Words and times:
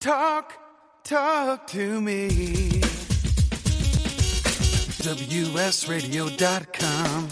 Talk, 0.00 0.54
talk 1.04 1.66
to 1.66 2.00
me. 2.00 2.30
WSRadio.com. 5.04 7.28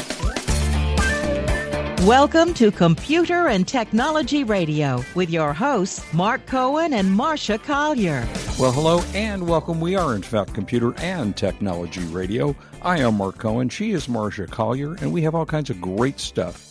Welcome 2.07 2.53
to 2.53 2.71
Computer 2.71 3.49
and 3.49 3.67
Technology 3.67 4.45
Radio 4.45 5.03
with 5.15 5.31
your 5.31 5.55
hosts, 5.55 6.05
Marc 6.13 6.45
Cohen 6.45 6.93
and 6.93 7.19
Marsha 7.19 7.59
Collier. 7.63 8.29
Well, 8.61 8.73
hello 8.73 9.01
and 9.15 9.49
welcome. 9.49 9.81
We 9.81 9.97
are, 9.97 10.15
in 10.15 10.21
fact, 10.21 10.53
Computer 10.53 10.93
and 10.99 11.35
Technology 11.35 12.05
Radio. 12.09 12.55
I 12.83 12.99
am 12.99 13.17
Marc 13.17 13.39
Cohen. 13.39 13.71
She 13.71 13.93
is 13.93 14.09
Marsha 14.09 14.47
Collier, 14.47 14.93
and 14.97 15.11
we 15.11 15.23
have 15.23 15.35
all 15.35 15.47
kinds 15.47 15.71
of 15.71 15.81
great 15.81 16.21
stuff. 16.21 16.68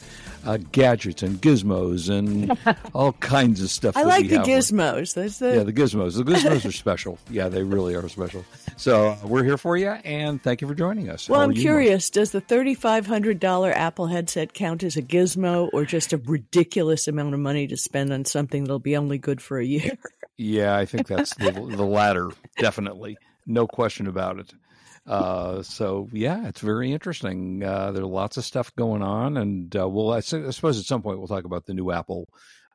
Uh, 0.47 0.57
gadgets 0.71 1.21
and 1.23 1.41
gizmos 1.41 2.09
and 2.09 2.57
all 2.95 3.11
kinds 3.13 3.61
of 3.61 3.69
stuff. 3.69 3.97
I 3.97 4.03
like 4.03 4.29
the 4.29 4.37
gizmos. 4.37 5.13
That's 5.13 5.39
the 5.39 5.57
Yeah, 5.57 5.63
the 5.63 5.73
gizmos. 5.73 6.15
The 6.15 6.23
gizmos 6.23 6.65
are 6.65 6.71
special. 6.85 7.19
Yeah, 7.29 7.49
they 7.49 7.63
really 7.63 7.95
are 7.95 8.07
special. 8.07 8.45
So 8.77 9.09
uh, 9.09 9.17
we're 9.27 9.43
here 9.43 9.57
for 9.57 9.75
you, 9.75 9.89
and 9.89 10.41
thank 10.41 10.61
you 10.61 10.67
for 10.69 10.73
joining 10.73 11.09
us. 11.09 11.27
well, 11.27 11.41
How 11.41 11.47
I'm 11.47 11.53
curious. 11.53 12.09
Does 12.09 12.31
the 12.31 12.39
thirty-five 12.39 13.05
hundred 13.05 13.41
dollar 13.41 13.73
Apple 13.73 14.07
headset 14.07 14.53
count 14.53 14.83
as 14.83 14.95
a 14.95 15.01
gizmo, 15.01 15.69
or 15.73 15.83
just 15.83 16.13
a 16.13 16.17
ridiculous 16.17 17.09
amount 17.09 17.33
of 17.33 17.41
money 17.41 17.67
to 17.67 17.75
spend 17.75 18.13
on 18.13 18.23
something 18.23 18.63
that'll 18.63 18.79
be 18.79 18.95
only 18.95 19.17
good 19.17 19.41
for 19.41 19.59
a 19.59 19.65
year? 19.65 19.97
Yeah, 20.37 20.77
I 20.77 20.85
think 20.85 21.07
that's 21.07 21.35
the, 21.35 21.51
the 21.51 21.83
latter. 21.83 22.29
Definitely, 22.57 23.17
no 23.45 23.67
question 23.67 24.07
about 24.07 24.39
it. 24.39 24.53
Uh, 25.07 25.61
so 25.63 26.09
yeah, 26.11 26.47
it's 26.47 26.59
very 26.59 26.91
interesting. 26.91 27.63
Uh, 27.63 27.91
there 27.91 28.03
are 28.03 28.07
lots 28.07 28.37
of 28.37 28.43
stuff 28.43 28.75
going 28.75 29.01
on, 29.01 29.37
and 29.37 29.75
uh, 29.75 29.87
we'll 29.87 30.11
I, 30.11 30.19
suppose 30.19 30.79
at 30.79 30.85
some 30.85 31.01
point 31.01 31.17
we'll 31.17 31.27
talk 31.27 31.45
about 31.45 31.65
the 31.65 31.73
new 31.73 31.91
Apple 31.91 32.27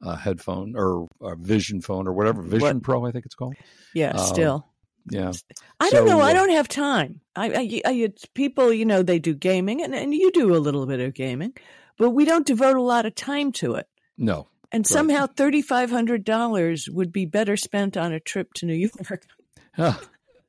uh, 0.03 0.17
headphone 0.17 0.75
or 0.77 1.09
uh, 1.21 1.35
Vision 1.35 1.81
phone 1.81 2.09
or 2.09 2.13
whatever 2.13 2.43
Vision 2.43 2.77
What? 2.77 2.83
Pro, 2.83 3.07
I 3.07 3.13
think 3.13 3.27
it's 3.27 3.35
called. 3.35 3.55
Yeah, 3.95 4.13
Um, 4.13 4.19
still. 4.19 4.67
Yeah, 5.11 5.33
I 5.81 5.91
don't 5.91 6.07
know. 6.07 6.21
I 6.21 6.31
uh, 6.31 6.35
don't 6.35 6.51
have 6.51 6.69
time. 6.69 7.21
I, 7.35 7.51
I, 7.51 7.91
I 7.91 7.93
it's 7.93 8.25
people, 8.25 8.73
you 8.73 8.85
know, 8.85 9.03
they 9.03 9.19
do 9.19 9.35
gaming, 9.35 9.83
and, 9.83 9.95
and 9.95 10.15
you 10.15 10.31
do 10.31 10.55
a 10.55 10.59
little 10.59 10.87
bit 10.87 11.01
of 11.01 11.13
gaming, 11.13 11.55
but 11.99 12.11
we 12.11 12.25
don't 12.25 12.47
devote 12.47 12.77
a 12.77 12.83
lot 12.83 13.05
of 13.05 13.17
time 13.17 13.51
to 13.53 13.75
it. 13.75 13.89
no, 14.17 14.47
And 14.71 14.87
somehow 14.87 15.27
thirty-five 15.27 15.91
hundred 15.91 16.25
dollars 16.25 16.89
would 16.89 17.13
be 17.13 17.27
better 17.27 17.57
spent 17.57 17.97
on 17.97 18.13
a 18.13 18.21
trip 18.21 18.53
to 18.55 18.67
New 18.67 18.75
York 19.01 19.27
Huh. 19.75 19.95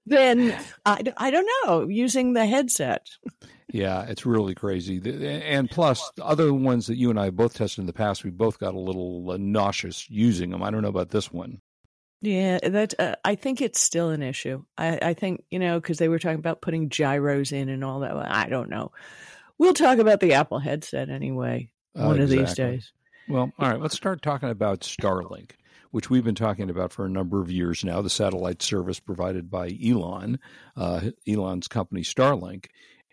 Than 0.05 0.57
I, 0.85 1.01
I 1.17 1.31
don't 1.31 1.49
know 1.65 1.87
using 1.87 2.33
the 2.33 2.45
headset. 2.45 3.09
Yeah, 3.71 4.03
it's 4.03 4.25
really 4.25 4.53
crazy. 4.53 5.01
And 5.45 5.69
plus, 5.69 6.11
the 6.15 6.25
other 6.25 6.53
ones 6.53 6.87
that 6.87 6.97
you 6.97 7.09
and 7.09 7.19
I 7.19 7.31
both 7.31 7.55
tested 7.55 7.79
in 7.79 7.85
the 7.87 7.93
past, 7.93 8.23
we 8.23 8.29
both 8.29 8.59
got 8.59 8.75
a 8.75 8.79
little 8.79 9.31
uh, 9.31 9.37
nauseous 9.39 10.07
using 10.09 10.51
them. 10.51 10.61
I 10.61 10.69
don't 10.69 10.83
know 10.83 10.89
about 10.89 11.09
this 11.09 11.31
one. 11.31 11.59
Yeah, 12.21 12.59
that 12.59 12.93
uh, 12.99 13.15
I 13.25 13.35
think 13.35 13.61
it's 13.61 13.81
still 13.81 14.09
an 14.09 14.21
issue. 14.21 14.63
I, 14.77 14.99
I 15.01 15.13
think 15.13 15.43
you 15.49 15.59
know 15.59 15.79
because 15.79 15.97
they 15.97 16.07
were 16.07 16.19
talking 16.19 16.39
about 16.39 16.61
putting 16.61 16.89
gyros 16.89 17.51
in 17.51 17.67
and 17.67 17.83
all 17.83 18.01
that. 18.01 18.15
I 18.15 18.47
don't 18.47 18.69
know. 18.69 18.91
We'll 19.57 19.73
talk 19.73 19.97
about 19.97 20.19
the 20.19 20.33
Apple 20.33 20.59
headset 20.59 21.09
anyway 21.09 21.69
Uh, 21.97 22.05
one 22.05 22.19
of 22.21 22.29
these 22.29 22.53
days. 22.53 22.91
Well, 23.27 23.51
all 23.59 23.69
right, 23.69 23.79
let's 23.79 23.95
start 23.95 24.21
talking 24.21 24.49
about 24.49 24.81
Starlink, 24.81 25.51
which 25.93 26.09
we've 26.09 26.23
been 26.23 26.33
talking 26.33 26.71
about 26.71 26.91
for 26.91 27.05
a 27.05 27.09
number 27.09 27.39
of 27.39 27.51
years 27.51 27.83
now, 27.83 28.01
the 28.01 28.09
satellite 28.09 28.63
service 28.63 28.99
provided 28.99 29.47
by 29.51 29.77
Elon, 29.85 30.39
uh, 30.75 31.11
Elon's 31.27 31.67
company 31.67 32.01
Starlink. 32.01 32.65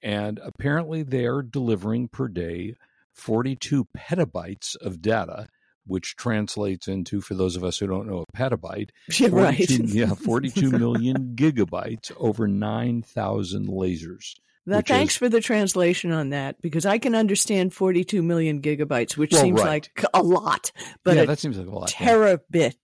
And 0.02 0.40
apparently 0.42 1.02
they're 1.02 1.42
delivering 1.42 2.08
per 2.08 2.26
day 2.26 2.74
42 3.12 3.86
petabytes 3.94 4.76
of 4.76 5.02
data, 5.02 5.46
which 5.86 6.16
translates 6.16 6.88
into, 6.88 7.20
for 7.20 7.34
those 7.34 7.54
of 7.54 7.64
us 7.64 7.76
who 7.76 7.86
don't 7.86 8.06
know 8.08 8.24
a 8.26 8.34
petabyte, 8.34 8.88
Yeah, 9.20 9.28
right. 9.30 9.68
yeah, 9.68 10.14
42 10.14 10.70
million 10.78 11.34
gigabytes 11.36 12.10
over 12.16 12.48
9,000 12.48 13.68
lasers. 13.68 14.36
Which 14.66 14.86
thanks 14.88 15.14
is- 15.14 15.18
for 15.18 15.28
the 15.28 15.40
translation 15.40 16.12
on 16.12 16.30
that 16.30 16.60
because 16.62 16.86
I 16.86 16.98
can 16.98 17.14
understand 17.14 17.72
42 17.74 18.22
million 18.22 18.60
gigabytes, 18.62 19.16
which 19.16 19.32
Well, 19.32 19.42
seems 19.42 19.60
right. 19.60 19.66
like 19.96 20.04
a 20.14 20.22
lot, 20.22 20.70
but 21.04 21.16
yeah, 21.16 21.22
a 21.22 21.26
that 21.26 21.38
seems 21.38 21.58
like 21.58 21.66
a 21.66 21.70
lot. 21.70 21.88
terabit 21.90 22.74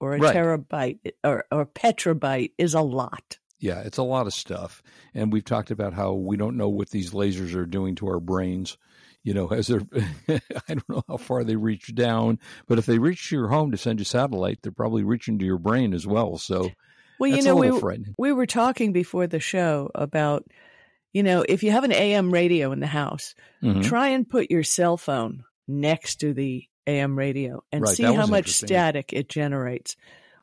or 0.00 0.14
a 0.14 0.18
Right. 0.18 0.34
terabyte 0.34 0.98
or, 1.24 1.44
or 1.52 1.66
petabyte 1.66 2.52
is 2.58 2.74
a 2.74 2.80
lot. 2.80 3.38
Yeah, 3.58 3.80
it's 3.80 3.98
a 3.98 4.02
lot 4.02 4.26
of 4.26 4.32
stuff. 4.32 4.82
And 5.14 5.30
we've 5.32 5.44
talked 5.44 5.70
about 5.70 5.92
how 5.92 6.14
we 6.14 6.38
don't 6.38 6.56
know 6.56 6.70
what 6.70 6.88
these 6.90 7.10
lasers 7.10 7.54
are 7.54 7.66
doing 7.66 7.94
to 7.96 8.06
our 8.08 8.18
brains. 8.20 8.78
You 9.22 9.34
know, 9.34 9.48
as 9.52 9.66
they're, 9.66 9.82
I 10.28 10.40
don't 10.68 10.88
know 10.88 11.02
how 11.06 11.18
far 11.18 11.44
they 11.44 11.56
reach 11.56 11.94
down, 11.94 12.38
but 12.66 12.78
if 12.78 12.86
they 12.86 12.98
reach 12.98 13.30
your 13.30 13.48
home 13.48 13.70
to 13.72 13.76
send 13.76 13.98
you 13.98 14.06
satellite, 14.06 14.60
they're 14.62 14.72
probably 14.72 15.02
reaching 15.04 15.38
to 15.40 15.44
your 15.44 15.58
brain 15.58 15.92
as 15.92 16.06
well. 16.06 16.38
So 16.38 16.70
Well, 17.18 17.30
you 17.30 17.42
know, 17.42 17.56
we 17.56 17.78
frightening. 17.78 18.14
we 18.16 18.32
were 18.32 18.46
talking 18.46 18.94
before 18.94 19.26
the 19.26 19.40
show 19.40 19.90
about, 19.94 20.46
you 21.12 21.22
know, 21.22 21.44
if 21.48 21.62
you 21.62 21.70
have 21.72 21.84
an 21.84 21.92
AM 21.92 22.32
radio 22.32 22.72
in 22.72 22.80
the 22.80 22.86
house, 22.86 23.34
Mhm. 23.62 23.84
try 23.84 24.08
and 24.08 24.28
put 24.28 24.50
your 24.50 24.62
cell 24.62 24.96
phone 24.96 25.44
next 25.68 26.16
to 26.16 26.32
the 26.34 26.64
AM 26.86 27.16
radio 27.18 27.62
and 27.72 27.82
Right, 27.82 27.94
see 27.96 28.02
how 28.04 28.26
much 28.26 28.50
static 28.50 29.12
it 29.12 29.28
generates. 29.28 29.96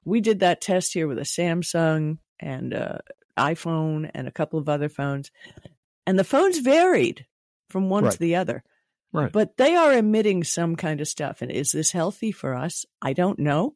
We 0.05 0.21
did 0.21 0.39
that 0.39 0.61
test 0.61 0.93
here 0.93 1.07
with 1.07 1.17
a 1.17 1.23
Samsung 1.23 2.19
and 2.39 2.73
uh, 2.73 2.99
iPhone 3.37 4.09
and 4.13 4.27
a 4.27 4.31
couple 4.31 4.59
of 4.59 4.69
other 4.69 4.89
phones, 4.89 5.31
and 6.05 6.17
the 6.17 6.23
phones 6.23 6.59
varied 6.59 7.25
from 7.69 7.89
one 7.89 8.03
Right. 8.05 8.13
to 8.13 8.19
the 8.19 8.35
other. 8.35 8.63
Right. 9.13 9.31
But 9.31 9.57
they 9.57 9.75
are 9.75 9.93
emitting 9.93 10.43
some 10.43 10.75
kind 10.75 11.01
of 11.01 11.07
stuff. 11.07 11.41
And 11.41 11.51
is 11.51 11.71
this 11.71 11.91
healthy 11.91 12.31
for 12.31 12.53
us? 12.55 12.85
I 13.01 13.13
don't 13.13 13.39
know. 13.39 13.75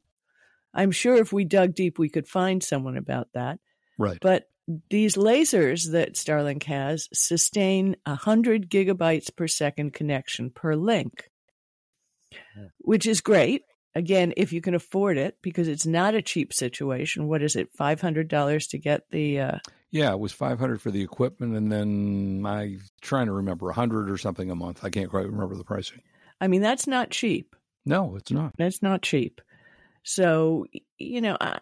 I'm 0.73 0.91
sure 0.91 1.15
if 1.15 1.33
we 1.33 1.43
dug 1.45 1.73
deep, 1.73 1.97
we 1.99 2.09
could 2.09 2.27
find 2.27 2.61
someone 2.63 2.97
about 2.97 3.29
that. 3.33 3.59
right. 3.97 4.17
But 4.21 4.49
these 4.89 5.15
lasers 5.15 5.91
that 5.91 6.13
Starlink 6.13 6.63
has 6.63 7.07
sustain 7.13 7.95
100 8.05 8.69
gigabytes 8.69 9.35
per 9.35 9.47
second 9.47 9.93
connection 9.93 10.49
per 10.49 10.75
link, 10.75 11.29
which 12.79 13.05
is 13.05 13.21
great. 13.21 13.63
Again, 13.93 14.33
if 14.37 14.53
you 14.53 14.61
can 14.61 14.73
afford 14.73 15.17
it, 15.17 15.37
because 15.41 15.67
it's 15.67 15.85
not 15.85 16.15
a 16.15 16.21
cheap 16.21 16.53
situation. 16.53 17.27
What 17.27 17.43
is 17.43 17.55
it, 17.55 17.75
$500 17.77 18.69
to 18.69 18.77
get 18.77 19.01
the. 19.11 19.39
Uh, 19.39 19.57
Yeah, 19.91 20.13
it 20.13 20.19
was 20.19 20.31
500 20.31 20.81
for 20.81 20.91
the 20.91 21.01
equipment. 21.03 21.57
And 21.57 21.69
then 21.69 22.43
I'm 22.45 22.81
trying 23.01 23.25
to 23.25 23.33
remember 23.33 23.65
100 23.65 24.09
or 24.09 24.17
something 24.17 24.49
a 24.49 24.55
month. 24.55 24.83
I 24.83 24.89
can't 24.89 25.09
quite 25.09 25.25
remember 25.25 25.55
the 25.55 25.65
pricing. 25.65 26.01
I 26.39 26.47
mean, 26.47 26.61
that's 26.61 26.87
not 26.87 27.09
cheap. 27.09 27.55
No, 27.85 28.15
it's 28.15 28.31
not. 28.31 28.53
That's 28.57 28.81
not 28.81 29.01
cheap. 29.01 29.41
So, 30.03 30.65
you 30.97 31.19
know, 31.19 31.35
I, 31.41 31.59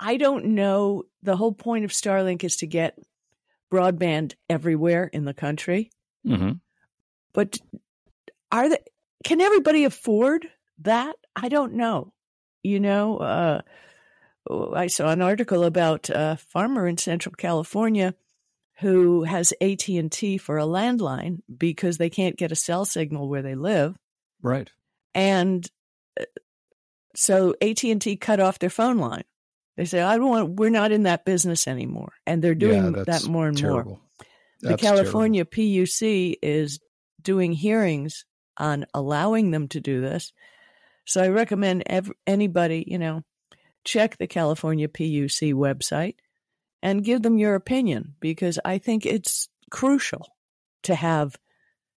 I 0.00 0.16
don't 0.16 0.46
know. 0.46 1.04
The 1.22 1.36
whole 1.36 1.52
point 1.52 1.84
of 1.84 1.90
Starlink 1.92 2.44
is 2.44 2.56
to 2.56 2.66
get 2.66 2.98
broadband 3.72 4.34
everywhere 4.48 5.04
in 5.12 5.24
the 5.24 5.34
country. 5.34 5.90
hmm 6.24 6.52
But 7.32 7.58
are 8.52 8.68
they, 8.68 8.78
can 9.24 9.40
everybody 9.40 9.84
afford 9.84 10.46
that? 10.82 11.16
I 11.34 11.48
don't 11.48 11.74
know. 11.74 12.12
You 12.62 12.80
know, 12.80 13.18
uh, 13.18 13.60
I 14.74 14.86
saw 14.88 15.10
an 15.10 15.22
article 15.22 15.64
about 15.64 16.10
a 16.10 16.38
farmer 16.48 16.86
in 16.86 16.96
Central 16.98 17.34
California 17.34 18.14
who 18.80 19.22
has 19.24 19.52
AT&T 19.60 20.38
for 20.38 20.58
a 20.58 20.64
landline 20.64 21.38
because 21.56 21.98
they 21.98 22.10
can't 22.10 22.36
get 22.36 22.52
a 22.52 22.56
cell 22.56 22.84
signal 22.84 23.28
where 23.28 23.42
they 23.42 23.54
live 23.54 23.96
Right. 24.42 24.70
and 25.14 25.66
uh, 26.20 26.24
so 27.14 27.54
AT&T 27.62 28.16
cut 28.16 28.40
off 28.40 28.58
their 28.58 28.70
phone 28.70 28.98
line. 28.98 29.24
They 29.76 29.84
say, 29.84 30.00
"I 30.00 30.16
don't 30.16 30.28
want. 30.28 30.50
We're 30.60 30.70
not 30.70 30.92
in 30.92 31.02
that 31.04 31.24
business 31.24 31.66
anymore," 31.66 32.12
and 32.26 32.42
they're 32.42 32.54
doing 32.54 32.94
yeah, 32.94 33.02
that 33.06 33.26
more 33.26 33.48
and 33.48 33.60
more. 33.60 33.70
terrible. 33.72 34.00
The 34.60 34.70
That's 34.70 34.82
California 34.82 35.44
PUC 35.44 36.36
is 36.42 36.80
doing 37.20 37.52
hearings 37.52 38.24
on 38.56 38.86
allowing 38.94 39.50
them 39.50 39.68
to 39.68 39.80
do 39.80 40.00
this. 40.00 40.32
So 41.04 41.22
I 41.22 41.28
recommend 41.28 41.84
anybody, 42.26 42.84
you 42.86 42.98
know, 42.98 43.24
check 43.84 44.16
the 44.16 44.26
California 44.26 44.88
PUC 44.88 45.52
website 45.52 46.14
and 46.82 47.04
give 47.04 47.22
them 47.22 47.38
your 47.38 47.54
opinion 47.54 48.14
because 48.20 48.58
I 48.64 48.78
think 48.78 49.04
it's 49.04 49.48
crucial 49.70 50.28
to 50.84 50.94
have 50.94 51.36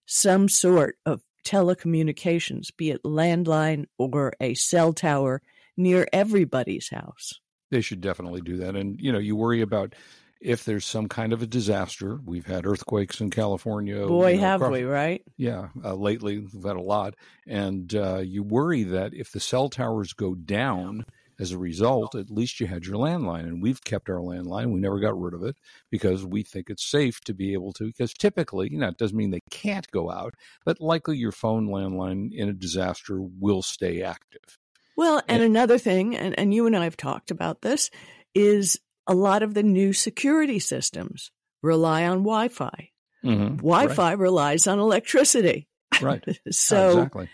some 0.06 0.50
sort 0.50 0.97
of 1.06 1.21
telecommunications, 1.45 2.75
be 2.75 2.91
it 2.91 3.03
landline 3.03 3.85
or 3.97 4.33
a 4.41 4.53
cell 4.56 4.94
tower 4.94 5.41
near 5.77 6.07
everybody's 6.12 6.89
house. 6.89 7.39
They 7.69 7.81
should 7.81 8.02
definitely 8.02 8.42
do 8.42 8.58
that. 8.58 8.75
And, 8.75 9.00
you 9.00 9.12
know, 9.12 9.19
you 9.19 9.36
worry 9.36 9.62
about 9.62 9.94
if 10.40 10.66
there's 10.66 10.86
some 10.86 11.08
kind 11.08 11.34
of 11.34 11.42
a 11.42 11.48
disaster. 11.48 12.19
We've 12.24 12.46
had 12.46 12.66
earthquakes 12.66 13.22
in 13.22 13.30
California. 13.30 14.06
Boy, 14.06 14.31
you 14.31 14.36
know, 14.36 14.42
have 14.42 14.62
across- 14.62 14.74
we, 14.74 14.84
right? 14.84 15.24
Yeah, 15.38 15.69
uh, 15.84 15.96
lately 15.96 16.40
we've 16.40 16.64
had 16.64 16.75
a 16.75 16.81
lot. 16.81 17.16
And 17.48 17.94
uh, 17.96 18.19
you 18.19 18.44
worry 18.44 18.84
that 18.84 19.14
if 19.14 19.31
the 19.31 19.40
cell 19.40 19.69
towers 19.69 20.14
go 20.14 20.36
down 20.36 21.06
as 21.40 21.52
a 21.52 21.58
result, 21.58 22.16
at 22.16 22.31
least 22.31 22.60
you 22.60 22.68
had 22.68 22.86
your 22.86 22.98
landline. 22.98 23.42
And 23.42 23.62
we've 23.62 23.84
kept 23.84 24.10
our 24.10 24.18
landline. 24.19 24.72
We 24.72 24.80
never 24.80 25.00
got 25.00 25.19
rid 25.19 25.34
of 25.34 25.44
it 25.44 25.56
because 25.92 26.25
we 26.25 26.44
think 26.44 26.69
it's 26.69 26.86
safe 26.86 27.22
to 27.22 27.34
be 27.34 27.54
able 27.54 27.74
to. 27.74 27.86
Because 27.86 28.14
typically, 28.14 28.69
you 28.72 28.80
know, 28.80 28.88
it 28.88 28.98
doesn't 28.98 29.18
mean 29.18 29.31
they 29.31 29.42
can't 29.52 29.90
go 29.92 30.10
out, 30.12 30.34
but 30.66 30.81
likely 30.81 31.18
your 31.18 31.31
phone 31.31 31.68
landline 31.68 32.31
in 32.34 32.50
a 32.50 32.54
disaster 32.54 33.19
will 33.19 33.62
stay 33.62 34.02
active. 34.02 34.58
Well, 34.97 35.21
and 35.27 35.44
another 35.44 35.77
thing, 35.77 36.17
and, 36.17 36.38
and 36.38 36.53
you 36.53 36.65
and 36.65 36.75
I 36.75 36.83
have 36.85 36.97
talked 36.97 37.31
about 37.31 37.61
this, 37.61 37.91
is 38.33 38.79
a 39.05 39.13
lot 39.13 39.44
of 39.44 39.53
the 39.53 39.63
new 39.63 39.94
security 39.94 40.59
systems 40.59 41.31
rely 41.61 42.05
on 42.05 42.19
Wi 42.19 42.47
Fi. 42.49 42.89
Mhm. 43.23 43.57
Wi 43.57 43.88
Fi 43.88 44.11
relies 44.13 44.67
on 44.67 44.79
electricity. 44.79 45.67
Right. 46.01 46.23
right. 46.27 46.39
so, 46.51 46.89
exactly. 46.89 47.29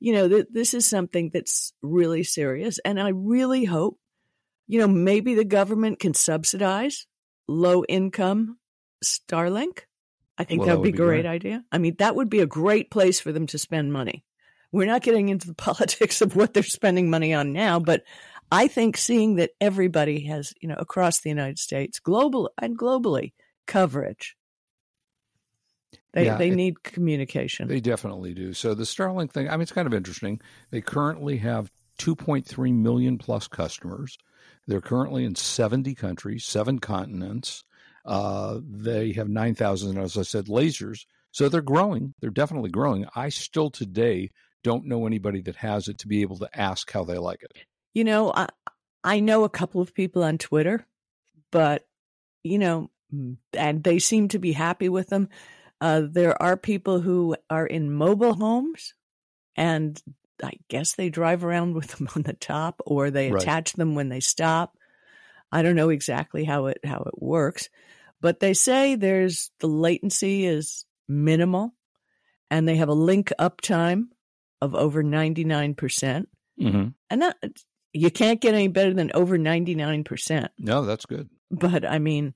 you 0.00 0.12
know, 0.12 0.28
th- 0.28 0.46
this 0.50 0.74
is 0.74 0.86
something 0.86 1.30
that's 1.32 1.72
really 1.82 2.22
serious. 2.22 2.78
And 2.84 3.00
I 3.00 3.08
really 3.08 3.64
hope, 3.64 3.98
you 4.68 4.78
know, 4.78 4.88
maybe 4.88 5.34
the 5.34 5.44
government 5.44 5.98
can 5.98 6.14
subsidize 6.14 7.06
low 7.48 7.84
income 7.84 8.58
Starlink. 9.04 9.80
I 10.36 10.44
think 10.44 10.60
Well, 10.60 10.66
that 10.68 10.72
that 10.74 10.78
would 10.80 10.84
be 10.84 10.90
a 10.90 11.04
great 11.04 11.22
great. 11.22 11.26
idea. 11.26 11.64
I 11.72 11.78
mean, 11.78 11.96
that 11.98 12.14
would 12.14 12.30
be 12.30 12.40
a 12.40 12.46
great 12.46 12.90
place 12.90 13.18
for 13.18 13.32
them 13.32 13.46
to 13.48 13.58
spend 13.58 13.92
money. 13.92 14.24
We're 14.72 14.86
not 14.86 15.02
getting 15.02 15.28
into 15.28 15.46
the 15.46 15.54
politics 15.68 16.20
of 16.20 16.36
what 16.36 16.54
they're 16.54 16.62
spending 16.62 17.10
money 17.10 17.32
on 17.34 17.52
now, 17.52 17.78
but 17.78 18.02
I 18.50 18.68
think 18.68 18.96
seeing 18.96 19.36
that 19.36 19.50
everybody 19.60 20.20
has, 20.26 20.54
you 20.60 20.68
know, 20.68 20.76
across 20.78 21.20
the 21.20 21.28
United 21.28 21.58
States, 21.58 21.98
global 22.00 22.50
and 22.60 22.78
globally, 22.78 23.32
coverage. 23.66 24.36
They 26.12 26.24
Yeah, 26.26 26.36
they 26.38 26.48
it- 26.48 26.54
need 26.56 26.82
communication. 26.82 27.68
They 27.68 27.80
definitely 27.80 28.34
do. 28.34 28.52
So 28.54 28.74
the 28.74 28.84
Starlink 28.84 29.32
thing, 29.32 29.48
I 29.48 29.52
mean, 29.52 29.62
it's 29.62 29.72
kind 29.72 29.86
of 29.86 29.94
interesting. 29.94 30.40
They 30.70 30.80
currently 30.80 31.36
have 31.38 31.70
2.3 31.98 32.72
million 32.74 33.18
plus 33.18 33.48
customers. 33.48 34.16
They're 34.66 34.80
currently 34.80 35.24
in 35.24 35.34
70 35.34 35.94
countries, 35.94 36.44
seven 36.44 36.78
continents. 36.78 37.64
Uh, 38.04 38.60
they 38.66 39.12
have 39.12 39.28
9,000, 39.28 39.98
as 39.98 40.16
I 40.16 40.22
said, 40.22 40.46
lasers. 40.46 41.04
So 41.30 41.48
they're 41.48 41.60
growing. 41.60 42.14
They're 42.20 42.30
definitely 42.30 42.70
growing. 42.70 43.06
I 43.14 43.28
still 43.28 43.70
today 43.70 44.30
don't 44.62 44.86
know 44.86 45.06
anybody 45.06 45.40
that 45.42 45.56
has 45.56 45.88
it 45.88 45.98
to 45.98 46.08
be 46.08 46.22
able 46.22 46.38
to 46.38 46.48
ask 46.58 46.90
how 46.90 47.04
they 47.04 47.18
like 47.18 47.42
it. 47.42 47.52
You 47.94 48.04
know, 48.04 48.32
I 48.34 48.48
I 49.04 49.20
know 49.20 49.44
a 49.44 49.48
couple 49.50 49.80
of 49.80 49.94
people 49.94 50.22
on 50.22 50.38
Twitter, 50.38 50.86
but 51.50 51.86
you 52.44 52.58
know, 52.58 52.90
and 53.54 53.82
they 53.82 53.98
seem 53.98 54.28
to 54.28 54.38
be 54.38 54.52
happy 54.52 54.88
with 54.88 55.08
them. 55.08 55.28
Uh, 55.80 56.02
there 56.10 56.40
are 56.42 56.56
people 56.56 57.00
who 57.00 57.36
are 57.48 57.66
in 57.66 57.92
mobile 57.92 58.34
homes, 58.34 58.94
and 59.56 60.00
I 60.42 60.52
guess 60.68 60.94
they 60.94 61.08
drive 61.08 61.44
around 61.44 61.74
with 61.74 61.88
them 61.88 62.08
on 62.16 62.22
the 62.22 62.32
top, 62.34 62.80
or 62.86 63.10
they 63.10 63.30
Right. 63.30 63.42
attach 63.42 63.72
them 63.74 63.94
when 63.94 64.08
they 64.08 64.20
stop. 64.20 64.76
I 65.50 65.62
don't 65.62 65.76
know 65.76 65.88
exactly 65.88 66.44
how 66.44 66.66
it 66.66 66.78
how 66.84 67.02
it 67.06 67.22
works, 67.22 67.68
but 68.20 68.40
they 68.40 68.54
say 68.54 68.94
there's 68.94 69.50
the 69.60 69.68
latency 69.68 70.44
is 70.46 70.84
minimal, 71.08 71.74
and 72.50 72.68
they 72.68 72.76
have 72.76 72.88
a 72.88 72.94
link 72.94 73.32
uptime 73.38 74.08
of 74.60 74.74
over 74.74 75.02
ninety 75.02 75.44
nine 75.44 75.74
percent 75.74 76.28
Mm-hmm. 76.60 76.88
and 77.10 77.22
that 77.22 77.36
you 77.92 78.10
can't 78.10 78.40
get 78.40 78.52
any 78.54 78.66
better 78.66 78.92
than 78.92 79.12
over 79.14 79.38
99% 79.38 80.48
No, 80.58 80.84
that's 80.84 81.06
good. 81.06 81.28
but 81.52 81.84
i 81.86 82.00
mean 82.00 82.34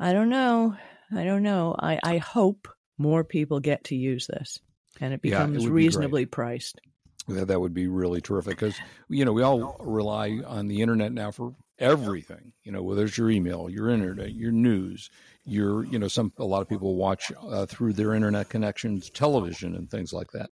i 0.00 0.14
don't 0.14 0.30
know 0.30 0.74
i 1.14 1.24
don't 1.24 1.42
know 1.42 1.76
i 1.78 1.98
i 2.02 2.16
hope 2.16 2.68
more 2.96 3.24
people 3.24 3.60
get 3.60 3.84
to 3.84 3.94
use 3.96 4.26
this 4.26 4.58
and 5.00 5.12
it 5.12 5.20
Yeah, 5.22 5.42
it 5.44 5.46
becomes 5.52 5.64
be 5.64 5.70
reasonably 5.70 6.24
priced 6.24 6.80
That, 7.28 7.48
that 7.48 7.60
would 7.60 7.74
be 7.74 7.86
really 7.86 8.22
terrific 8.22 8.54
because 8.56 8.78
you 9.10 9.26
know 9.26 9.32
we 9.34 9.42
all 9.42 9.76
rely 9.80 10.40
on 10.46 10.68
the 10.68 10.80
internet 10.80 11.12
now 11.12 11.30
for 11.30 11.54
everything. 11.78 12.52
You 12.64 12.72
know, 12.72 12.82
whether 12.82 13.04
it's 13.04 13.16
your 13.18 13.30
email, 13.30 13.68
your 13.70 13.90
internet, 13.90 14.32
your 14.34 14.50
news, 14.52 15.10
your 15.44 15.84
you 15.84 15.98
know 15.98 16.08
some 16.08 16.32
a 16.38 16.44
lot 16.44 16.62
of 16.62 16.68
people 16.68 16.96
watch 16.96 17.30
uh, 17.40 17.66
through 17.66 17.92
their 17.92 18.14
internet 18.14 18.48
connections, 18.48 19.10
television, 19.10 19.76
and 19.76 19.90
things 19.90 20.12
like 20.14 20.30
that. 20.32 20.48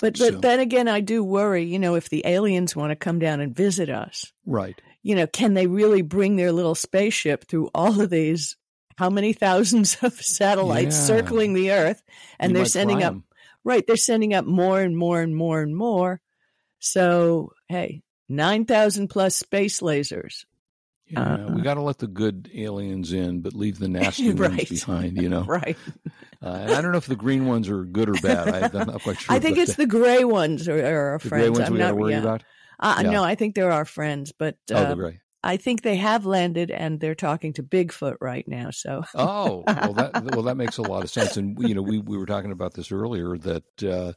But 0.00 0.16
So- 0.16 0.32
but 0.32 0.42
then 0.42 0.60
again 0.60 0.88
i 0.88 1.00
do 1.00 1.22
worry 1.22 1.64
you 1.64 1.78
know 1.78 1.94
if 1.94 2.08
the 2.08 2.22
aliens 2.26 2.74
want 2.76 2.90
to 2.90 2.96
come 2.96 3.18
down 3.18 3.40
and 3.40 3.54
visit 3.54 3.88
us 3.90 4.32
Right. 4.46 4.80
you 5.02 5.14
know 5.14 5.26
can 5.26 5.54
they 5.54 5.66
really 5.66 6.02
bring 6.02 6.36
their 6.36 6.52
little 6.52 6.74
spaceship 6.74 7.46
through 7.46 7.70
all 7.74 8.00
of 8.00 8.10
these 8.10 8.56
how 8.96 9.10
many 9.10 9.32
thousands 9.32 9.96
of 10.02 10.14
satellites 10.14 10.96
Yeah. 10.96 11.02
circling 11.18 11.52
the 11.54 11.72
earth 11.72 12.02
and 12.38 12.50
You 12.52 12.58
they're 12.58 12.66
sending 12.66 12.98
up 13.02 13.04
up 13.04 13.12
'em. 13.14 13.24
Right. 13.66 13.86
They're 13.86 13.96
sending 13.96 14.34
up 14.34 14.44
more 14.44 14.80
and 14.82 14.94
more 14.94 15.22
and 15.22 15.34
more 15.34 15.62
and 15.62 15.74
more. 15.74 16.20
So, 16.80 17.52
hey, 17.68 18.02
9,000 18.28 19.08
plus 19.08 19.36
space 19.36 19.80
lasers. 19.80 20.44
Yeah, 21.06 21.36
we 21.46 21.52
Uh-uh. 21.54 21.62
got 21.62 21.74
to 21.74 21.80
let 21.82 21.96
the 21.96 22.06
good 22.06 22.50
aliens 22.54 23.12
in, 23.14 23.40
but 23.40 23.54
leave 23.54 23.78
the 23.78 23.88
nasty 24.00 24.32
Right. 24.32 24.50
ones 24.70 24.84
behind. 24.84 25.16
You 25.22 25.28
know, 25.30 25.44
Right. 25.44 25.78
Uh, 26.44 26.48
and 26.62 26.72
I 26.72 26.80
don't 26.82 26.92
know 26.92 26.98
if 26.98 27.06
the 27.06 27.16
green 27.16 27.46
ones 27.46 27.68
are 27.68 27.84
good 27.84 28.08
or 28.08 28.14
bad. 28.14 28.48
I, 28.48 28.78
I'm 28.80 28.86
not 28.86 29.02
quite 29.02 29.20
sure. 29.20 29.34
I 29.34 29.38
think 29.38 29.58
it's 29.58 29.76
the 29.76 29.86
gray 29.86 30.24
ones 30.24 30.68
are, 30.68 30.78
are 30.84 31.10
our 31.12 31.18
the 31.18 31.28
friends. 31.28 31.42
gray 31.42 31.50
ones 31.50 31.66
I'm 31.68 31.72
we 31.72 31.78
got 31.78 31.86
to 31.86 31.92
not 31.94 32.00
worry 32.00 32.12
yeah. 32.12 32.20
about. 32.20 32.44
Uh, 32.80 33.00
Yeah. 33.04 33.10
No, 33.10 33.24
I 33.24 33.34
think 33.34 33.54
they're 33.54 33.72
our 33.72 33.84
friends, 33.84 34.32
but 34.36 34.56
Oh, 34.70 34.74
uh, 34.76 34.88
the 34.90 34.94
gray. 34.96 35.20
I 35.46 35.58
think 35.58 35.82
they 35.82 35.96
have 35.96 36.24
landed 36.24 36.70
and 36.70 36.98
they're 37.00 37.14
talking 37.14 37.52
to 37.54 37.62
Bigfoot 37.62 38.16
right 38.20 38.48
now. 38.48 38.70
So, 38.70 39.02
Oh, 39.14 39.62
well, 39.66 39.92
that 39.92 40.24
well 40.32 40.42
that 40.44 40.56
makes 40.56 40.78
a 40.78 40.82
lot 40.82 41.04
of 41.04 41.10
sense. 41.10 41.36
And 41.36 41.56
you 41.60 41.74
know, 41.74 41.82
we 41.82 41.98
we 41.98 42.16
were 42.16 42.24
talking 42.26 42.50
about 42.52 42.72
this 42.74 42.90
earlier 42.90 43.36
that 43.38 43.82
uh, 43.82 44.12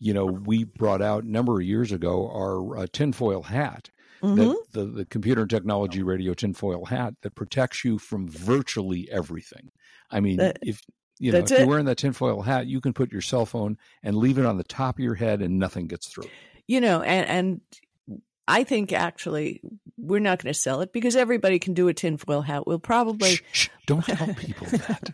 you 0.00 0.12
know 0.12 0.26
we 0.26 0.64
brought 0.64 1.00
out 1.02 1.22
a 1.24 1.30
number 1.30 1.60
of 1.60 1.66
years 1.66 1.92
ago 1.92 2.28
our 2.28 2.78
uh, 2.78 2.86
tinfoil 2.92 3.42
hat, 3.44 3.90
Mhm. 4.22 4.36
that 4.36 4.56
the 4.72 4.84
the 4.86 5.04
computer 5.06 5.42
and 5.42 5.50
technology 5.50 6.02
radio 6.02 6.34
tinfoil 6.34 6.84
hat 6.86 7.14
that 7.22 7.34
protects 7.36 7.84
you 7.84 7.98
from 7.98 8.26
virtually 8.28 9.08
everything. 9.10 9.70
I 10.10 10.18
mean, 10.20 10.38
That- 10.38 10.58
if 10.62 10.82
you 11.22 11.32
know 11.32 11.38
if 11.38 11.50
you're 11.50 11.60
it. 11.60 11.68
wearing 11.68 11.86
that 11.86 11.96
tinfoil 11.98 12.42
hat, 12.42 12.66
you 12.66 12.80
can 12.80 12.92
put 12.92 13.12
your 13.12 13.22
cell 13.22 13.46
phone 13.46 13.78
and 14.02 14.16
leave 14.16 14.38
it 14.38 14.46
on 14.46 14.56
the 14.58 14.64
top 14.64 14.96
of 14.98 15.04
your 15.04 15.14
head, 15.14 15.40
and 15.40 15.58
nothing 15.58 15.86
gets 15.86 16.06
through. 16.08 16.28
you 16.66 16.80
know, 16.80 17.02
and, 17.02 17.28
and 17.28 17.60
I 18.48 18.64
think 18.64 18.92
actually 18.92 19.60
we're 19.96 20.18
not 20.18 20.42
going 20.42 20.52
to 20.52 20.58
sell 20.58 20.80
it 20.80 20.92
because 20.92 21.14
everybody 21.14 21.60
can 21.60 21.74
do 21.74 21.86
a 21.88 21.94
tinfoil 21.94 22.42
hat. 22.42 22.66
We'll 22.66 22.80
probably 22.80 23.36
Shh, 23.36 23.42
shh, 23.52 23.68
don't 23.86 24.04
tell 24.04 24.34
people 24.34 24.66
that. 24.66 25.10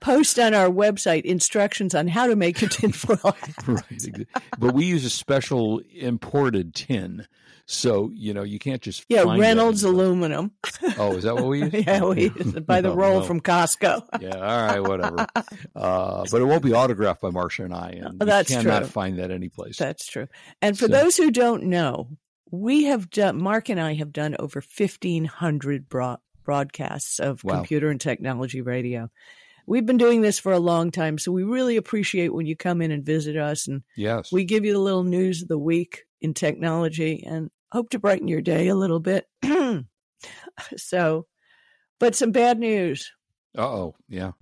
post 0.00 0.38
on 0.38 0.52
our 0.52 0.68
website 0.68 1.22
instructions 1.22 1.94
on 1.94 2.08
how 2.08 2.26
to 2.26 2.34
make 2.34 2.60
your 2.60 2.68
tinfoil 2.70 3.18
hat. 3.22 3.68
right. 3.68 4.26
But 4.58 4.74
we 4.74 4.84
use 4.84 5.04
a 5.04 5.10
special 5.10 5.80
imported 5.94 6.74
tin. 6.74 7.26
So, 7.72 8.10
you 8.14 8.34
know, 8.34 8.42
you 8.42 8.58
can't 8.58 8.82
just 8.82 9.04
Yeah, 9.08 9.22
Reynolds 9.22 9.82
in- 9.82 9.94
aluminum. 9.94 10.52
Oh, 10.98 11.16
is 11.16 11.24
that 11.24 11.34
what 11.34 11.46
we 11.46 11.60
use? 11.62 11.72
yeah, 11.86 12.04
we 12.04 12.24
use 12.24 12.54
it 12.54 12.66
by 12.66 12.82
the 12.82 12.90
No, 12.90 12.94
roll 12.96 13.20
no. 13.20 13.26
from 13.26 13.40
Costco. 13.40 14.06
Yeah, 14.20 14.34
all 14.36 14.66
right, 14.66 14.80
whatever. 14.80 15.26
Uh, 15.74 16.24
but 16.30 16.40
it 16.42 16.44
won't 16.44 16.62
be 16.62 16.74
autographed 16.74 17.22
by 17.22 17.30
Marsha 17.30 17.64
and 17.64 17.74
I, 17.74 17.88
and 18.04 18.22
Oh, 18.22 18.26
that's 18.26 18.50
you 18.50 18.58
cannot 18.58 18.80
true. 18.80 18.88
find 18.88 19.18
that 19.18 19.30
anyplace. 19.30 19.78
That's 19.78 20.06
true. 20.06 20.28
And 20.60 20.78
for 20.78 20.84
So- 20.86 20.92
those 20.92 21.16
who 21.16 21.30
don't 21.30 21.64
know, 21.64 22.10
we 22.50 22.84
have 22.84 23.08
done, 23.08 23.42
Marc 23.42 23.70
and 23.70 23.80
I 23.80 23.94
have 23.94 24.12
done 24.12 24.36
over 24.38 24.60
1,500 24.60 25.88
broad, 25.88 26.18
broadcasts 26.44 27.18
of 27.20 27.42
Wow. 27.42 27.56
computer 27.56 27.88
and 27.90 28.00
technology 28.00 28.60
radio. 28.60 29.10
We've 29.66 29.86
been 29.86 29.96
doing 29.96 30.20
this 30.20 30.38
for 30.38 30.52
a 30.52 30.58
long 30.58 30.90
time, 30.90 31.16
so 31.18 31.32
we 31.32 31.42
really 31.42 31.76
appreciate 31.76 32.34
when 32.34 32.44
you 32.46 32.54
come 32.56 32.82
in 32.82 32.90
and 32.90 33.04
visit 33.04 33.36
us 33.36 33.66
and 33.66 33.82
yes. 33.96 34.30
we 34.30 34.44
give 34.44 34.64
you 34.66 34.72
the 34.74 34.78
little 34.78 35.04
news 35.04 35.40
of 35.40 35.48
the 35.48 35.58
week 35.58 36.02
in 36.20 36.34
technology 36.34 37.24
and 37.26 37.50
hope 37.72 37.90
to 37.90 37.98
brighten 37.98 38.28
your 38.28 38.42
day 38.42 38.68
a 38.68 38.74
little 38.74 39.00
bit. 39.00 39.26
so, 40.76 41.26
but 41.98 42.14
some 42.14 42.30
bad 42.32 42.58
news. 42.58 43.10
Uh 43.56 43.62
oh. 43.66 43.94
Yeah. 44.08 44.32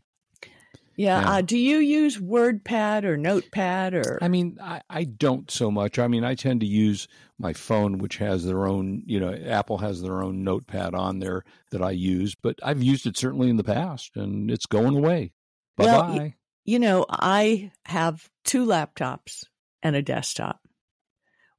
Yeah. 0.96 1.20
Yeah. 1.20 1.30
Uh, 1.30 1.40
do 1.40 1.56
you 1.56 1.78
use 1.78 2.18
WordPad 2.18 3.04
or 3.04 3.16
Notepad 3.16 3.94
or? 3.94 4.18
I 4.20 4.28
mean, 4.28 4.58
I, 4.60 4.82
I 4.90 5.04
don't 5.04 5.50
so 5.50 5.70
much. 5.70 5.98
I 5.98 6.08
mean, 6.08 6.24
I 6.24 6.34
tend 6.34 6.60
to 6.60 6.66
use 6.66 7.08
my 7.38 7.54
phone, 7.54 7.98
which 7.98 8.16
has 8.18 8.44
their 8.44 8.66
own, 8.66 9.02
you 9.06 9.18
know, 9.18 9.32
Apple 9.32 9.78
has 9.78 10.02
their 10.02 10.22
own 10.22 10.44
notepad 10.44 10.94
on 10.94 11.18
there 11.20 11.44
that 11.70 11.80
I 11.80 11.92
use, 11.92 12.34
but 12.34 12.56
I've 12.62 12.82
used 12.82 13.06
it 13.06 13.16
certainly 13.16 13.48
in 13.48 13.56
the 13.56 13.64
past 13.64 14.16
and 14.16 14.50
it's 14.50 14.66
going 14.66 14.94
away. 14.96 15.32
Bye 15.78 15.84
Well, 15.86 16.02
bye. 16.02 16.18
y- 16.18 16.34
you 16.66 16.78
know, 16.78 17.06
I 17.08 17.72
have 17.86 18.28
two 18.44 18.66
laptops 18.66 19.44
and 19.82 19.96
a 19.96 20.02
desktop. 20.02 20.60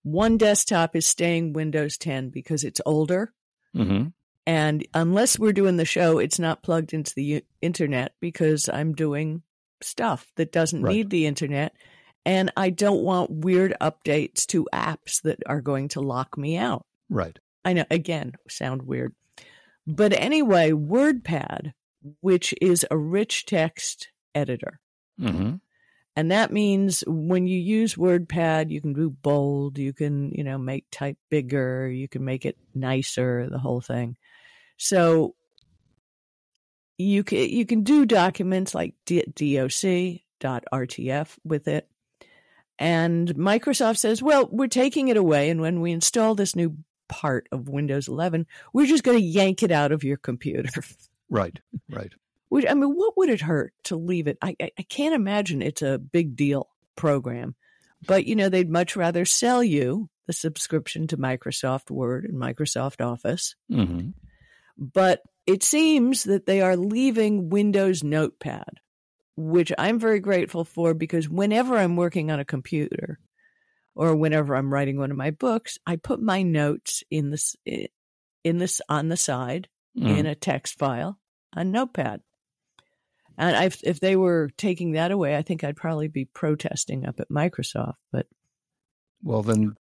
One 0.04 0.38
desktop 0.38 0.96
is 0.96 1.06
staying 1.08 1.54
Windows 1.54 1.98
10 1.98 2.30
because 2.30 2.64
it's 2.64 2.82
older. 2.86 3.34
hmm 3.74 4.08
And 4.48 4.86
unless 4.94 5.38
we're 5.38 5.54
doing 5.54 5.78
the 5.78 5.86
show, 5.86 6.18
it's 6.18 6.40
not 6.40 6.64
plugged 6.64 6.94
into 6.94 7.14
the 7.16 7.44
internet 7.62 8.14
because 8.20 8.68
I'm 8.68 8.94
doing 8.94 9.44
stuff 9.82 10.32
that 10.36 10.52
doesn't 10.52 10.82
Right. 10.82 10.96
need 10.96 11.10
the 11.12 11.26
internet. 11.28 11.74
And 12.26 12.52
I 12.58 12.70
don't 12.72 13.04
want 13.04 13.32
weird 13.32 13.74
updates 13.82 14.46
to 14.48 14.68
apps 14.74 15.22
that 15.24 15.40
are 15.48 15.62
going 15.62 15.88
to 15.90 16.02
lock 16.02 16.38
me 16.38 16.58
out. 16.58 16.86
Right. 17.10 17.38
I 17.66 17.74
know, 17.74 17.86
again, 17.92 18.34
sound 18.50 18.84
weird. 18.84 19.14
But 19.88 20.14
anyway, 20.14 20.72
WordPad, 20.72 21.74
which 22.22 22.54
is 22.62 22.86
a 22.92 22.98
rich 22.98 23.46
text 23.46 24.10
editor. 24.36 24.80
hmm 25.20 25.56
And 26.16 26.32
that 26.32 26.52
means 26.52 27.04
when 27.08 27.48
you 27.48 27.58
use 27.58 27.96
WordPad, 27.96 28.70
you 28.70 28.82
can 28.82 28.94
do 28.94 29.10
bold, 29.10 29.78
you 29.78 29.94
can, 29.94 30.32
you 30.32 30.44
know, 30.44 30.58
make 30.58 30.86
type 30.92 31.18
bigger, 31.30 31.90
you 31.90 32.10
can 32.10 32.26
make 32.26 32.46
it 32.46 32.58
nicer, 32.76 33.48
the 33.50 33.60
whole 33.60 33.80
thing. 33.80 34.18
So 34.78 35.36
you 36.98 37.24
can 37.24 37.50
you 37.50 37.66
can 37.66 37.84
do 37.84 38.06
documents 38.06 38.76
like 38.76 38.94
doc.rtf 39.06 40.18
with 41.44 41.68
it. 41.68 41.88
And 42.78 43.28
Microsoft 43.36 43.98
says, 43.98 44.24
well, 44.24 44.50
we're 44.52 44.68
taking 44.68 45.10
it 45.10 45.18
away. 45.18 45.50
And 45.50 45.62
when 45.62 45.82
we 45.82 45.92
install 45.92 46.34
this 46.34 46.56
new 46.56 46.78
part 47.08 47.48
of 47.52 47.70
Windows 47.70 48.08
11, 48.08 48.48
we're 48.74 48.88
just 48.88 49.04
going 49.04 49.20
to 49.20 49.24
yank 49.24 49.62
it 49.62 49.72
out 49.72 49.92
of 49.92 50.04
your 50.04 50.18
computer. 50.18 50.82
Right, 51.30 51.60
right. 51.90 52.12
Which, 52.52 52.66
I 52.70 52.74
mean, 52.74 52.92
what 52.92 53.16
would 53.16 53.30
it 53.30 53.40
hurt 53.40 53.74
to 53.86 53.96
leave 53.96 54.28
it? 54.28 54.38
I, 54.42 54.58
I, 54.62 54.72
I 54.78 54.82
can't 54.84 55.16
imagine 55.16 55.62
it's 55.62 55.82
a 55.82 55.98
big 55.98 56.36
deal 56.36 56.68
program. 56.98 57.56
But, 58.06 58.26
you 58.26 58.36
know, 58.36 58.50
they'd 58.50 58.70
much 58.70 58.98
rather 58.98 59.24
sell 59.24 59.64
you 59.64 60.10
the 60.28 60.34
subscription 60.34 61.08
to 61.08 61.18
Microsoft 61.18 61.90
Word 61.90 62.26
and 62.26 62.34
Microsoft 62.34 63.00
Office. 63.00 63.56
hmm 63.70 64.10
But 64.78 65.22
it 65.48 65.64
seems 65.64 66.24
that 66.26 66.46
they 66.46 66.60
are 66.60 66.76
leaving 66.76 67.50
Windows 67.50 68.04
Notepad, 68.04 68.82
which 69.38 69.72
I'm 69.78 69.98
very 69.98 70.20
grateful 70.20 70.66
for 70.66 70.94
because 70.94 71.30
whenever 71.30 71.78
I'm 71.78 71.96
working 71.96 72.32
on 72.32 72.42
a 72.42 72.46
computer 72.46 73.18
or 73.96 74.14
whenever 74.14 74.58
I'm 74.58 74.74
writing 74.74 75.00
one 75.00 75.12
of 75.12 75.16
my 75.18 75.32
books, 75.32 75.78
I 75.88 75.96
put 75.96 76.22
my 76.22 76.42
notes 76.42 77.02
in 77.10 77.30
this 77.30 77.56
in 78.44 78.58
this 78.58 78.82
on 78.90 79.08
the 79.08 79.18
side 79.18 79.70
Mm-hmm. 79.98 80.08
in 80.08 80.26
a 80.26 80.36
text 80.36 80.78
file 80.80 81.18
on 81.54 81.72
Notepad. 81.72 82.22
And 83.42 83.56
i 83.58 83.72
if 83.84 84.00
they 84.00 84.16
were 84.16 84.52
taking 84.56 84.92
that 84.92 85.10
away, 85.12 85.36
I 85.36 85.42
think 85.42 85.64
I'd 85.64 85.76
probably 85.76 86.08
be 86.08 86.26
protesting 86.26 87.08
up 87.08 87.20
at 87.20 87.30
Microsoft. 87.30 87.96
But 88.12 88.28
Well, 89.24 89.42
then 89.42 89.76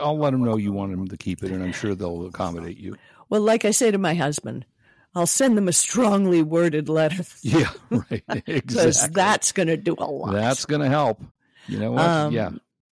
I'll 0.00 0.16
let 0.16 0.30
them 0.30 0.44
know 0.44 0.56
you 0.56 0.72
want 0.72 0.92
them 0.92 1.08
to 1.08 1.16
keep 1.16 1.42
it, 1.42 1.50
and 1.50 1.62
I'm 1.62 1.72
sure 1.72 1.94
they'll 1.96 2.26
accommodate 2.26 2.78
you. 2.78 2.96
well, 3.28 3.40
like 3.40 3.64
I 3.64 3.72
say 3.72 3.90
to 3.90 3.98
my 3.98 4.14
husband, 4.14 4.64
I'll 5.12 5.26
send 5.26 5.56
them 5.56 5.66
a 5.66 5.72
strongly 5.72 6.40
worded 6.40 6.88
letter 6.88 7.24
Yeah, 7.42 7.70
right. 7.90 8.22
because 8.46 8.86
Exactly. 8.86 9.14
that's 9.14 9.50
going 9.52 9.66
to 9.68 9.76
do 9.76 9.96
a 9.98 10.06
lot. 10.06 10.32
That's 10.32 10.64
going 10.64 10.82
to 10.82 10.88
help. 10.88 11.20
You 11.66 11.80
know 11.80 11.90
what? 11.92 12.04
Um, 12.04 12.32
yeah. 12.32 12.50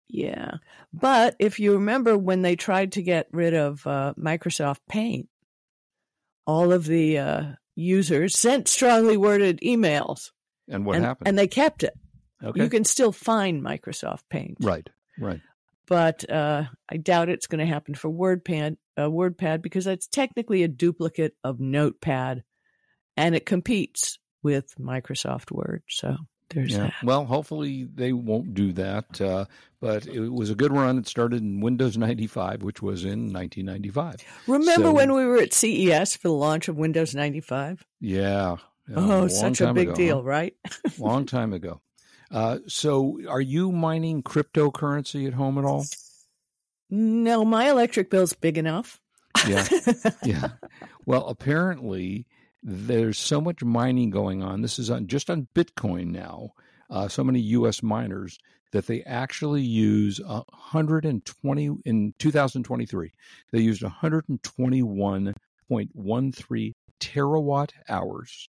Yeah. 0.09 0.53
But 0.95 1.37
if 1.39 1.61
you 1.61 1.75
remember 1.75 2.17
when 2.17 2.41
they 2.41 2.57
tried 2.57 2.93
to 2.93 3.03
get 3.03 3.29
rid 3.33 3.53
of 3.53 3.87
uh, 3.87 4.15
Microsoft 4.19 4.79
Paint, 4.89 5.29
all 6.47 6.73
of 6.73 6.87
the 6.87 7.19
uh, 7.19 7.43
users 7.77 8.37
sent 8.37 8.67
strongly 8.67 9.17
worded 9.17 9.61
emails. 9.61 10.31
And 10.69 10.85
what 10.85 10.97
and, 10.97 11.05
happened? 11.05 11.29
And 11.29 11.39
they 11.39 11.47
kept 11.47 11.85
it. 11.85 11.95
okay. 12.43 12.61
You 12.61 12.69
can 12.69 12.85
still 12.85 13.13
find 13.13 13.63
Microsoft 13.63 14.23
Paint. 14.29 14.59
right, 14.61 14.89
right. 15.21 15.41
But 15.87 16.29
uh, 16.29 16.65
I 16.89 16.97
doubt 16.97 17.29
it's 17.29 17.47
going 17.47 17.61
to 17.61 17.73
happen 17.73 17.95
for 17.95 18.11
WordPad, 18.11 18.77
uh, 18.97 19.03
WordPad 19.03 19.63
because 19.63 19.87
it's 19.87 20.09
technically 20.09 20.65
a 20.65 20.69
duplicate 20.69 21.35
of 21.45 21.61
Notepad 21.61 22.43
and 23.17 23.37
it 23.37 23.47
competes 23.47 24.19
with 24.43 24.75
Microsoft 24.81 25.53
Word. 25.53 25.85
So 25.89 26.17
there's 26.51 26.73
Yeah. 26.73 26.79
that. 26.79 26.95
Well, 27.03 27.25
hopefully 27.25 27.85
they 27.95 28.13
won't 28.13 28.55
do 28.55 28.73
that. 28.75 29.21
Uh, 29.21 29.45
but 29.81 30.07
it 30.07 30.29
was 30.31 30.51
a 30.51 30.55
good 30.55 30.73
run. 30.73 30.99
It 30.99 31.07
started 31.07 31.43
in 31.43 31.61
Windows 31.61 31.97
95, 31.99 32.63
which 32.63 32.81
was 32.83 33.05
in 33.05 33.33
1995. 33.33 34.17
Remember 34.47 34.89
So- 34.89 34.93
when 34.93 35.13
we 35.15 35.25
were 35.27 35.39
at 35.39 35.53
CES 35.53 36.17
for 36.17 36.29
the 36.29 36.35
launch 36.35 36.69
of 36.69 36.77
Windows 36.77 37.15
95? 37.15 37.85
Yeah. 38.01 38.57
Yeah, 38.89 38.97
Oh, 38.99 39.07
long 39.07 39.29
such 39.29 39.61
a 39.61 39.75
big 39.75 39.89
ago, 39.89 39.97
deal, 39.97 40.17
huh? 40.19 40.23
right? 40.23 40.55
Long 40.99 41.27
time 41.27 41.53
ago. 41.53 41.81
Uh, 42.31 42.59
so, 42.69 43.19
are 43.29 43.41
you 43.41 43.73
mining 43.73 44.23
cryptocurrency 44.23 45.27
at 45.27 45.35
home 45.35 45.59
at 45.59 45.65
all? 45.65 45.85
No, 46.89 47.45
my 47.45 47.69
electric 47.69 48.11
bill's 48.11 48.33
big 48.33 48.57
enough. 48.59 49.01
Yeah. 49.47 49.67
yeah. 50.25 50.49
Well, 51.05 51.27
apparently 51.27 52.27
there's 52.69 53.17
so 53.17 53.41
much 53.41 53.63
mining 53.63 54.11
going 54.11 54.43
on. 54.43 54.61
This 54.61 54.81
is 54.81 54.91
on 54.91 55.07
just 55.07 55.31
on 55.31 55.47
Bitcoin 55.55 56.09
now. 56.09 56.51
Uh, 56.91 57.07
so 57.07 57.23
many 57.23 57.39
U.S. 57.41 57.81
miners 57.81 58.41
that 58.73 58.89
they 58.89 59.05
actually 59.05 59.63
use 59.63 60.21
120 60.21 61.71
in 61.85 62.13
2023. 62.19 63.13
They 63.53 63.61
used 63.61 63.83
121.13 63.83 66.73
terawatt 66.99 67.71
hours, 67.89 68.49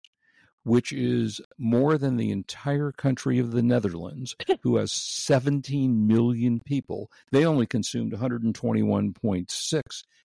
which 0.64 0.92
is 0.92 1.40
more 1.58 1.96
than 1.96 2.18
the 2.18 2.30
entire 2.30 2.92
country 2.92 3.38
of 3.38 3.52
the 3.52 3.62
Netherlands, 3.62 4.36
who 4.60 4.76
has 4.76 4.92
17 4.92 6.06
million 6.06 6.60
people. 6.60 7.10
They 7.30 7.46
only 7.46 7.66
consumed 7.66 8.12
121.6 8.12 9.82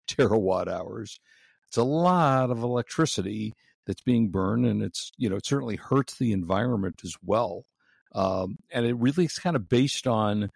terawatt 0.09 0.67
hours. 0.67 1.21
It's 1.67 1.77
a 1.77 1.83
lot 1.83 2.49
of 2.49 2.63
electricity 2.63 3.53
that's 3.87 4.01
being 4.01 4.29
burned, 4.29 4.65
and 4.65 4.83
it's 4.83 5.11
you 5.17 5.29
know 5.29 5.37
it 5.37 5.45
certainly 5.45 5.77
hurts 5.77 6.17
the 6.17 6.33
environment 6.33 7.01
as 7.03 7.15
well. 7.23 7.65
Um, 8.13 8.57
and 8.71 8.85
it 8.85 8.95
really 8.95 9.25
is 9.25 9.39
kind 9.39 9.55
of 9.55 9.67
based 9.67 10.05
on 10.05 10.51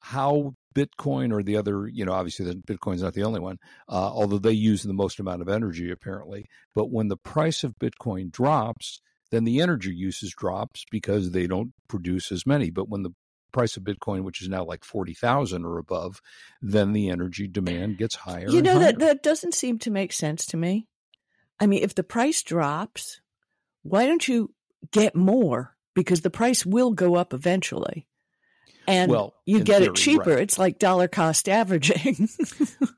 how 0.00 0.54
Bitcoin 0.74 1.32
or 1.32 1.42
the 1.42 1.56
other, 1.56 1.88
you 1.88 2.04
know, 2.04 2.12
obviously 2.12 2.44
the 2.44 2.54
Bitcoin's 2.54 3.02
not 3.02 3.14
the 3.14 3.24
only 3.24 3.40
one, 3.40 3.58
uh, 3.88 4.10
although 4.12 4.38
they 4.38 4.52
use 4.52 4.82
the 4.82 4.92
most 4.92 5.18
amount 5.18 5.42
of 5.42 5.48
energy 5.48 5.90
apparently. 5.90 6.46
But 6.74 6.90
when 6.90 7.08
the 7.08 7.16
price 7.16 7.64
of 7.64 7.78
Bitcoin 7.78 8.30
drops, 8.30 9.00
then 9.30 9.44
the 9.44 9.60
energy 9.60 9.94
usage 9.94 10.36
drops 10.36 10.84
because 10.90 11.30
they 11.30 11.46
don't 11.46 11.72
produce 11.88 12.30
as 12.30 12.46
many. 12.46 12.70
But 12.70 12.88
when 12.88 13.02
the 13.02 13.10
price 13.52 13.76
of 13.76 13.84
Bitcoin, 13.84 14.22
which 14.22 14.42
is 14.42 14.48
now 14.48 14.64
like 14.64 14.84
forty 14.84 15.14
thousand 15.14 15.64
or 15.64 15.78
above, 15.78 16.20
then 16.60 16.92
the 16.92 17.08
energy 17.08 17.48
demand 17.48 17.98
gets 17.98 18.14
higher. 18.14 18.48
you 18.48 18.62
know, 18.62 18.78
that, 18.78 18.98
that 18.98 19.22
doesn't 19.22 19.54
seem 19.54 19.78
to 19.80 19.90
make 19.90 20.12
sense 20.12 20.46
to 20.46 20.56
me. 20.56 20.86
I 21.60 21.66
mean, 21.66 21.82
if 21.82 21.94
the 21.94 22.02
price 22.04 22.42
drops, 22.42 23.20
why 23.82 24.06
don't 24.06 24.26
you 24.26 24.52
get 24.92 25.14
more? 25.14 25.74
Because 25.94 26.20
the 26.20 26.30
price 26.30 26.66
will 26.66 26.92
go 26.92 27.14
up 27.16 27.32
eventually. 27.32 28.06
And 28.88 29.10
Well, 29.10 29.34
you 29.44 29.64
get 29.64 29.78
theory, 29.78 29.88
it 29.90 29.96
cheaper. 29.96 30.30
right. 30.30 30.38
It's 30.40 30.58
like 30.60 30.78
dollar 30.78 31.08
cost 31.08 31.48
averaging. 31.48 32.28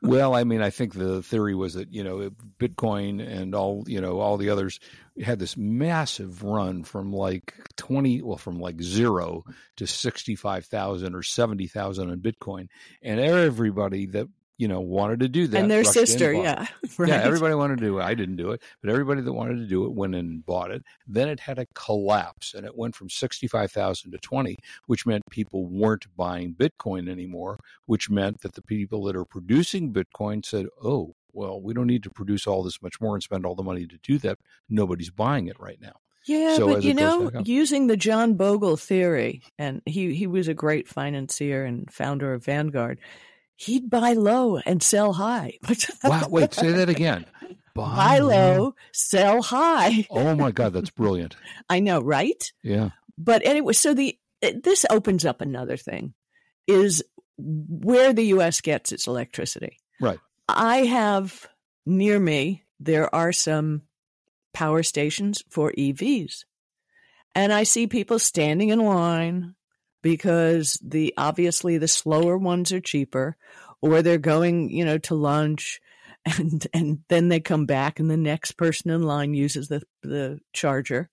Well, 0.01 0.35
I 0.35 0.45
mean, 0.45 0.63
I 0.63 0.71
think 0.71 0.95
the 0.95 1.23
theory 1.23 1.55
was 1.55 1.75
that 1.75 1.93
you 1.93 2.03
know 2.03 2.31
Bitcoin 2.59 3.21
and 3.21 3.55
all 3.55 3.85
you 3.87 4.01
know 4.01 4.21
all 4.21 4.39
the 4.39 4.49
others 4.49 4.81
had 5.23 5.39
this 5.39 5.55
massive 5.55 6.43
run 6.43 6.83
from 6.83 7.13
like 7.13 7.53
twenty, 7.77 8.23
well, 8.23 8.39
from 8.39 8.59
like 8.59 8.81
zero 8.81 9.45
to 9.77 9.87
sixty 9.87 10.35
five 10.35 10.65
thousand 10.65 11.15
or 11.15 11.23
seventy 11.23 11.67
thousand 11.67 12.11
on 12.11 12.21
Bitcoin, 12.21 12.69
and 13.03 13.21
everybody 13.21 14.07
that 14.07 14.29
you 14.59 14.69
know 14.69 14.81
wanted 14.81 15.21
to 15.21 15.29
do 15.29 15.47
that 15.47 15.61
and 15.61 15.71
their 15.71 15.85
sister, 15.85 16.33
and 16.33 16.45
bought 16.45 16.63
it. 16.63 16.69
yeah. 16.83 16.93
Right. 16.99 17.09
Yeah, 17.09 17.23
everybody 17.23 17.55
wanted 17.55 17.79
to 17.79 17.85
do 17.85 17.99
it. 17.99 18.03
I 18.03 18.15
didn't 18.15 18.37
do 18.37 18.51
it, 18.51 18.61
but 18.83 18.91
everybody 18.91 19.23
that 19.23 19.33
wanted 19.33 19.57
to 19.59 19.67
do 19.67 19.85
it 19.85 19.93
went 19.93 20.15
in 20.15 20.27
and 20.27 20.45
bought 20.47 20.71
it. 20.71 20.83
Then 21.07 21.29
it 21.29 21.41
had 21.41 21.59
a 21.59 21.67
collapse 21.75 22.55
and 22.55 22.67
it 22.67 22.77
went 22.77 22.95
from 22.97 23.09
65,000 23.09 24.11
to 24.11 24.19
20, 24.19 24.57
which 24.87 25.07
meant 25.07 25.23
people 25.31 25.67
weren't 25.67 26.07
buying 26.17 26.55
Bitcoin 26.55 27.09
anymore, 27.09 27.59
which 27.87 28.11
meant 28.11 28.41
that 28.43 28.55
the 28.55 28.63
people 28.63 29.05
that 29.05 29.17
are 29.17 29.25
producing 29.25 29.93
Bitcoin 29.93 30.45
said, 30.45 30.67
"Oh, 30.83 31.15
well, 31.33 31.61
we 31.61 31.73
don't 31.73 31.87
need 31.87 32.03
to 32.03 32.11
produce 32.11 32.47
all 32.47 32.63
this 32.63 32.83
much 32.83 33.01
more 33.01 33.15
and 33.15 33.23
spend 33.23 33.47
all 33.47 33.55
the 33.55 33.63
money 33.63 33.87
to 33.87 33.99
do 34.03 34.19
that. 34.19 34.39
Nobody's 34.69 35.11
buying 35.11 35.47
it 35.47 35.59
right 35.61 35.81
now." 35.81 35.95
Yeah, 36.27 36.57
So 36.57 36.67
but 36.75 36.83
you 36.83 36.93
know, 36.93 37.31
using 37.45 37.87
the 37.87 37.97
John 37.97 38.35
Bogle 38.35 38.77
theory, 38.77 39.43
and 39.59 39.81
he, 39.87 40.15
he 40.15 40.27
was 40.27 40.47
a 40.47 40.53
great 40.53 40.87
financier 40.87 41.65
and 41.65 41.91
founder 41.91 42.35
of 42.35 42.45
Vanguard, 42.45 42.99
he'd 43.59 43.91
buy 43.91 44.13
low 44.13 44.59
and 44.59 44.83
sell 44.83 45.13
high. 45.13 45.59
Wow, 46.05 46.29
wait, 46.31 46.55
say 46.55 46.71
that 46.73 46.89
again. 46.89 47.27
buy 47.75 48.21
low, 48.21 48.75
sell 48.93 49.43
high. 49.43 50.07
Oh 50.11 50.35
my 50.35 50.53
god, 50.53 50.73
that's 50.73 50.91
brilliant. 50.91 51.37
I 51.69 51.81
know, 51.81 52.01
right? 52.01 52.43
Yeah. 52.63 52.91
But 53.19 53.45
anyway, 53.45 53.73
so 53.73 53.95
the 53.95 54.17
this 54.41 54.87
opens 54.89 55.25
up 55.25 55.41
another 55.41 55.77
thing 55.77 56.15
is 56.69 57.03
where 57.37 58.13
the 58.13 58.27
US 58.27 58.61
gets 58.61 58.93
its 58.93 59.07
electricity. 59.07 59.79
Right. 60.01 60.21
I 60.49 60.79
have 60.79 61.47
near 61.85 62.19
me 62.19 62.63
there 62.79 63.13
are 63.13 63.33
some 63.33 63.83
power 64.55 64.83
stations 64.85 65.43
for 65.51 65.73
EVs. 65.73 66.45
And 67.35 67.53
I 67.53 67.65
see 67.65 67.87
people 67.87 68.19
standing 68.19 68.69
in 68.69 68.79
line 68.79 69.55
because 70.03 70.79
the 70.85 71.15
obviously 71.17 71.79
the 71.79 71.89
slower 71.89 72.37
ones 72.37 72.73
are 72.73 72.81
cheaper 72.81 73.37
or 73.81 74.03
they're 74.03 74.19
going, 74.19 74.71
you 74.71 74.85
know, 74.85 74.99
to 74.99 75.15
lunch 75.15 75.81
and 76.39 76.67
and 76.73 76.99
then 77.09 77.29
they 77.29 77.41
come 77.41 77.67
back 77.67 78.01
and 78.01 78.11
the 78.11 78.17
next 78.17 78.53
person 78.53 78.91
in 78.91 79.03
line 79.03 79.35
uses 79.35 79.69
the 79.69 79.83
the 80.03 80.41
charger. 80.53 81.11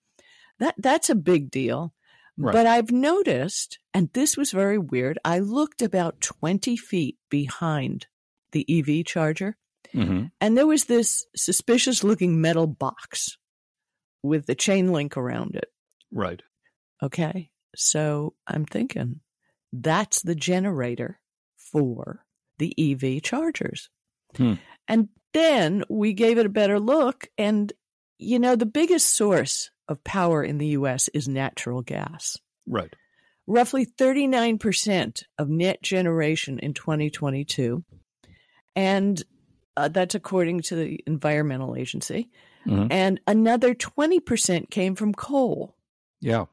That 0.58 0.74
that's 0.78 1.10
a 1.10 1.14
big 1.14 1.50
deal. 1.50 1.92
Right. 2.38 2.52
But 2.52 2.66
I've 2.66 2.90
noticed, 2.90 3.78
and 3.94 4.10
this 4.12 4.36
was 4.36 4.52
very 4.52 4.76
weird, 4.76 5.18
I 5.24 5.38
looked 5.38 5.80
about 5.80 6.20
20 6.20 6.76
feet 6.76 7.16
behind 7.30 8.08
the 8.52 8.66
EV 8.68 9.06
charger, 9.06 9.56
hmm 9.92 10.24
and 10.40 10.56
there 10.56 10.66
was 10.66 10.84
this 10.84 11.26
suspicious 11.34 12.04
looking 12.04 12.40
metal 12.40 12.66
box 12.66 13.38
with 14.22 14.46
the 14.46 14.54
chain 14.54 14.92
link 14.92 15.16
around 15.16 15.54
it. 15.54 15.68
Right. 16.12 16.42
Okay. 17.02 17.50
So 17.76 18.34
I'm 18.46 18.64
thinking 18.64 19.20
that's 19.72 20.22
the 20.22 20.34
generator 20.34 21.20
for 21.56 22.24
the 22.58 22.74
EV 22.78 23.22
chargers. 23.22 23.90
Hmm. 24.36 24.54
And 24.88 25.08
then 25.32 25.84
we 25.90 26.12
gave 26.14 26.38
it 26.38 26.46
a 26.46 26.50
better 26.50 26.80
look. 26.80 27.28
And, 27.36 27.72
you 28.18 28.38
know, 28.38 28.56
the 28.56 28.66
biggest 28.66 29.14
source 29.14 29.70
of 29.88 30.02
power 30.04 30.42
in 30.42 30.58
the 30.58 30.68
US 30.68 31.08
is 31.08 31.28
natural 31.28 31.82
gas. 31.82 32.38
Right. 32.66 32.92
roughly 33.48 33.86
39% 33.86 35.22
of 35.38 35.48
net 35.48 35.80
generation 35.80 36.58
in 36.58 36.74
2022. 36.74 37.84
And 38.74 39.22
uh, 39.76 39.88
that's 39.88 40.14
according 40.16 40.62
to 40.62 40.74
the 40.74 41.00
Environmental 41.06 41.76
Agency. 41.76 42.28
Mhm. 42.66 42.88
And 42.90 43.20
another 43.26 43.72
20% 43.74 44.68
came 44.70 44.96
from 44.96 45.14
coal. 45.14 45.76
Yeah. 46.20 46.46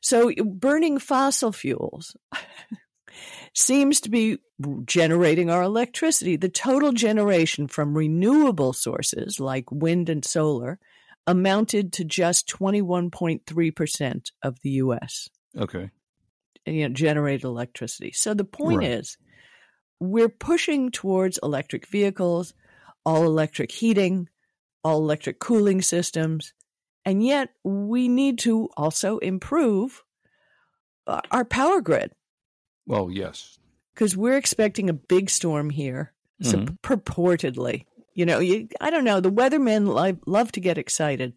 So 0.00 0.32
burning 0.44 0.98
fossil 0.98 1.52
fuels 1.52 2.16
seems 3.54 4.00
to 4.02 4.10
be 4.10 4.38
generating 4.84 5.50
our 5.50 5.62
electricity. 5.62 6.36
The 6.36 6.48
total 6.48 6.92
generation 6.92 7.66
from 7.68 7.96
renewable 7.96 8.72
sources 8.72 9.40
like 9.40 9.70
wind 9.70 10.08
and 10.08 10.24
solar 10.24 10.78
amounted 11.26 11.92
to 11.94 12.04
just 12.04 12.48
21.3% 12.48 14.30
of 14.42 14.60
the 14.62 14.70
US 14.70 15.28
Okay. 15.56 15.90
you 16.66 16.88
know, 16.88 16.94
generated 16.94 17.44
electricity. 17.44 18.12
So 18.12 18.34
the 18.34 18.44
point 18.44 18.82
Right. 18.82 18.92
is 18.92 19.16
we're 20.00 20.28
pushing 20.28 20.90
towards 20.90 21.38
electric 21.42 21.86
vehicles, 21.86 22.54
all 23.04 23.24
electric 23.24 23.70
heating, 23.72 24.28
all 24.84 24.98
electric 24.98 25.38
cooling 25.38 25.82
systems, 25.82 26.54
and 27.04 27.24
yet 27.24 27.50
we 27.64 28.08
need 28.08 28.38
to 28.40 28.68
also 28.76 29.18
improve 29.18 30.02
uh, 31.06 31.20
our 31.30 31.44
power 31.44 31.80
grid 31.80 32.12
Well, 32.86 33.10
yes. 33.10 33.58
because 33.94 34.16
we're 34.16 34.36
expecting 34.36 34.88
a 34.88 34.92
big 34.94 35.30
storm 35.30 35.70
here, 35.70 36.12
so 36.42 36.58
Mhm. 36.58 36.78
purportedly. 36.80 37.86
You 38.14 38.26
know, 38.26 38.38
you, 38.40 38.68
I 38.80 38.90
don't 38.90 39.04
know. 39.04 39.20
The 39.20 39.32
weathermen 39.32 39.86
li- 39.94 40.20
love 40.26 40.52
to 40.52 40.60
get 40.60 40.78
excited, 40.78 41.32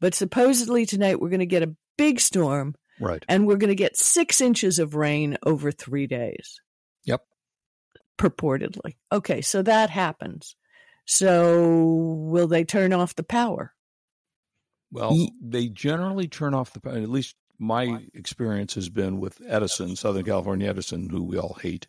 but 0.00 0.14
supposedly 0.14 0.84
tonight 0.86 1.20
we're 1.20 1.30
going 1.30 1.40
to 1.40 1.46
get 1.46 1.62
a 1.62 1.74
big 1.96 2.20
storm 2.20 2.74
Right. 3.00 3.24
and 3.28 3.46
we're 3.46 3.56
going 3.56 3.68
to 3.70 3.74
get 3.74 3.96
six 3.96 4.40
inches 4.40 4.78
of 4.78 4.94
rain 4.94 5.38
over 5.44 5.72
three 5.72 6.06
days. 6.06 6.60
Yep. 7.04 7.22
Purportedly. 8.18 8.96
Okay, 9.10 9.40
so 9.40 9.62
that 9.62 9.88
happens. 9.90 10.54
So 11.06 11.66
will 12.28 12.46
they 12.48 12.64
turn 12.64 12.92
off 12.92 13.14
the 13.16 13.22
power? 13.22 13.72
Well, 14.92 15.28
they 15.40 15.68
generally 15.68 16.28
turn 16.28 16.54
off 16.54 16.72
the. 16.72 16.80
Power. 16.80 16.94
At 16.94 17.08
least 17.08 17.36
my 17.58 18.04
experience 18.14 18.74
has 18.74 18.88
been 18.88 19.20
with 19.20 19.40
Edison, 19.46 19.94
Southern 19.96 20.24
California 20.24 20.68
Edison, 20.68 21.08
who 21.10 21.22
we 21.24 21.38
all 21.38 21.58
hate. 21.60 21.86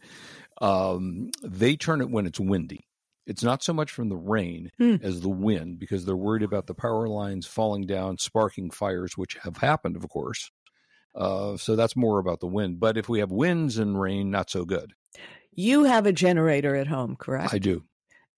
Um, 0.62 1.32
they 1.44 1.76
turn 1.76 2.02
it 2.02 2.10
when 2.10 2.26
it's 2.26 2.40
windy. 2.40 2.88
It's 3.26 3.44
not 3.44 3.64
so 3.64 3.72
much 3.74 3.92
from 3.92 4.10
the 4.10 4.18
rain 4.18 4.72
Hmm. 4.78 4.96
as 5.02 5.22
the 5.22 5.30
wind 5.30 5.80
because 5.80 6.06
they're 6.06 6.16
worried 6.16 6.44
about 6.44 6.68
the 6.68 6.74
power 6.74 7.08
lines 7.08 7.48
falling 7.48 7.86
down, 7.86 8.18
sparking 8.18 8.70
fires, 8.72 9.18
which 9.18 9.38
have 9.44 9.58
happened, 9.58 9.96
of 9.96 10.08
course. 10.10 10.52
Uh, 11.16 11.56
so 11.58 11.76
that's 11.76 11.96
more 11.96 12.20
about 12.20 12.40
the 12.40 12.48
wind. 12.48 12.80
But 12.80 12.98
if 12.98 13.08
we 13.10 13.20
have 13.20 13.32
winds 13.32 13.78
and 13.78 14.00
rain, 14.00 14.30
not 14.32 14.50
so 14.50 14.66
good. 14.66 14.94
You 15.54 15.84
have 15.84 16.06
a 16.06 16.14
generator 16.14 16.76
at 16.76 16.88
home, 16.88 17.16
correct? 17.18 17.54
I 17.54 17.60
do. 17.60 17.84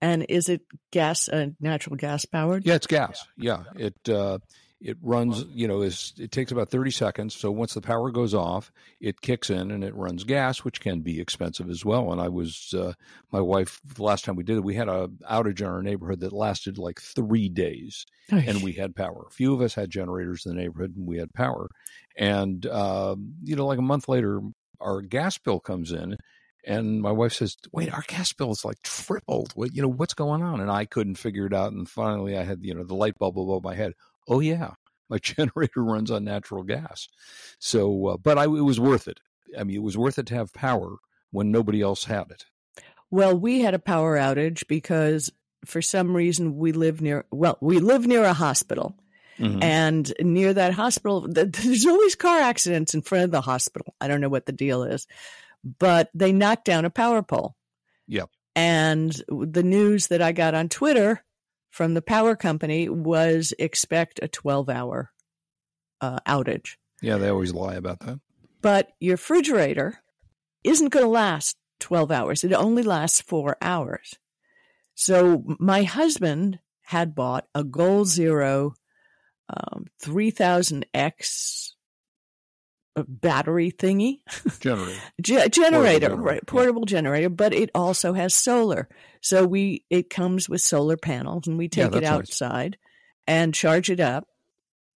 And 0.04 0.26
is 0.28 0.50
it 0.50 0.64
gas, 0.92 1.30
uh, 1.30 1.48
natural 1.62 1.96
gas 1.96 2.26
powered? 2.26 2.66
Yeah, 2.66 2.76
it's 2.76 2.88
gas. 2.88 3.26
Yeah, 3.38 3.64
it 3.78 3.96
uh, 4.10 4.40
it 4.82 4.98
runs. 5.02 5.46
You 5.54 5.70
know, 5.70 5.82
is 5.82 6.12
it 6.20 6.30
takes 6.30 6.52
about 6.52 6.68
thirty 6.68 6.92
seconds. 6.92 7.34
So 7.34 7.50
once 7.52 7.74
the 7.74 7.80
power 7.80 8.12
goes 8.12 8.34
off, 8.34 8.70
it 9.00 9.22
kicks 9.22 9.50
in 9.50 9.72
and 9.72 9.82
it 9.82 9.96
runs 9.96 10.26
gas, 10.26 10.66
which 10.66 10.82
can 10.82 11.00
be 11.00 11.22
expensive 11.22 11.70
as 11.70 11.86
well. 11.86 12.12
And 12.12 12.20
I 12.20 12.28
was 12.28 12.74
uh, 12.78 12.92
my 13.32 13.40
wife 13.40 13.80
the 13.96 14.04
last 14.04 14.26
time 14.26 14.36
we 14.36 14.44
did 14.44 14.58
it, 14.58 14.64
we 14.66 14.76
had 14.76 14.90
a 14.90 15.08
outage 15.32 15.62
in 15.62 15.68
our 15.68 15.82
neighborhood 15.82 16.20
that 16.20 16.34
lasted 16.34 16.78
like 16.78 17.00
three 17.00 17.48
days, 17.48 18.06
and 18.30 18.62
we 18.62 18.74
had 18.74 18.98
power. 18.98 19.24
A 19.30 19.32
few 19.32 19.54
of 19.54 19.62
us 19.62 19.74
had 19.74 19.90
generators 19.90 20.46
in 20.46 20.54
the 20.54 20.62
neighborhood, 20.62 20.98
and 20.98 21.08
we 21.08 21.18
had 21.18 21.34
power. 21.34 21.70
And 22.18 22.66
um, 22.66 23.36
you 23.42 23.56
know, 23.56 23.68
like 23.68 23.80
a 23.80 23.82
month 23.82 24.10
later, 24.10 24.42
our 24.82 25.02
gas 25.02 25.38
bill 25.38 25.62
comes 25.62 25.94
in. 25.94 26.18
And 26.66 27.02
my 27.02 27.12
wife 27.12 27.34
says, 27.34 27.58
"Wait, 27.72 27.94
our 27.94 28.04
gas 28.08 28.32
bill 28.34 28.52
is 28.52 28.64
like 28.64 28.82
tripled. 28.84 29.52
What 29.56 29.76
you 29.76 29.82
know? 29.82 29.90
What's 29.90 30.14
going 30.14 30.42
on?" 30.42 30.62
And 30.62 30.72
I 30.72 30.86
couldn't 30.86 31.16
figure 31.16 31.46
it 31.46 31.54
out. 31.54 31.74
And 31.74 31.90
finally, 31.90 32.38
I 32.38 32.44
had 32.44 32.64
you 32.64 32.74
know 32.74 32.84
the 32.84 32.96
light 32.96 33.18
bulb 33.18 33.38
above 33.38 33.64
my 33.64 33.76
head. 33.76 33.94
Oh 34.28 34.40
yeah, 34.40 34.72
my 35.10 35.18
generator 35.22 35.84
runs 35.84 36.10
on 36.10 36.24
natural 36.24 36.64
gas. 36.64 37.10
So, 37.60 38.08
uh, 38.08 38.18
but 38.18 38.38
I, 38.38 38.44
it 38.44 38.48
was 38.48 38.80
worth 38.80 39.08
it. 39.08 39.20
I 39.58 39.64
mean, 39.64 39.76
it 39.76 39.84
was 39.84 39.98
worth 39.98 40.18
it 40.20 40.28
to 40.28 40.36
have 40.36 40.54
power 40.54 40.96
when 41.32 41.52
nobody 41.52 41.82
else 41.82 42.06
had 42.06 42.32
it. 42.32 42.46
Well, 43.12 43.38
we 43.38 43.60
had 43.60 43.74
a 43.74 43.80
power 43.80 44.18
outage 44.18 44.68
because 44.68 45.32
for 45.66 45.82
some 45.82 46.16
reason 46.16 46.58
we 46.58 46.72
live 46.72 47.02
near, 47.02 47.26
well, 47.32 47.58
we 47.62 47.80
live 47.80 48.08
near 48.08 48.24
a 48.24 48.34
hospital. 48.34 48.96
Mhm. 49.40 49.64
And 49.64 50.14
near 50.20 50.54
that 50.54 50.74
hospital, 50.74 51.22
there's 51.28 51.86
always 51.86 52.16
car 52.16 52.40
accidents 52.40 52.94
in 52.94 53.02
front 53.02 53.26
of 53.26 53.32
the 53.32 53.42
hospital. 53.42 53.96
I 54.00 54.08
don't 54.08 54.22
know 54.22 54.30
what 54.30 54.46
the 54.46 54.52
deal 54.52 54.84
is, 54.84 55.08
but 55.64 56.10
they 56.14 56.32
knocked 56.32 56.66
down 56.66 56.86
a 56.86 56.90
power 56.90 57.22
pole. 57.22 57.56
Yep. 58.08 58.30
And 58.56 59.12
the 59.28 59.64
news 59.64 60.08
that 60.08 60.22
I 60.22 60.32
got 60.32 60.54
on 60.54 60.70
Twitter 60.70 61.24
from 61.72 61.94
the 61.94 62.02
power 62.02 62.36
company 62.36 62.88
was 62.90 63.54
expect 63.58 64.20
a 64.22 64.28
12 64.28 64.70
hour 64.70 65.12
uh, 66.02 66.20
outage. 66.28 66.76
Yeah, 67.02 67.18
they 67.18 67.30
always 67.30 67.54
lie 67.54 67.76
about 67.76 68.00
that. 68.02 68.20
But 68.62 68.92
your 69.00 69.14
refrigerator 69.16 70.04
isn't 70.64 70.90
going 70.90 71.06
to 71.06 71.10
last 71.10 71.58
12 71.80 72.12
hours. 72.12 72.44
It 72.44 72.54
only 72.54 72.84
lasts 72.84 73.22
four 73.22 73.58
hours. 73.62 74.16
So 74.96 75.44
my 75.60 75.84
husband 75.84 76.60
had 76.84 77.16
bought 77.16 77.48
a 77.56 77.64
Goal 77.64 78.06
Zero 78.06 78.76
um, 79.50 79.86
3000X 80.04 81.70
uh, 81.70 81.74
battery 82.96 83.72
thingy, 83.72 84.20
Generator. 84.60 85.00
Ge- 85.22 85.26
generator, 85.26 85.52
generator, 85.52 86.16
right? 86.16 86.36
yeah. 86.44 86.52
Portable 86.52 86.86
generator, 86.86 87.30
but 87.30 87.54
it 87.54 87.70
also 87.74 88.14
has 88.14 88.34
solar. 88.36 88.88
So 89.22 89.46
we 89.46 89.84
it 89.90 90.10
comes 90.10 90.48
with 90.50 90.62
solar 90.62 90.98
panels, 90.98 91.48
and 91.48 91.58
we 91.58 91.66
Yeah, 91.66 91.86
take 91.86 91.88
it 91.88 91.92
that's 92.02 92.04
nice. 92.04 92.12
outside 92.12 92.78
and 93.28 93.54
charge 93.54 93.90
it 93.90 94.00
up, 94.00 94.28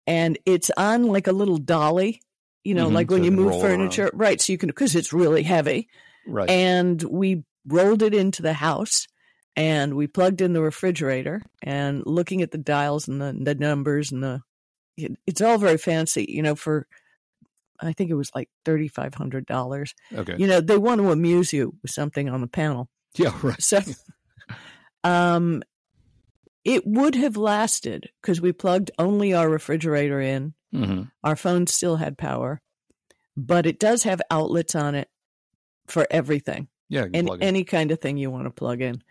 and 0.07 0.39
it's 0.47 0.71
on 0.77 1.05
like 1.05 1.27
a 1.27 1.33
little 1.33 1.59
dolly, 1.59 2.21
you 2.65 2.75
know, 2.75 2.89
Mhm, 2.91 2.95
like 2.95 3.11
when 3.11 3.25
you 3.25 3.31
move 3.31 3.61
furniture, 3.61 4.11
right? 4.13 4.41
So 4.41 4.53
you 4.53 4.59
can 4.59 4.69
because 4.69 4.95
it's 4.95 5.13
really 5.13 5.43
heavy, 5.43 5.89
Right. 6.27 6.51
and 6.51 7.03
we 7.03 7.45
rolled 7.67 8.03
it 8.03 8.15
into 8.15 8.43
the 8.43 8.53
house. 8.55 9.07
And 9.59 9.95
we 9.95 10.07
plugged 10.07 10.43
in 10.43 10.53
the 10.53 10.61
refrigerator 10.61 11.41
and 11.63 12.03
looking 12.05 12.43
at 12.43 12.51
the 12.51 12.59
dials 12.59 13.09
and 13.09 13.23
the, 13.23 13.33
the 13.33 13.55
numbers 13.55 14.13
and 14.13 14.23
the, 14.23 14.43
it's 15.27 15.41
all 15.41 15.57
very 15.57 15.79
fancy, 15.79 16.27
you 16.29 16.43
know, 16.43 16.55
for, 16.55 16.87
I 17.81 17.93
think 17.93 18.11
it 18.11 18.15
was 18.15 18.31
like 18.35 18.49
$3,500 18.65 19.93
okay. 20.15 20.35
you 20.39 20.47
know 20.47 20.61
they 20.61 20.79
want 20.79 21.01
to 21.01 21.11
amuse 21.11 21.53
you 21.53 21.75
with 21.83 21.91
something 21.91 22.29
on 22.29 22.41
the 22.41 22.47
panel 22.49 22.89
Yeah. 23.17 23.33
Right. 23.43 23.63
so 23.63 23.81
um 25.05 25.63
it 26.65 26.87
would 26.87 27.15
have 27.15 27.37
lasted 27.37 28.11
because 28.21 28.41
we 28.41 28.53
plugged 28.53 28.91
only 28.99 29.33
our 29.35 29.49
refrigerator 29.49 30.21
in 30.21 30.55
hmm 30.73 31.03
our 31.23 31.37
phone 31.37 31.67
still 31.67 31.97
had 31.97 32.19
power 32.19 32.61
but 33.37 33.67
it 33.67 33.79
does 33.79 34.03
have 34.05 34.21
outlets 34.31 34.75
on 34.75 34.95
it 34.95 35.09
for 35.87 36.07
everything 36.11 36.69
Yeah. 36.89 37.07
and 37.13 37.31
any 37.41 37.65
kind 37.65 37.91
of 37.91 38.01
thing 38.01 38.17
you 38.17 38.31
want 38.31 38.45
to 38.47 38.51
plug 38.51 38.81
in 38.81 39.03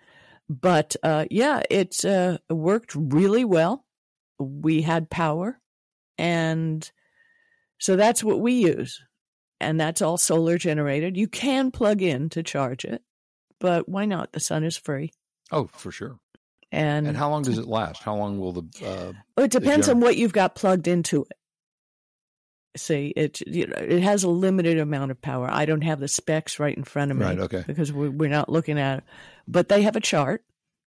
but 0.50 0.96
uh 1.04 1.26
yeah 1.32 1.64
it's 1.70 2.04
uh 2.06 2.38
worked 2.50 2.94
really 2.96 3.46
well 3.46 3.86
we 4.40 4.82
had 4.82 5.10
power 5.10 5.60
and 6.18 6.90
so 7.86 7.96
that's 7.96 8.24
what 8.24 8.40
we 8.40 8.54
use 8.54 9.04
and 9.60 9.80
that's 9.80 10.02
all 10.02 10.18
solar 10.18 10.58
generated 10.58 11.16
you 11.16 11.28
can 11.28 11.70
plug 11.70 12.02
in 12.02 12.30
to 12.30 12.42
charge 12.42 12.84
it 12.84 13.04
but 13.60 13.88
why 13.88 14.06
not 14.06 14.32
the 14.32 14.40
sun 14.40 14.64
is 14.64 14.76
free 14.76 15.14
oh, 15.52 15.70
for 15.72 15.92
sure. 15.92 16.18
and, 16.72 17.06
And 17.08 17.16
how 17.16 17.30
long 17.30 17.44
does 17.44 17.60
it 17.60 17.68
last? 17.68 18.02
How 18.02 18.16
long 18.16 18.40
will 18.40 18.54
the? 18.54 18.64
Uh, 18.84 19.14
Well, 19.38 19.46
it 19.46 19.52
depends 19.52 19.88
on 19.88 20.00
what 20.00 20.18
you've 20.18 20.34
got 20.34 20.56
plugged 20.56 20.88
into 20.88 21.22
it 21.22 21.38
see 22.78 23.14
it 23.16 23.40
you 23.48 23.68
know 23.68 23.78
it 23.78 24.02
has 24.02 24.26
a 24.26 24.30
limited 24.30 24.78
amount 24.78 25.10
of 25.10 25.22
power 25.22 25.48
i 25.50 25.64
don't 25.64 25.84
have 25.86 26.02
the 26.02 26.10
specs 26.10 26.60
right 26.60 26.76
in 26.76 26.84
front 26.84 27.10
of 27.10 27.16
me 27.16 27.24
right. 27.24 27.40
Okay. 27.40 27.64
because 27.66 27.94
we're, 27.94 28.10
we're 28.10 28.30
not 28.30 28.50
looking 28.50 28.78
at 28.78 28.98
it. 28.98 29.04
But 29.48 29.70
they 29.70 29.84
have 29.84 29.96
a 29.96 30.02
chart 30.02 30.44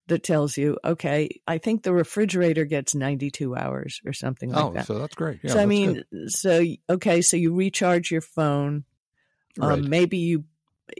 that 0.08 0.22
tells 0.22 0.56
you, 0.56 0.78
okay, 0.84 1.40
I 1.46 1.58
think 1.58 1.82
the 1.82 1.92
refrigerator 1.92 2.64
gets 2.64 2.94
92 2.94 3.54
hours 3.54 4.00
or 4.04 4.12
something 4.12 4.50
like 4.50 4.64
oh, 4.64 4.72
that. 4.72 4.90
Oh, 4.90 4.94
so 4.94 4.98
that's 4.98 5.14
great. 5.14 5.40
Yeah. 5.42 5.52
so 5.52 5.60
I 5.60 5.66
mean, 5.66 6.04
good. 6.10 6.32
so 6.32 6.64
okay, 6.90 7.22
so 7.22 7.36
you 7.36 7.54
recharge 7.54 8.10
your 8.10 8.20
phone. 8.20 8.84
Um, 9.60 9.68
right. 9.68 9.82
Maybe 9.82 10.18
you, 10.18 10.44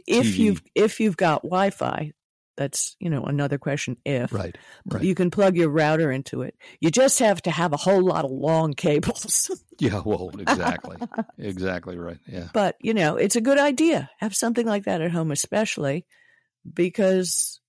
if 0.07 0.27
TV. 0.27 0.37
you've 0.37 0.61
if 0.75 0.99
you've 0.99 1.17
got 1.17 1.41
Wi-Fi, 1.43 2.13
that's 2.55 2.95
you 2.99 3.09
know 3.09 3.23
another 3.23 3.57
question. 3.57 3.97
If 4.05 4.31
right. 4.31 4.55
Right. 4.85 5.03
you 5.03 5.15
can 5.15 5.31
plug 5.31 5.55
your 5.55 5.69
router 5.69 6.11
into 6.11 6.43
it, 6.43 6.55
you 6.79 6.91
just 6.91 7.19
have 7.19 7.41
to 7.43 7.51
have 7.51 7.73
a 7.73 7.77
whole 7.77 8.03
lot 8.03 8.25
of 8.25 8.31
long 8.31 8.73
cables. 8.73 9.51
Yeah. 9.81 10.01
Well. 10.03 10.29
Exactly. 10.37 10.97
exactly. 11.37 11.97
Right. 11.97 12.17
Yeah. 12.27 12.49
but 12.51 12.75
you 12.81 12.93
know, 12.93 13.15
it's 13.15 13.37
a 13.37 13.41
good 13.41 13.57
idea. 13.57 14.09
Have 14.19 14.35
something 14.35 14.67
like 14.67 14.83
that 14.83 14.99
at 14.99 15.11
home, 15.11 15.31
especially 15.31 16.05
because 16.73 17.61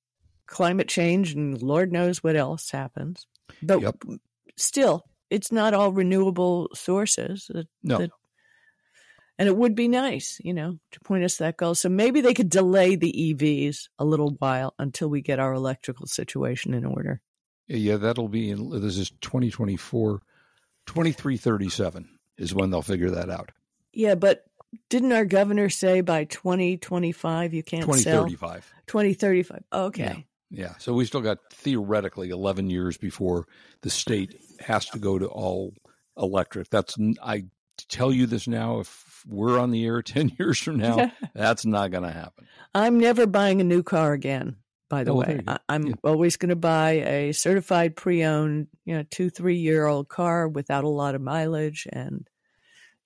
climate 0.51 0.89
change 0.89 1.33
and 1.33 1.63
Lord 1.63 1.93
knows 1.93 2.23
what 2.23 2.37
else 2.37 2.71
happens. 2.71 3.27
But 3.63 3.81
Yep. 3.81 4.03
still, 4.57 5.05
it's 5.31 5.51
not 5.53 5.73
all 5.75 5.93
renewable 5.93 6.69
sources. 6.75 7.47
That- 7.55 7.69
No. 7.83 7.99
that- 7.99 8.11
And 9.39 9.49
it 9.49 9.57
would 9.57 9.75
be 9.75 9.89
nice, 9.89 10.39
you 10.45 10.53
know, 10.53 10.79
to 10.93 11.01
point 11.01 11.25
us 11.25 11.37
that 11.39 11.57
goal. 11.57 11.75
So 11.75 11.89
maybe 11.89 12.21
they 12.21 12.35
could 12.35 12.51
delay 12.51 12.95
the 12.95 13.11
EVs 13.33 13.89
a 13.99 14.05
little 14.05 14.33
while 14.39 14.75
until 14.79 15.09
we 15.09 15.23
get 15.23 15.39
our 15.39 15.55
electrical 15.55 16.07
situation 16.07 16.75
in 16.75 16.85
order. 16.85 17.23
Yeah, 17.67 17.97
that'll 17.97 18.29
be 18.29 18.51
in 18.51 18.69
this 18.83 18.99
is 18.99 19.11
2024 19.23 20.21
2337 20.87 22.19
is 22.37 22.55
when 22.55 22.71
they'll 22.71 22.83
figure 22.83 23.11
that 23.11 23.31
out. 23.31 23.51
Yeah, 23.93 24.15
but 24.15 24.45
didn't 24.89 25.13
our 25.13 25.25
governor 25.25 25.71
say 25.71 26.01
by 26.01 26.25
2025 26.25 27.55
you 27.55 27.63
can't 27.63 27.85
sell? 27.85 28.27
2035. 28.27 28.73
2035. 28.89 29.65
Okay. 29.73 30.03
Yeah. 30.03 30.17
So 30.79 30.95
we 30.95 31.05
still 31.05 31.21
got 31.21 31.39
theoretically 31.53 32.31
11 32.31 32.71
years 32.71 32.97
before 32.97 33.47
the 33.83 33.91
state 33.91 34.35
has 34.61 34.87
to 34.87 34.99
go 34.99 35.19
to 35.19 35.27
all 35.27 35.75
electric. 36.17 36.71
That's 36.71 36.97
I 37.23 37.45
tell 37.89 38.13
you 38.13 38.27
this 38.27 38.47
now 38.49 38.81
if 38.81 39.23
we're 39.27 39.59
on 39.59 39.71
the 39.71 39.85
air 39.85 40.03
10 40.03 40.33
years 40.39 40.59
from 40.59 40.77
now, 40.79 41.13
that's 41.35 41.65
not 41.65 41.91
going 41.91 42.05
to 42.05 42.11
happen. 42.11 42.47
I'm 42.75 42.99
never 42.99 43.27
buying 43.27 43.61
a 43.61 43.65
new 43.65 43.83
car 43.83 44.13
again. 44.13 44.57
By 44.89 45.05
the 45.05 45.13
Oh, 45.13 45.19
way. 45.19 45.41
I, 45.47 45.59
I'm 45.69 45.87
Yeah. 45.87 45.95
always 46.03 46.37
going 46.37 46.49
to 46.49 46.57
buy 46.57 46.91
a 47.07 47.33
certified 47.33 47.95
pre-owned, 47.95 48.67
you 48.85 48.97
know, 48.97 49.05
two 49.09 49.31
three 49.31 49.59
year 49.59 49.87
old 49.87 50.09
car 50.09 50.49
without 50.49 50.83
a 50.83 50.89
lot 50.89 51.15
of 51.15 51.21
mileage, 51.21 51.87
and 51.93 52.27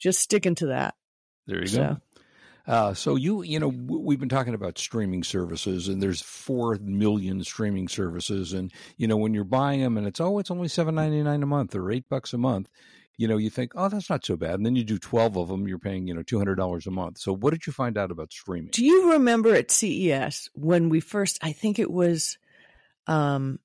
just 0.00 0.20
sticking 0.20 0.54
to 0.56 0.68
that. 0.68 0.94
There 1.46 1.60
you 1.60 1.66
So- 1.66 1.78
go. 1.78 1.96
Uh, 2.66 2.94
so 2.94 3.14
you 3.14 3.42
you 3.42 3.58
know 3.58 3.68
we've 3.68 4.20
been 4.20 4.28
talking 4.28 4.54
about 4.54 4.78
streaming 4.78 5.22
services 5.22 5.88
and 5.88 6.02
there's 6.02 6.22
four 6.22 6.78
million 6.80 7.44
streaming 7.44 7.88
services 7.88 8.54
and 8.54 8.72
you 8.96 9.06
know 9.06 9.18
when 9.18 9.34
you're 9.34 9.44
buying 9.44 9.80
them 9.80 9.98
and 9.98 10.06
it's 10.06 10.20
oh 10.20 10.38
it's 10.38 10.50
only 10.50 10.68
seven 10.68 10.94
ninety 10.94 11.22
nine 11.22 11.42
a 11.42 11.46
month 11.46 11.74
or 11.74 11.90
eight 11.90 12.08
bucks 12.08 12.32
a 12.32 12.38
month 12.38 12.70
you 13.18 13.28
know 13.28 13.36
you 13.36 13.50
think 13.50 13.72
oh 13.74 13.90
that's 13.90 14.08
not 14.08 14.24
so 14.24 14.34
bad 14.34 14.54
and 14.54 14.64
then 14.64 14.76
you 14.76 14.82
do 14.82 14.98
twelve 14.98 15.36
of 15.36 15.48
them 15.48 15.68
you're 15.68 15.78
paying 15.78 16.06
you 16.08 16.14
know 16.14 16.22
two 16.22 16.38
hundred 16.38 16.54
dollars 16.54 16.86
a 16.86 16.90
month 16.90 17.18
so 17.18 17.34
what 17.34 17.52
did 17.52 17.66
you 17.66 17.72
find 17.72 17.98
out 17.98 18.10
about 18.10 18.32
streaming? 18.32 18.70
Do 18.70 18.84
you 18.84 19.12
remember 19.12 19.54
at 19.54 19.70
CES 19.70 20.48
when 20.54 20.88
we 20.88 21.00
first? 21.00 21.38
I 21.42 21.52
think 21.52 21.78
it 21.78 21.90
was 21.90 22.38
um, 23.06 23.58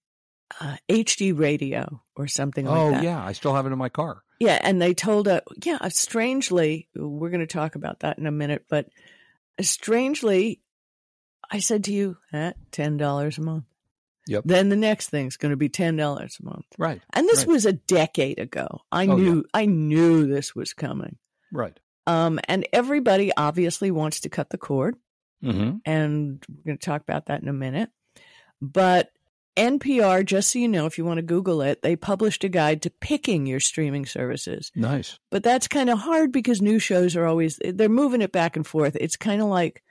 uh, 0.59 0.75
HD 0.89 1.37
radio 1.37 2.01
or 2.15 2.27
something 2.27 2.65
like 2.65 2.77
oh 2.77 2.91
that. 2.91 3.03
yeah, 3.03 3.23
I 3.23 3.31
still 3.31 3.55
have 3.55 3.65
it 3.65 3.71
in 3.71 3.77
my 3.77 3.89
car. 3.89 4.23
Yeah, 4.39 4.57
and 4.61 4.81
they 4.81 4.93
told 4.93 5.27
us, 5.27 5.41
yeah, 5.63 5.85
strangely, 5.89 6.87
we're 6.95 7.29
going 7.29 7.39
to 7.41 7.47
talk 7.47 7.75
about 7.75 7.99
that 8.01 8.17
in 8.17 8.25
a 8.25 8.31
minute, 8.31 8.65
but 8.69 8.87
strangely, 9.61 10.61
I 11.51 11.59
said 11.59 11.83
to 11.85 11.93
you, 11.93 12.17
eh, 12.33 12.53
$10 12.71 13.37
a 13.37 13.41
month. 13.41 13.65
Yep. 14.27 14.43
Then 14.45 14.69
the 14.69 14.75
next 14.75 15.09
thing's 15.09 15.37
going 15.37 15.49
to 15.51 15.57
be 15.57 15.69
$10 15.69 16.39
a 16.39 16.45
month. 16.45 16.65
Right, 16.77 17.01
And 17.13 17.27
this 17.27 17.39
Right. 17.39 17.47
was 17.47 17.65
a 17.65 17.73
decade 17.73 18.39
ago. 18.39 18.81
I 18.91 19.07
Oh, 19.07 19.15
knew, 19.17 19.45
I 19.53 19.65
knew 19.65 20.27
this 20.27 20.55
was 20.55 20.73
coming. 20.73 21.17
right. 21.51 21.77
Um, 22.07 22.39
and 22.47 22.67
everybody 22.73 23.31
obviously 23.37 23.91
wants 23.91 24.21
to 24.21 24.29
cut 24.29 24.49
the 24.49 24.57
cord 24.57 24.95
Mm-hmm. 25.43 25.77
and 25.85 26.43
we're 26.49 26.63
going 26.65 26.77
to 26.77 26.85
talk 26.85 27.01
about 27.01 27.27
that 27.27 27.41
in 27.41 27.47
a 27.47 27.53
minute. 27.53 27.89
But 28.61 29.09
NPR, 29.57 30.23
just 30.25 30.51
so 30.51 30.59
you 30.59 30.67
know, 30.67 30.85
if 30.85 30.97
you 30.97 31.03
want 31.05 31.17
to 31.17 31.21
Google 31.23 31.61
it, 31.61 31.81
they 31.81 31.95
published 31.95 32.43
a 32.43 32.49
guide 32.49 32.81
to 32.83 32.89
picking 32.89 33.45
your 33.45 33.59
streaming 33.59 34.05
services. 34.05 34.71
Nice. 34.75 35.19
But 35.31 35.43
that's 35.43 35.67
kind 35.67 35.89
of 35.89 35.99
hard 35.99 36.31
because 36.31 36.61
new 36.61 36.79
shows 36.79 37.15
are 37.15 37.25
always 37.25 37.59
they're 37.63 37.89
moving 37.89 38.21
it 38.21 38.31
back 38.31 38.55
and 38.55 38.65
forth. 38.65 38.95
It's 38.99 39.17
kind 39.17 39.41
of 39.41 39.47
like 39.47 39.83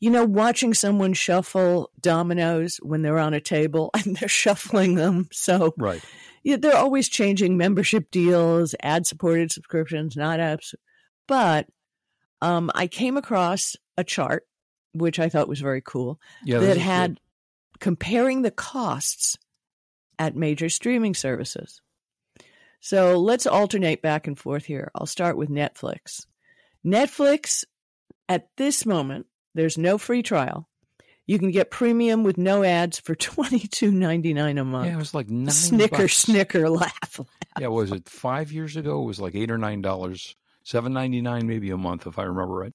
you 0.00 0.10
know 0.10 0.24
watching 0.24 0.74
someone 0.74 1.12
shuffle 1.12 1.90
dominoes 2.00 2.78
when 2.82 3.02
they're 3.02 3.18
on 3.18 3.32
a 3.34 3.40
table 3.40 3.90
and 3.94 4.16
they're 4.16 4.28
shuffling 4.28 4.94
them. 4.96 5.28
So 5.30 5.74
Right. 5.78 6.02
yeah, 6.42 6.56
they're 6.56 6.76
always 6.76 7.08
changing 7.08 7.56
membership 7.56 8.10
deals, 8.10 8.74
ad 8.82 9.06
supported 9.06 9.52
subscriptions, 9.52 10.16
not 10.16 10.40
apps. 10.40 10.74
But 11.28 11.68
um, 12.42 12.70
I 12.74 12.86
came 12.88 13.16
across 13.16 13.76
a 13.96 14.04
chart 14.04 14.44
which 14.94 15.18
I 15.20 15.28
thought 15.28 15.46
was 15.48 15.60
very 15.60 15.82
cool 15.82 16.18
Yeah. 16.44 16.58
that 16.60 16.78
had. 16.78 17.20
Comparing 17.80 18.42
the 18.42 18.50
costs 18.50 19.36
at 20.18 20.36
major 20.36 20.68
streaming 20.68 21.14
services. 21.14 21.80
So 22.80 23.18
let's 23.18 23.46
alternate 23.46 24.02
back 24.02 24.26
and 24.26 24.38
forth 24.38 24.64
here. 24.64 24.90
I'll 24.94 25.06
start 25.06 25.36
with 25.36 25.48
Netflix. 25.50 26.26
Netflix, 26.84 27.64
at 28.28 28.48
this 28.56 28.86
moment, 28.86 29.26
there's 29.54 29.76
no 29.76 29.98
free 29.98 30.22
trial. 30.22 30.68
You 31.26 31.40
can 31.40 31.50
get 31.50 31.70
premium 31.72 32.22
with 32.22 32.38
no 32.38 32.62
ads 32.62 33.00
for 33.00 33.14
twenty 33.16 33.66
two 33.66 33.90
ninety 33.90 34.32
nine 34.32 34.58
a 34.58 34.64
month. 34.64 34.86
Yeah, 34.86 34.94
it 34.94 34.98
was 34.98 35.14
like 35.14 35.28
nine. 35.28 35.50
snicker, 35.50 35.96
bucks. 36.02 36.16
snicker, 36.16 36.70
laugh. 36.70 37.20
Yeah, 37.58 37.68
was 37.68 37.90
it 37.90 38.08
five 38.08 38.52
years 38.52 38.76
ago? 38.76 39.02
It 39.02 39.06
was 39.06 39.20
like 39.20 39.34
eight 39.34 39.50
or 39.50 39.58
nine 39.58 39.82
dollars, 39.82 40.36
seven 40.62 40.92
ninety 40.92 41.22
nine 41.22 41.48
maybe 41.48 41.70
a 41.70 41.76
month 41.76 42.06
if 42.06 42.18
I 42.18 42.24
remember 42.24 42.54
right. 42.54 42.74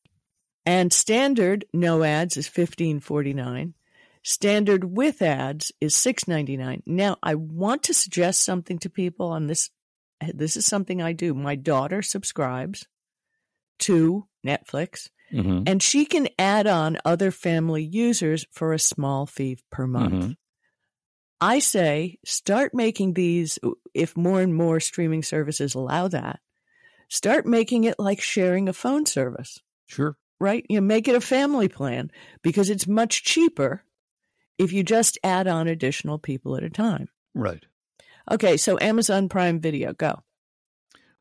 And 0.66 0.92
standard 0.92 1.66
no 1.74 2.04
ads 2.04 2.36
is 2.36 2.48
fifteen 2.48 3.00
forty 3.00 3.34
nine. 3.34 3.76
Standard 4.24 4.84
with 4.84 5.22
ads 5.22 5.72
is 5.82 5.96
six 5.96 6.28
ninety 6.28 6.56
nine. 6.58 6.84
Now 6.86 7.18
I 7.24 7.36
want 7.36 7.84
to 7.84 7.94
suggest 7.94 8.42
something 8.44 8.78
to 8.80 8.90
people 8.90 9.28
on 9.28 9.48
this. 9.48 9.70
This 10.34 10.56
is 10.56 10.66
something 10.68 11.02
I 11.02 11.14
do. 11.14 11.34
My 11.34 11.56
daughter 11.56 12.02
subscribes 12.04 12.86
to 13.80 14.28
Netflix, 14.46 15.10
Mm-hmm. 15.34 15.64
and 15.66 15.82
she 15.82 16.04
can 16.06 16.28
add 16.38 16.68
on 16.68 16.98
other 17.06 17.32
family 17.32 17.84
users 17.84 18.46
for 18.52 18.74
a 18.74 18.80
small 18.80 19.26
fee 19.26 19.58
per 19.72 19.88
month. 19.88 20.14
Mhm. 20.14 20.36
I 21.40 21.60
say 21.60 22.20
start 22.26 22.74
making 22.74 23.14
these 23.14 23.58
if 23.94 24.18
more 24.18 24.42
and 24.42 24.54
more 24.54 24.82
streaming 24.82 25.24
services 25.24 25.74
allow 25.74 26.10
that. 26.10 26.42
Start 27.08 27.46
making 27.46 27.86
it 27.86 27.96
like 27.98 28.20
sharing 28.22 28.68
a 28.68 28.74
phone 28.74 29.06
service 29.06 29.60
Sure. 29.88 30.18
right? 30.38 30.66
You 30.70 30.82
make 30.82 31.08
it 31.08 31.16
a 31.16 31.22
family 31.22 31.70
plan 31.70 32.12
because 32.42 32.70
it's 32.70 32.86
much 32.86 33.24
cheaper 33.24 33.84
if 34.62 34.72
you 34.72 34.84
just 34.84 35.18
add 35.24 35.48
on 35.48 35.68
additional 35.68 36.20
people 36.20 36.56
at 36.56 36.64
a 36.64 36.70
time. 36.70 37.10
Right. 37.34 37.66
Okay, 38.30 38.58
so 38.58 38.78
Amazon 38.80 39.28
Prime 39.28 39.60
Video, 39.60 39.94
go. 39.94 40.22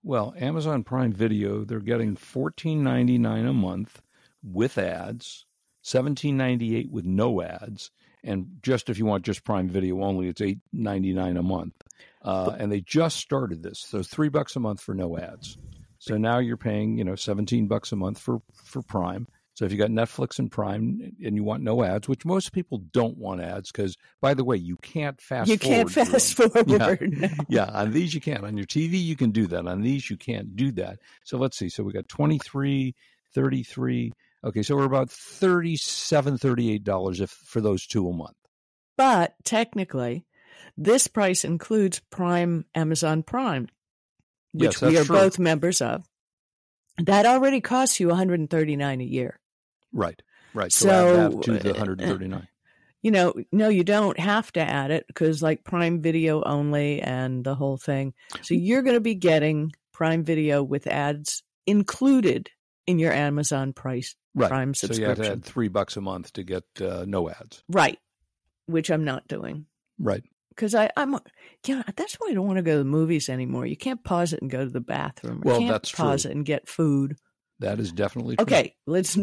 Well, 0.03 0.35
Amazon 0.39 0.85
Prime 0.85 1.13
Video, 1.13 1.65
they're 1.65 1.81
getting 1.81 2.17
fourteen 2.17 2.83
ninety 2.83 3.19
nine 3.19 3.47
a 3.47 3.53
month 3.53 4.03
with 4.43 4.79
ads, 4.79 5.47
seventeen 5.83 6.37
ninety 6.37 6.77
eight 6.77 6.91
with 6.91 7.05
no 7.05 7.43
ads, 7.43 7.91
and 8.23 8.59
just 8.63 8.91
if 8.91 8.99
you 8.99 9.07
want 9.07 9.25
just 9.25 9.45
Prime 9.45 9.69
Video 9.69 10.03
only, 10.03 10.29
it's 10.29 10.41
eight 10.41 10.59
ninety 10.73 11.13
nine 11.13 11.37
a 11.37 11.43
month. 11.43 11.75
Uh, 12.23 12.55
and 12.59 12.71
they 12.71 12.81
just 12.83 13.17
started 13.17 13.63
this, 13.63 13.81
so 13.81 14.03
three 14.03 14.29
bucks 14.29 14.57
a 14.57 14.61
month 14.61 14.81
for 14.81 14.95
no 14.95 15.17
ads. 15.19 15.57
So 15.99 16.17
now 16.17 16.39
you're 16.39 16.57
paying, 16.57 16.99
you 16.99 17.05
know, 17.05 17.15
seventeen 17.15 17.67
bucks 17.67 17.93
a 17.93 17.97
month 17.97 18.19
for 18.19 18.43
for 18.53 18.83
Prime. 18.83 19.27
So 19.61 19.67
if 19.67 19.73
you 19.73 19.77
got 19.77 19.91
Netflix 19.91 20.39
and 20.39 20.51
Prime 20.51 21.13
and 21.23 21.37
you 21.37 21.45
want 21.45 21.63
no 21.63 21.85
ads, 21.85 22.09
which 22.09 22.25
most 22.25 22.51
people 22.55 22.79
don't 22.95 23.19
want 23.19 23.43
ads, 23.43 23.71
because 23.71 23.95
by 24.23 24.33
the 24.33 24.43
way, 24.43 24.57
you 24.57 24.79
can't 24.79 25.21
fast. 25.21 25.51
you 25.51 25.59
can't 25.59 25.91
fast 25.91 26.33
forward. 26.33 26.67
Yeah. 26.67 26.97
no. 26.99 27.29
Yeah, 27.47 27.65
on 27.67 27.93
these 27.93 28.15
you 28.15 28.23
can. 28.23 28.43
On 28.47 28.57
your 28.57 28.65
TV 28.65 28.99
you 28.99 29.17
can 29.17 29.33
do 29.33 29.47
that. 29.49 29.67
On 29.67 29.83
these 29.83 30.09
you 30.09 30.17
can't 30.17 30.57
do 30.57 30.73
that. 30.73 31.01
So 31.25 31.37
let's 31.37 31.59
see. 31.59 31.69
So 31.69 31.83
we 31.83 31.93
got 31.93 32.09
23, 32.09 32.95
33. 33.35 34.13
Okay, 34.45 34.63
so 34.63 34.77
we're 34.77 34.85
about 34.85 35.11
37 35.11 36.39
38 36.39 36.83
dollars 36.83 37.21
if 37.21 37.29
for 37.29 37.61
those 37.61 37.87
two 37.87 38.09
a 38.09 38.15
month. 38.15 38.39
But 38.97 39.35
technically, 39.45 40.25
this 40.79 41.07
price 41.07 41.45
includes 41.45 42.01
Prime 42.09 42.65
Amazon 42.75 43.23
Prime, 43.23 43.69
which 44.55 44.81
Yes, 44.81 44.81
we 44.81 44.97
are 44.97 45.05
true. 45.05 45.17
both 45.17 45.39
members 45.39 45.83
of. 45.83 46.07
That 46.97 47.27
already 47.27 47.61
costs 47.61 48.01
you 48.01 48.09
139 48.09 49.03
a 49.03 49.05
year. 49.05 49.40
Right. 49.93 50.21
Right. 50.55 50.73
So, 50.73 50.89
add 50.89 51.33
So, 51.33 51.41
to 51.41 51.53
the 51.59 51.71
uh, 51.71 51.79
139. 51.79 52.49
You 53.03 53.11
know, 53.13 53.33
no, 53.51 53.69
you 53.71 53.83
don't 53.83 54.19
have 54.19 54.53
to 54.53 54.61
add 54.61 54.91
it 54.91 55.07
because 55.07 55.43
like 55.43 55.65
Prime 55.65 56.03
Video 56.03 56.43
only 56.45 57.01
and 57.01 57.43
the 57.45 57.55
whole 57.55 57.79
thing. 57.79 58.13
So 58.43 58.53
you're 58.55 58.83
going 58.83 58.97
to 58.97 59.01
be 59.01 59.15
getting 59.15 59.73
Prime 59.93 60.23
Video 60.23 60.63
with 60.63 60.87
ads 60.87 61.43
included 61.67 62.51
in 62.87 62.99
your 62.99 63.13
Amazon 63.13 63.73
price, 63.73 64.15
Right. 64.35 64.49
Prime 64.49 64.75
subscription. 64.75 65.17
so 65.17 65.23
you 65.23 65.31
have 65.31 65.41
to 65.43 65.49
add 65.49 65.51
3 65.51 65.69
bucks 65.69 65.97
a 65.97 66.01
month 66.01 66.33
to 66.35 66.43
get 66.45 66.65
uh, 66.81 67.05
no 67.09 67.31
ads. 67.31 67.65
right? 67.69 67.99
Which 68.67 68.91
I'm 68.91 69.05
not 69.05 69.27
doing 69.27 69.67
Right. 69.99 70.23
because 70.51 70.75
I 70.75 70.91
I'm 70.97 71.17
yeah 71.67 71.83
that's 71.97 72.15
why 72.17 72.29
I 72.31 72.35
don't 72.35 72.47
want 72.47 72.59
to 72.59 72.63
go 72.63 72.73
to 72.73 72.79
the 72.79 72.85
movies 72.85 73.29
anymore. 73.29 73.67
You 73.67 73.77
can't 73.77 74.05
pause 74.05 74.33
it 74.33 74.41
and 74.43 74.51
go 74.51 74.63
to 74.65 74.71
the 74.71 74.81
bathroom. 74.81 75.41
Well, 75.45 75.59
can't 75.59 75.71
that's 75.73 75.91
pause 75.91 76.23
true. 76.23 76.31
it 76.31 76.37
and 76.37 76.45
get 76.47 76.69
food. 76.69 77.17
That 77.61 77.81
is 77.81 77.93
definitely 77.93 78.37
true. 78.37 78.43
Okay, 78.45 78.75
let's 78.87 79.19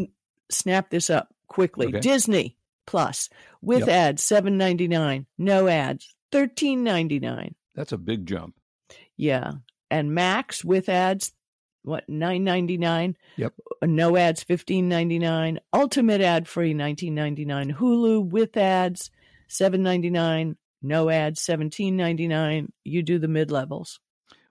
snap 0.50 0.90
this 0.90 1.10
up 1.10 1.34
quickly. 1.46 1.88
Okay. 1.88 2.00
Disney 2.00 2.56
Plus 2.86 3.28
with 3.60 3.80
Yep. 3.80 3.88
ads 3.88 4.22
seven 4.24 4.56
ninety 4.56 4.88
nine, 4.88 5.26
no 5.36 5.68
ads 5.68 6.14
thirteen 6.32 6.82
ninety 6.84 7.18
nine. 7.18 7.54
That's 7.74 7.92
a 7.92 7.98
big 7.98 8.26
jump. 8.26 8.54
Yeah, 9.16 9.52
and 9.90 10.14
Max 10.14 10.64
with 10.64 10.88
ads, 10.88 11.32
what 11.82 12.08
nine 12.08 12.44
ninety 12.44 12.78
nine? 12.78 13.16
Yep. 13.36 13.52
No 13.84 14.16
ads 14.16 14.42
fifteen 14.42 14.88
ninety 14.88 15.18
nine. 15.18 15.58
Ultimate 15.72 16.20
ad 16.22 16.48
free 16.48 16.72
nineteen 16.74 17.14
ninety 17.14 17.44
nine. 17.44 17.72
Hulu 17.74 18.28
with 18.30 18.56
ads 18.56 19.10
seven 19.48 19.82
ninety 19.82 20.10
nine. 20.10 20.56
No 20.80 21.10
ads 21.10 21.40
seventeen 21.42 21.96
ninety 21.96 22.26
nine. 22.28 22.72
You 22.84 23.02
do 23.02 23.18
the 23.18 23.28
mid 23.28 23.50
levels. 23.50 24.00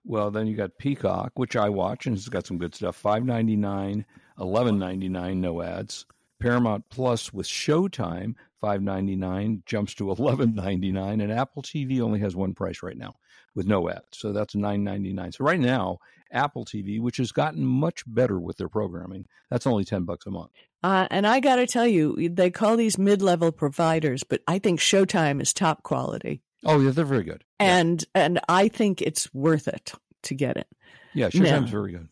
Well, 0.04 0.30
then 0.30 0.46
you 0.46 0.56
got 0.56 0.78
Peacock, 0.78 1.32
which 1.34 1.56
I 1.56 1.68
watch 1.70 2.06
and 2.06 2.16
it's 2.16 2.28
got 2.28 2.46
some 2.46 2.58
good 2.58 2.74
stuff. 2.74 2.96
Five 2.96 3.24
ninety 3.24 3.56
nine 3.56 4.04
eleven 4.40 4.78
ninety 4.78 5.08
nine, 5.08 5.40
no 5.40 5.62
ads. 5.62 6.06
Paramount 6.40 6.84
Plus 6.88 7.32
with 7.32 7.46
Showtime, 7.46 8.34
five 8.60 8.80
ninety 8.82 9.16
nine, 9.16 9.62
jumps 9.66 9.94
to 9.96 10.10
eleven 10.12 10.54
ninety 10.54 10.92
nine, 10.92 11.20
and 11.20 11.32
Apple 11.32 11.62
TV 11.62 12.00
only 12.00 12.20
has 12.20 12.36
one 12.36 12.54
price 12.54 12.82
right 12.82 12.96
now 12.96 13.14
with 13.54 13.66
no 13.66 13.88
ads, 13.90 14.04
so 14.12 14.32
that's 14.32 14.54
nine 14.54 14.84
ninety 14.84 15.12
nine. 15.12 15.32
So 15.32 15.44
right 15.44 15.58
now, 15.60 15.98
Apple 16.32 16.64
TV, 16.64 17.00
which 17.00 17.16
has 17.16 17.32
gotten 17.32 17.64
much 17.64 18.04
better 18.06 18.38
with 18.38 18.56
their 18.56 18.68
programming, 18.68 19.26
that's 19.50 19.66
only 19.66 19.84
ten 19.84 20.04
bucks 20.04 20.26
a 20.26 20.30
month. 20.30 20.50
Uh, 20.82 21.08
and 21.10 21.26
I 21.26 21.40
got 21.40 21.56
to 21.56 21.66
tell 21.66 21.88
you, 21.88 22.28
they 22.28 22.52
call 22.52 22.76
these 22.76 22.98
mid-level 22.98 23.50
providers, 23.50 24.22
but 24.22 24.42
I 24.46 24.60
think 24.60 24.78
Showtime 24.78 25.42
is 25.42 25.52
top 25.52 25.82
quality, 25.82 26.40
Oh 26.64 26.78
yeah, 26.78 26.92
they're 26.92 27.04
very 27.04 27.24
good. 27.24 27.42
and 27.58 28.04
and 28.14 28.38
I 28.48 28.68
think 28.68 29.02
it's 29.02 29.32
worth 29.34 29.66
it 29.66 29.92
to 30.24 30.34
get 30.34 30.56
it. 30.56 30.68
yeah, 31.14 31.30
now- 31.34 31.40
Showtime's 31.62 31.70
very 31.70 31.90
good. 31.92 32.08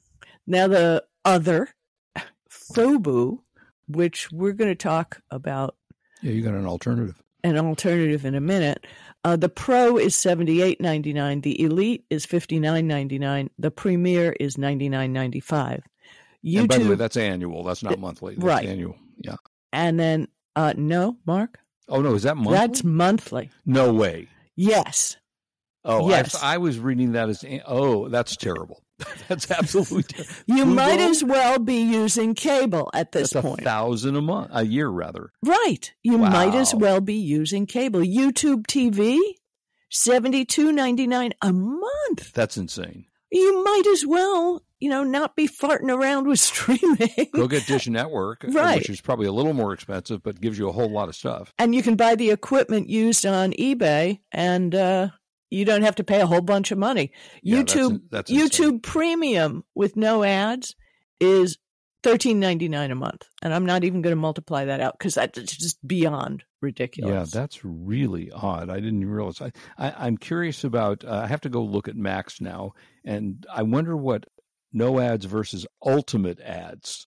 Now 0.49 0.67
the 0.67 1.05
other, 1.25 1.69
Fubo, 2.75 3.39
which 3.89 4.31
we're 4.33 4.53
going 4.53 4.71
to 4.71 4.75
talk 4.75 5.21
about 5.31 5.77
Yeah, 6.23 6.33
you 6.33 6.43
got 6.43 6.55
an 6.55 6.67
alternative. 6.67 7.21
an 7.45 7.57
alternative 7.59 8.25
in 8.25 8.35
a 8.35 8.41
minute. 8.41 8.87
Uh, 9.25 9.37
the 9.37 9.49
Pro 9.49 9.97
is 9.99 10.15
seventy 10.15 10.63
eight 10.63 10.81
ninety 10.81 11.13
nine. 11.13 11.41
The 11.41 11.61
Elite 11.63 12.05
is 12.11 12.25
fifty 12.27 12.59
nine 12.61 12.87
ninety 12.87 13.19
nine. 13.19 13.51
The 13.59 13.71
Premier 13.71 14.33
is 14.39 14.57
ninety 14.59 14.89
nine 14.89 15.13
ninety 15.13 15.41
five. 15.41 15.83
YouTube, 16.45 16.59
and 16.61 16.69
by 16.69 16.79
the 16.79 16.89
way, 16.91 16.95
that's 16.95 17.17
annual. 17.17 17.65
That's 17.65 17.83
not 17.83 17.99
monthly. 17.99 18.35
That's 18.35 18.45
right. 18.45 18.67
annual. 18.67 18.97
Yeah. 19.19 19.37
and 19.73 19.99
then 19.99 20.29
uh, 20.55 20.75
no, 20.77 21.17
Marc, 21.27 21.59
Oh 21.89 22.01
no, 22.03 22.15
is 22.15 22.23
that 22.23 22.37
monthly? 22.37 22.55
that's 22.55 22.85
monthly. 22.85 23.51
no 23.65 23.93
way. 23.93 24.29
Yes, 24.55 25.17
Oh, 25.85 26.09
Yes. 26.09 26.35
I, 26.43 26.55
I 26.55 26.59
was 26.59 26.79
reading 26.79 27.13
that 27.13 27.29
as 27.29 27.45
oh, 27.67 28.09
that's 28.09 28.37
terrible. 28.37 28.83
that's 29.29 29.51
absolutely 29.51 30.25
you 30.47 30.65
Fubo? 30.65 30.75
might 30.75 31.01
as 31.01 31.23
well 31.23 31.59
be 31.59 31.83
using 31.83 32.35
cable 32.35 32.91
at 32.95 33.13
this 33.13 33.31
That's 33.31 33.45
a 33.45 33.49
point. 33.49 33.63
thousand 33.63 34.17
a 34.17 34.23
month, 34.23 34.51
a 34.53 34.65
year 34.65 34.89
rather. 34.89 35.33
Right. 35.45 35.93
You 36.03 36.19
might 36.19 36.55
as 36.55 36.75
well 36.75 37.01
be 37.01 37.15
using 37.15 37.67
cable. 37.67 38.01
YouTube 38.01 38.67
TV, 38.67 39.19
seventy 39.91 40.45
two 40.45 40.73
ninety 40.73 41.07
nine 41.07 41.33
a 41.43 41.53
month. 41.53 42.33
That's 42.33 42.57
insane. 42.57 43.07
You 43.31 43.65
might 43.65 43.83
as 43.89 44.07
well, 44.07 44.63
you 44.79 44.89
know, 44.89 45.03
not 45.03 45.37
be 45.37 45.49
farting 45.49 45.91
around 45.95 46.27
with 46.29 46.39
streaming. 46.51 47.29
Go 47.35 47.49
get 47.49 47.67
Dish 47.67 47.89
Network, 47.89 48.45
uh, 48.45 48.49
Right. 48.53 48.79
which 48.79 48.89
is 48.89 49.01
probably 49.01 49.27
a 49.27 49.33
little 49.33 49.53
more 49.53 49.73
expensive, 49.73 50.23
but 50.23 50.41
gives 50.41 50.59
you 50.59 50.69
a 50.69 50.73
whole 50.73 50.89
lot 50.91 51.09
of 51.09 51.17
stuff. 51.17 51.53
and 51.59 51.75
you 51.75 51.83
can 51.83 51.97
buy 51.97 52.15
the 52.15 52.31
equipment 52.31 52.89
used 52.89 53.27
on 53.27 53.53
eBay, 53.55 54.21
and 54.33 54.75
uh, 54.75 55.09
you 55.51 55.65
don't 55.65 55.83
have 55.83 55.97
to 55.97 56.05
pay 56.05 56.21
a 56.21 56.27
whole 56.27 56.41
bunch 56.41 56.71
of 56.71 56.79
money. 56.79 57.13
Yeah, 57.43 57.63
YouTube 57.63 57.91
in- 57.91 58.03
that's. 58.11 58.31
YouTube 58.31 58.83
Premium 58.83 59.65
with 59.75 59.97
no 59.97 60.23
ads 60.23 60.75
is 61.21 61.59
thirteen 62.03 62.41
ninety 62.41 62.69
nine 62.69 62.91
a 62.91 62.95
month, 62.95 63.23
and 63.43 63.55
I'm 63.55 63.67
not 63.67 63.85
even 63.85 64.03
going 64.03 64.13
to 64.13 64.21
multiply 64.21 64.65
that 64.65 64.81
out 64.81 64.99
because 64.99 65.15
that's 65.15 65.39
just 65.57 65.87
beyond 65.87 66.45
ridiculous. 66.61 67.13
Yeah, 67.13 67.41
that's 67.41 67.65
really 67.65 68.31
odd. 68.33 68.71
I 68.71 68.77
didn't 68.81 69.09
realize. 69.09 69.41
I, 69.41 69.53
I, 69.79 70.07
I'm 70.07 70.17
curious 70.17 70.65
about. 70.65 71.05
Uh, 71.05 71.21
I 71.25 71.27
have 71.27 71.41
to 71.43 71.49
go 71.49 71.63
look 71.63 71.89
at 71.89 71.97
Max 71.97 72.41
now, 72.41 72.73
and 73.05 73.47
I 73.53 73.63
wonder 73.63 73.97
what 73.97 74.27
no 74.73 75.01
ads 75.01 75.25
versus 75.25 75.67
ultimate 75.85 76.41
ads, 76.41 77.07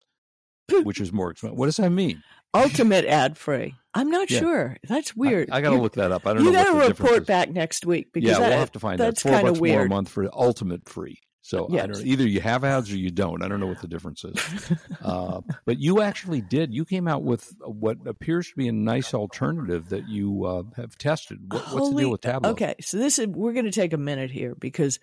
which 0.84 1.02
is 1.02 1.12
more 1.12 1.32
expensive. 1.32 1.58
What 1.58 1.66
does 1.66 1.78
that 1.78 1.90
mean? 1.90 2.24
Ultimate 2.54 3.06
ad 3.06 3.38
free. 3.38 3.76
I'm 3.94 4.10
not 4.10 4.30
Yeah. 4.32 4.40
sure. 4.40 4.78
That's 4.88 5.16
weird. 5.16 5.50
I, 5.52 5.62
got 5.62 5.72
to 5.72 5.82
look 5.82 5.94
that 5.94 6.12
up. 6.12 6.26
I 6.28 6.34
don't 6.34 6.44
You 6.44 6.52
know. 6.52 6.64
got 6.64 6.82
to 6.82 6.88
report 6.94 7.26
back 7.28 7.50
next 7.52 7.86
week 7.86 8.14
because 8.14 8.30
Yeah, 8.30 8.40
that, 8.40 8.50
we'll 8.50 8.60
have 8.60 8.72
to 8.74 8.80
find 8.80 9.00
that's 9.00 9.26
out. 9.26 9.30
Four 9.30 9.32
kinda 9.38 9.52
bucks 9.52 9.60
more 9.60 9.68
a 9.68 9.78
weird. 9.78 9.90
month 9.90 10.10
for 10.10 10.30
ultimate 10.34 10.88
free. 10.88 11.20
So 11.42 11.66
I 11.68 11.74
Yes. 11.76 11.88
don't 11.88 11.98
know. 12.00 12.04
Either 12.12 12.28
you 12.28 12.42
have 12.42 12.64
ads 12.64 12.92
or 12.92 12.98
you 12.98 13.10
don't. 13.10 13.42
I 13.42 13.48
don't 13.48 13.60
know 13.60 13.68
what 13.68 13.82
the 13.82 13.88
difference 13.88 14.24
is. 14.26 14.72
uh, 15.02 15.42
but 15.66 15.80
you 15.80 16.02
actually 16.02 16.42
did. 16.42 16.74
You 16.74 16.84
came 16.84 17.08
out 17.08 17.24
with 17.24 17.54
what 17.66 17.98
appears 18.06 18.50
to 18.50 18.56
be 18.58 18.68
a 18.68 18.72
nice 18.74 19.14
alternative 19.14 19.90
that 19.90 20.08
you 20.10 20.44
uh, 20.46 20.64
have 20.76 20.98
tested. 20.98 21.40
What, 21.52 21.64
what's 21.74 21.90
the 21.90 21.96
deal 21.96 22.12
with 22.12 22.22
Tablo? 22.22 22.48
Okay, 22.48 22.76
so 22.82 22.98
this 22.98 23.18
is 23.18 23.28
we're 23.28 23.54
going 23.54 23.66
to 23.66 23.72
take 23.72 23.94
a 23.94 23.98
minute 23.98 24.30
here 24.32 24.56
because 24.56 25.00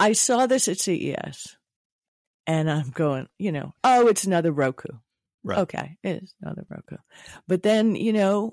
I 0.00 0.12
saw 0.14 0.46
this 0.46 0.66
at 0.68 0.78
CES, 0.78 1.56
and 2.46 2.70
I'm 2.70 2.90
going, 2.90 3.28
you 3.38 3.52
know, 3.52 3.72
oh, 3.84 4.06
it's 4.08 4.24
another 4.24 4.50
Roku. 4.50 4.88
Right. 5.44 5.58
Okay, 5.60 5.96
it 6.02 6.22
is 6.22 6.34
another 6.42 6.64
Roku. 6.68 6.96
But 7.46 7.62
then, 7.62 7.94
you 7.96 8.12
know, 8.12 8.52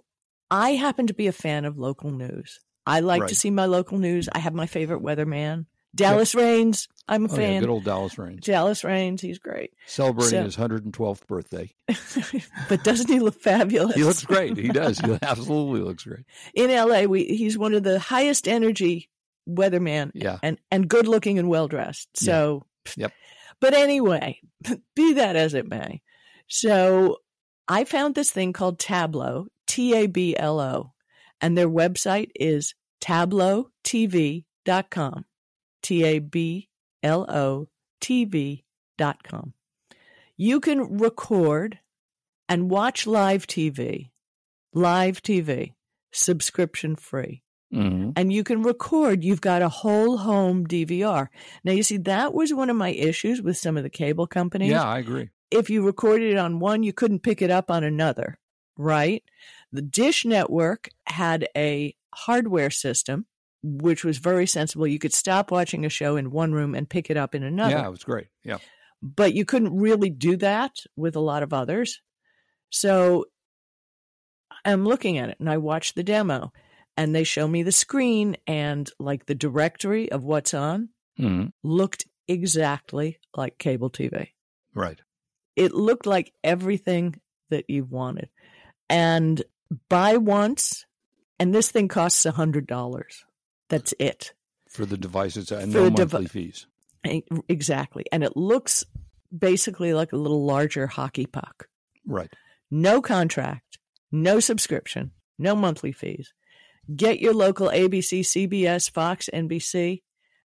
I 0.50 0.72
happen 0.72 1.08
to 1.08 1.14
be 1.14 1.28
a 1.28 1.32
fan 1.32 1.66
of 1.66 1.78
local 1.78 2.12
news. 2.12 2.60
I 2.86 3.00
like 3.00 3.22
Right. 3.22 3.30
to 3.30 3.36
see 3.36 3.50
my 3.52 3.66
local 3.66 3.98
news. 3.98 4.28
I 4.32 4.40
have 4.40 4.54
my 4.54 4.66
favorite 4.66 5.02
weatherman, 5.02 5.68
Dallas 5.96 6.36
Raines. 6.36 6.88
I'm 7.08 7.26
a 7.26 7.30
Oh, 7.30 7.32
yeah, 7.32 7.38
fan. 7.38 7.60
good 7.62 7.70
old 7.70 7.84
Dallas 7.86 8.18
Raines. 8.18 8.46
Dallas 8.46 8.84
Raines, 8.84 9.22
he's 9.22 9.40
great. 9.40 9.72
Celebrating 9.88 10.40
So- 10.40 10.44
his 10.44 10.56
112th 10.58 11.26
birthday. 11.28 11.74
but 12.70 12.84
doesn't 12.84 13.10
he 13.10 13.20
look 13.20 13.40
fabulous? 13.42 13.96
He 13.96 14.04
looks 14.04 14.26
great. 14.26 14.58
He 14.58 14.68
does. 14.70 15.00
He 15.00 15.18
absolutely 15.22 15.82
looks 15.82 16.04
great. 16.04 16.26
in 16.54 16.70
LA. 16.70 17.04
We 17.04 17.24
he's 17.26 17.58
one 17.58 17.74
of 17.74 17.84
the 17.84 18.00
highest 18.00 18.48
energy 18.48 19.10
weatherman 19.50 20.12
Yeah. 20.14 20.40
and 20.44 20.58
and 20.72 20.88
good 20.88 21.08
looking 21.08 21.40
and 21.40 21.48
well 21.50 21.68
dressed. 21.68 22.10
So, 22.16 22.66
Yep. 22.98 23.12
But 23.60 23.74
anyway, 23.76 24.40
be 24.96 25.14
that 25.14 25.36
as 25.36 25.54
it 25.54 25.68
may. 25.70 26.02
So 26.54 27.20
I 27.70 27.86
found 27.86 28.14
this 28.14 28.30
thing 28.30 28.52
called 28.52 28.78
Tablo, 28.78 29.46
T 29.68 29.96
A 29.96 30.08
B 30.08 30.36
L 30.38 30.60
O, 30.60 30.92
and 31.40 31.58
their 31.58 31.70
website 31.70 32.32
is 32.36 32.76
tablotv.com. 33.02 33.66
T 35.82 36.04
A 36.04 36.20
B 36.20 36.68
L 37.02 37.26
O 37.30 37.70
TV.com. 38.02 39.54
You 40.36 40.60
can 40.60 40.98
record 40.98 41.80
and 42.50 42.70
watch 42.70 43.08
live 43.08 43.48
TV, 43.48 44.10
live 44.74 45.24
TV, 45.24 45.74
subscription 46.12 46.98
free 46.98 47.44
hmm 47.72 48.10
and 48.18 48.34
you 48.34 48.44
can 48.44 48.62
record. 48.62 49.24
You've 49.24 49.40
got 49.40 49.62
a 49.62 49.70
whole 49.70 50.18
home 50.18 50.68
DVR. 50.68 51.30
Now, 51.64 51.72
you 51.72 51.84
see, 51.84 51.96
that 52.00 52.34
was 52.34 52.54
one 52.54 52.70
of 52.70 52.76
my 52.76 52.90
issues 52.90 53.42
with 53.42 53.58
some 53.58 53.78
of 53.78 53.84
the 53.84 53.90
cable 53.90 54.28
companies. 54.28 54.72
Yeah, 54.72 54.84
I 54.84 55.00
agree. 55.00 55.30
If 55.52 55.70
you 55.70 55.86
recorded 55.86 56.32
it 56.32 56.38
on 56.38 56.60
one, 56.60 56.82
you 56.84 56.94
couldn't 56.94 57.24
pick 57.24 57.42
it 57.42 57.52
up 57.52 57.70
on 57.70 57.84
another, 57.84 58.40
right? 58.78 59.24
The 59.72 59.82
Dish 59.82 60.26
Network 60.26 60.90
had 61.06 61.48
a 61.56 61.96
hardware 62.16 62.70
system, 62.70 63.26
which 63.62 64.04
was 64.04 64.18
very 64.18 64.48
sensible. 64.48 64.88
You 64.88 65.00
could 65.00 65.14
stop 65.14 65.52
watching 65.52 65.86
a 65.86 65.90
show 65.90 66.16
in 66.16 66.32
one 66.32 66.54
room 66.54 66.74
and 66.74 66.90
pick 66.90 67.10
it 67.10 67.18
up 67.18 67.36
in 67.36 67.44
another 67.44 67.76
Yeah, 67.76 67.88
it 67.88 67.92
was 67.92 68.04
great. 68.04 68.28
Yeah. 68.44 68.58
but 69.02 69.34
you 69.34 69.46
couldn't 69.46 69.76
really 69.78 70.10
do 70.10 70.38
that 70.38 70.72
with 70.96 71.16
a 71.16 71.20
lot 71.22 71.44
of 71.44 71.54
others. 71.54 72.02
So 72.70 73.26
I'm 74.66 74.86
looking 74.86 75.18
at 75.18 75.30
it 75.30 75.38
and 75.40 75.50
I 75.50 75.58
watch 75.58 75.94
the 75.94 76.04
demo 76.04 76.52
and 76.98 77.16
they 77.16 77.24
show 77.24 77.48
me 77.48 77.64
the 77.64 77.72
screen 77.72 78.38
and 78.48 78.90
like 79.00 79.26
the 79.26 79.36
directory 79.36 80.12
of 80.12 80.24
what's 80.24 80.54
on 80.54 80.90
hmm 81.18 81.46
looked 81.64 82.06
exactly 82.28 83.20
like 83.36 83.58
cable 83.58 83.90
TV. 83.90 84.30
Right. 84.74 85.00
It 85.56 85.74
looked 85.74 86.06
like 86.06 86.34
everything 86.44 87.16
that 87.50 87.70
you 87.70 87.84
wanted. 87.84 88.30
And 88.90 89.42
buy 89.90 90.18
once 90.18 90.86
and 91.40 91.54
this 91.56 91.72
thing 91.72 91.88
costs 91.88 92.26
a 92.26 92.32
hundred 92.32 92.68
dollars. 92.68 93.24
That's 93.70 93.94
it. 94.00 94.34
For 94.70 94.86
the 94.86 94.98
devices 94.98 95.52
and 95.52 95.74
no 95.74 95.90
devi- 95.90 96.14
monthly 96.14 96.28
fees. 96.28 96.68
E- 97.08 97.24
Exactly. 97.50 98.06
And 98.12 98.24
it 98.24 98.38
looks 98.38 98.86
basically 99.38 99.94
like 99.94 100.12
a 100.14 100.18
little 100.18 100.46
larger 100.46 100.88
hockey 100.88 101.26
puck. 101.26 101.68
Right. 102.06 102.34
no 102.70 103.02
contract, 103.02 103.78
no 104.12 104.40
subscription, 104.40 105.12
no 105.38 105.56
monthly 105.56 105.92
fees. 105.92 106.34
Get 106.96 107.20
your 107.20 107.34
local 107.34 107.68
ABC, 107.70 108.22
CBS, 108.22 108.90
Fox, 108.92 109.30
NBC, 109.34 110.02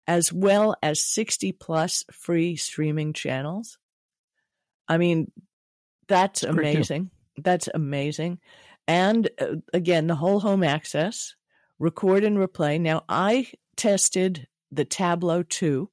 as 0.08 0.32
well 0.32 0.76
as 0.82 1.04
60 1.04 1.52
plus 1.52 2.06
free 2.12 2.56
streaming 2.56 3.12
channels. 3.14 3.78
I 4.92 4.98
mean, 4.98 5.32
that's 6.08 6.44
It's 6.44 6.50
a 6.52 6.54
great 6.54 6.66
deal. 6.72 6.76
amazing. 6.78 7.12
That's 7.38 7.70
amazing. 7.74 8.40
And 8.88 9.30
uh, 9.40 9.56
again, 9.74 10.08
the 10.08 10.16
whole 10.16 10.40
home 10.40 10.64
access, 10.64 11.36
record 11.80 12.24
and 12.24 12.38
replay. 12.38 12.80
Now, 12.80 13.04
I 13.08 13.48
tested 13.78 14.48
the 14.72 14.86
Tablo 14.86 15.48
2, 15.48 15.90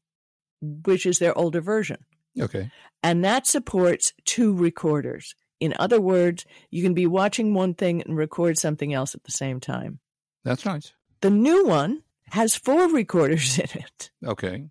which 0.61 1.07
is 1.07 1.19
their 1.19 1.37
older 1.37 1.61
version 1.61 1.99
Okay. 2.41 2.71
and 3.03 3.25
that 3.25 3.47
supports 3.47 4.13
two 4.25 4.53
recorders. 4.55 5.35
In 5.61 5.75
other 5.79 6.01
words, 6.01 6.45
you 6.71 6.83
can 6.83 6.95
be 6.95 7.07
watching 7.07 7.55
one 7.55 7.75
thing 7.75 8.03
and 8.03 8.17
record 8.17 8.59
something 8.59 8.93
else 8.95 9.15
at 9.15 9.25
the 9.25 9.33
same 9.33 9.59
time. 9.61 9.99
That's 10.45 10.65
nice. 10.65 10.93
The 11.21 11.31
new 11.31 11.67
one 11.67 12.03
has 12.31 12.55
four 12.55 12.89
recorders 12.89 13.59
in 13.65 13.67
it. 13.75 14.11
Okay. 14.25 14.65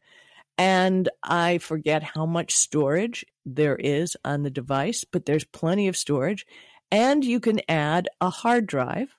And 0.57 1.09
I 1.23 1.57
forget 1.59 2.03
how 2.03 2.25
much 2.25 2.55
storage 2.55 3.25
there 3.47 3.75
is 3.77 4.15
on 4.25 4.43
the 4.43 4.49
device, 4.51 5.03
but 5.05 5.25
there's 5.25 5.43
plenty 5.45 5.87
of 5.87 5.95
storage. 5.97 6.45
And 6.91 7.23
you 7.25 7.39
can 7.39 7.59
add 7.69 8.07
a 8.21 8.29
hard 8.29 8.67
drive 8.67 9.15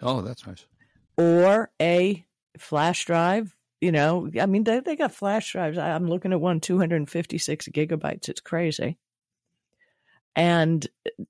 Oh, 0.00 0.20
that's 0.20 0.46
nice. 0.46 0.66
or 1.18 1.70
a 1.80 2.24
flash 2.58 3.04
drive. 3.06 3.54
You 3.80 3.92
know, 3.92 4.30
I 4.40 4.46
mean, 4.46 4.64
they, 4.64 4.80
they 4.80 4.96
got 4.96 5.12
flash 5.12 5.52
drives. 5.52 5.76
I- 5.78 5.90
I'm 5.94 6.06
looking 6.08 6.32
at 6.32 6.40
one 6.40 6.60
256 6.60 7.68
gigabytes. 7.68 8.28
It's 8.28 8.40
crazy. 8.40 8.98
and 10.34 10.86
uh, 11.06 11.24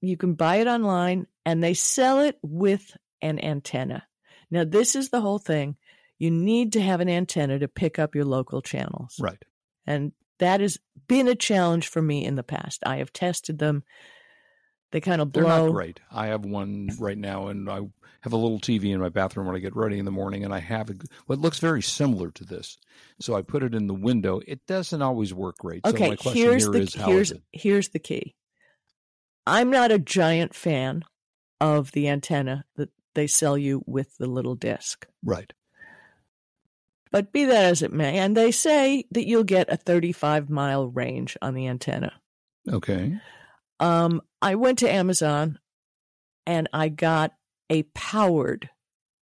you 0.00 0.16
can 0.16 0.34
buy 0.34 0.56
it 0.56 0.66
online 0.66 1.26
and 1.46 1.62
they 1.62 1.74
sell 1.74 2.20
it 2.20 2.38
with 2.42 2.96
an 3.20 3.42
antenna. 3.42 4.04
Now, 4.50 4.64
this 4.64 4.96
is 4.96 5.10
the 5.10 5.20
whole 5.20 5.38
thing. 5.38 5.76
You 6.18 6.30
need 6.30 6.72
to 6.72 6.80
have 6.80 7.00
an 7.00 7.08
antenna 7.08 7.58
to 7.60 7.68
pick 7.68 7.98
up 7.98 8.14
your 8.14 8.24
local 8.24 8.62
channels. 8.62 9.16
Right. 9.20 9.42
And 9.86 10.12
that 10.42 10.60
has 10.60 10.76
been 11.06 11.28
a 11.28 11.36
challenge 11.36 11.86
for 11.86 12.02
me 12.02 12.24
in 12.24 12.34
the 12.34 12.42
past. 12.42 12.82
I 12.84 12.96
have 12.96 13.12
tested 13.12 13.60
them. 13.60 13.84
They 14.90 15.00
kind 15.00 15.22
of 15.22 15.30
blow. 15.30 15.44
They're 15.44 15.66
not 15.66 15.72
great. 15.72 16.00
I 16.10 16.26
have 16.26 16.44
one 16.44 16.88
right 16.98 17.16
now, 17.16 17.46
and 17.46 17.70
I 17.70 17.80
have 18.22 18.32
a 18.32 18.36
little 18.36 18.58
TV 18.58 18.92
in 18.92 18.98
my 18.98 19.08
bathroom 19.08 19.46
when 19.46 19.54
I 19.54 19.60
get 19.60 19.76
ready 19.76 20.00
in 20.00 20.04
the 20.04 20.10
morning, 20.10 20.44
and 20.44 20.52
I 20.52 20.58
have 20.58 20.90
a, 20.90 20.94
what 21.26 21.38
looks 21.38 21.60
very 21.60 21.80
similar 21.80 22.32
to 22.32 22.44
this. 22.44 22.76
So 23.20 23.36
I 23.36 23.42
put 23.42 23.62
it 23.62 23.72
in 23.72 23.86
the 23.86 23.94
window. 23.94 24.40
It 24.44 24.66
doesn't 24.66 25.00
always 25.00 25.32
work 25.32 25.58
great. 25.58 25.86
So 25.86 25.92
Okay, 25.92 26.08
my 26.08 26.16
question 26.16 26.42
here's 26.42 26.64
here 26.64 26.72
the 26.72 26.80
is, 26.80 26.94
here's 26.94 27.30
is 27.30 27.38
here's 27.52 27.88
the 27.90 28.00
key. 28.00 28.34
I'm 29.46 29.70
not 29.70 29.92
a 29.92 30.00
giant 30.00 30.56
fan 30.56 31.04
of 31.60 31.92
the 31.92 32.08
antenna 32.08 32.64
that 32.74 32.90
they 33.14 33.28
sell 33.28 33.56
you 33.56 33.84
with 33.86 34.16
the 34.18 34.26
little 34.26 34.56
disc. 34.56 35.06
Right. 35.24 35.52
But 37.12 37.32
be 37.32 37.44
that 37.44 37.64
as 37.66 37.82
it 37.82 37.92
may, 37.92 38.18
and 38.18 38.36
they 38.36 38.50
say 38.50 39.04
that 39.12 39.26
you'll 39.28 39.44
get 39.44 39.70
a 39.72 39.76
35 39.76 40.50
mile 40.50 40.88
range 40.88 41.36
on 41.40 41.54
the 41.54 41.68
antenna. 41.68 42.12
Okay. 42.68 43.18
Um, 43.78 44.20
I 44.40 44.54
went 44.56 44.78
to 44.80 44.90
Amazon 44.90 45.58
and 46.46 46.68
I 46.72 46.88
got 46.88 47.34
a 47.70 47.82
powered 47.94 48.70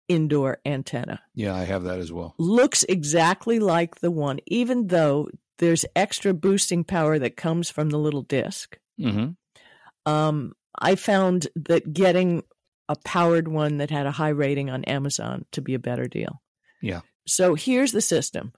indoor 0.08 0.58
antenna. 0.66 1.20
Yeah, 1.34 1.54
I 1.54 1.64
have 1.64 1.84
that 1.84 1.98
as 1.98 2.12
well. 2.12 2.34
Looks 2.38 2.84
exactly 2.84 3.58
like 3.58 3.96
the 4.00 4.10
one, 4.10 4.40
even 4.46 4.88
though 4.88 5.28
there's 5.58 5.84
extra 5.94 6.34
boosting 6.34 6.84
power 6.84 7.18
that 7.18 7.36
comes 7.36 7.70
from 7.70 7.90
the 7.90 7.98
little 7.98 8.22
disc. 8.22 8.78
hmm 8.98 9.28
Um, 10.04 10.52
I 10.78 10.94
found 10.96 11.48
that 11.56 11.92
getting 11.92 12.42
a 12.88 12.96
powered 13.04 13.48
one 13.48 13.78
that 13.78 13.90
had 13.90 14.06
a 14.06 14.12
high 14.12 14.28
rating 14.28 14.70
on 14.70 14.84
Amazon 14.84 15.44
to 15.52 15.60
be 15.62 15.74
a 15.74 15.78
better 15.78 16.06
deal. 16.06 16.42
Yeah. 16.82 17.00
So 17.26 17.54
here's 17.54 17.92
the 17.92 18.00
system 18.00 18.52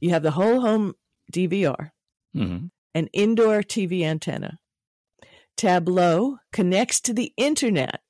you 0.00 0.10
have 0.10 0.22
the 0.22 0.32
whole 0.32 0.60
home 0.60 0.94
DVR, 1.32 1.90
hmm 2.34 2.66
an 2.94 3.08
indoor 3.14 3.62
TV 3.62 4.02
antenna. 4.02 4.58
Tablo 5.56 6.38
connects 6.52 7.00
to 7.02 7.14
the 7.14 7.32
internet 7.36 8.00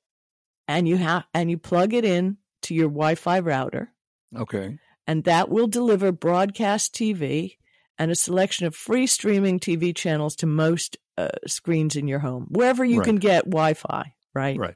and 0.67 0.87
you 0.87 0.97
have 0.97 1.25
and 1.33 1.49
you 1.49 1.57
plug 1.57 1.93
it 1.93 2.03
in 2.05 2.37
to 2.63 2.73
your 2.73 2.89
Wi-Fi 2.89 3.39
router 3.39 3.93
Okay. 4.35 4.77
and 5.07 5.23
that 5.25 5.49
will 5.49 5.67
deliver 5.67 6.11
broadcast 6.11 6.93
TV 6.95 7.57
and 7.97 8.11
a 8.11 8.15
selection 8.15 8.65
of 8.65 8.75
free 8.75 9.05
streaming 9.07 9.59
TV 9.59 9.95
channels 9.95 10.35
to 10.37 10.47
most 10.47 10.97
uh, 11.17 11.27
screens 11.45 11.95
in 11.95 12.07
your 12.07 12.19
home, 12.19 12.47
wherever 12.49 12.83
you 12.83 12.99
Right. 12.99 13.05
can 13.05 13.15
get 13.17 13.45
Wi-Fi, 13.45 14.13
right? 14.33 14.57
Right. 14.57 14.75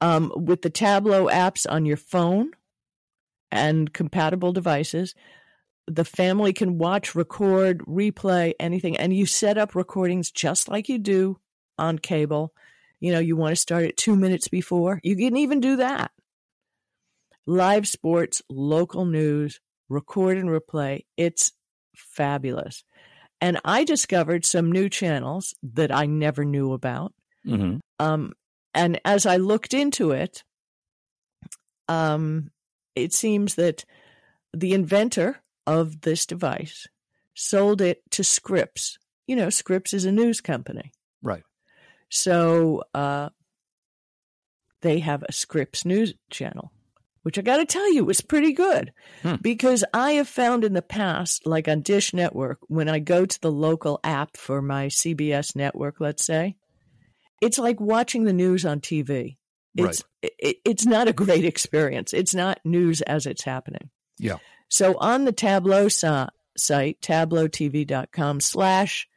Um, 0.00 0.32
with 0.34 0.62
the 0.62 0.70
Tablo 0.70 1.30
apps 1.30 1.66
on 1.68 1.86
your 1.86 1.96
phone 1.96 2.50
and 3.50 3.92
compatible 3.92 4.52
devices, 4.52 5.14
the 5.86 6.04
family 6.04 6.52
can 6.52 6.78
watch, 6.78 7.14
record, 7.14 7.78
replay 7.80 8.52
anything, 8.60 8.96
and 8.96 9.14
you 9.14 9.26
set 9.26 9.56
up 9.58 9.74
recordings 9.74 10.30
just 10.30 10.68
like 10.68 10.88
you 10.88 10.98
do 10.98 11.38
on 11.78 11.98
cable. 11.98 12.52
You 13.00 13.12
know, 13.12 13.20
you 13.20 13.36
want 13.36 13.52
to 13.52 13.56
start 13.56 13.84
at 13.84 13.96
two 13.96 14.16
minutes 14.16 14.48
before, 14.48 15.00
you 15.02 15.16
can 15.16 15.36
even 15.36 15.60
do 15.60 15.76
that. 15.76 16.10
Live 17.46 17.88
sports, 17.88 18.42
local 18.50 19.06
news, 19.06 19.60
record 19.88 20.36
and 20.36 20.48
replay. 20.50 21.06
It's 21.16 21.52
fabulous. 21.96 22.84
And 23.40 23.60
I 23.64 23.84
discovered 23.84 24.44
some 24.44 24.70
new 24.70 24.88
channels 24.88 25.54
that 25.62 25.94
I 25.94 26.06
never 26.06 26.44
knew 26.44 26.72
about. 26.72 27.14
hmm 27.44 27.76
Um, 27.98 28.32
and 28.74 29.00
as 29.04 29.26
I 29.26 29.36
looked 29.38 29.72
into 29.72 30.10
it, 30.10 30.44
um, 31.88 32.50
it 33.02 33.12
seems 33.12 33.54
that 33.56 33.84
the 34.54 34.72
inventor 34.74 35.38
of 35.66 36.00
this 36.02 36.26
device 36.26 36.86
sold 37.34 37.80
it 37.80 38.02
to 38.12 38.24
Scripps. 38.24 38.98
You 39.26 39.36
know, 39.36 39.50
Scripps 39.50 39.92
is 39.92 40.04
a 40.04 40.12
news 40.12 40.40
company. 40.40 40.92
Right. 41.22 41.42
So 42.08 42.84
uh, 42.94 43.28
they 44.82 45.00
have 45.00 45.22
a 45.22 45.32
Scripps 45.32 45.84
news 45.84 46.14
channel, 46.30 46.72
which 47.22 47.38
I 47.38 47.42
got 47.42 47.58
to 47.58 47.66
tell 47.66 47.92
you 47.92 48.08
is 48.08 48.20
pretty 48.20 48.52
good 48.52 48.92
Hmm. 49.22 49.34
because 49.42 49.84
I 49.92 50.12
have 50.12 50.28
found 50.28 50.64
in 50.64 50.72
the 50.72 50.82
past, 50.82 51.46
like 51.46 51.68
on 51.68 51.82
Dish 51.82 52.14
Network, 52.14 52.58
when 52.68 52.88
I 52.88 52.98
go 53.00 53.26
to 53.26 53.40
the 53.40 53.52
local 53.52 54.00
app 54.02 54.36
for 54.36 54.62
my 54.62 54.86
CBS 54.86 55.54
network, 55.54 55.96
let's 56.00 56.24
say, 56.24 56.56
it's 57.40 57.58
like 57.58 57.80
watching 57.80 58.24
the 58.24 58.32
news 58.32 58.64
on 58.64 58.80
TV. 58.80 59.36
It's 59.86 60.04
it, 60.22 60.56
it's 60.64 60.86
not 60.86 61.08
a 61.08 61.12
great 61.12 61.44
experience. 61.44 62.12
It's 62.12 62.34
not 62.34 62.60
news 62.64 63.00
as 63.02 63.26
it's 63.26 63.44
happening. 63.44 63.90
Yeah. 64.18 64.38
So 64.68 64.96
on 64.98 65.24
the 65.24 65.32
Tablo 65.32 65.90
si- 65.90 66.30
site, 66.56 67.00
tablotv.com 67.00 68.40
slash 68.40 69.08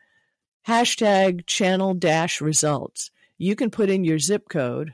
hashtag 0.67 1.45
channel 1.45 1.93
dash 1.93 2.41
results, 2.41 3.11
you 3.37 3.55
can 3.55 3.69
put 3.71 3.89
in 3.89 4.03
your 4.03 4.19
zip 4.19 4.47
code 4.49 4.93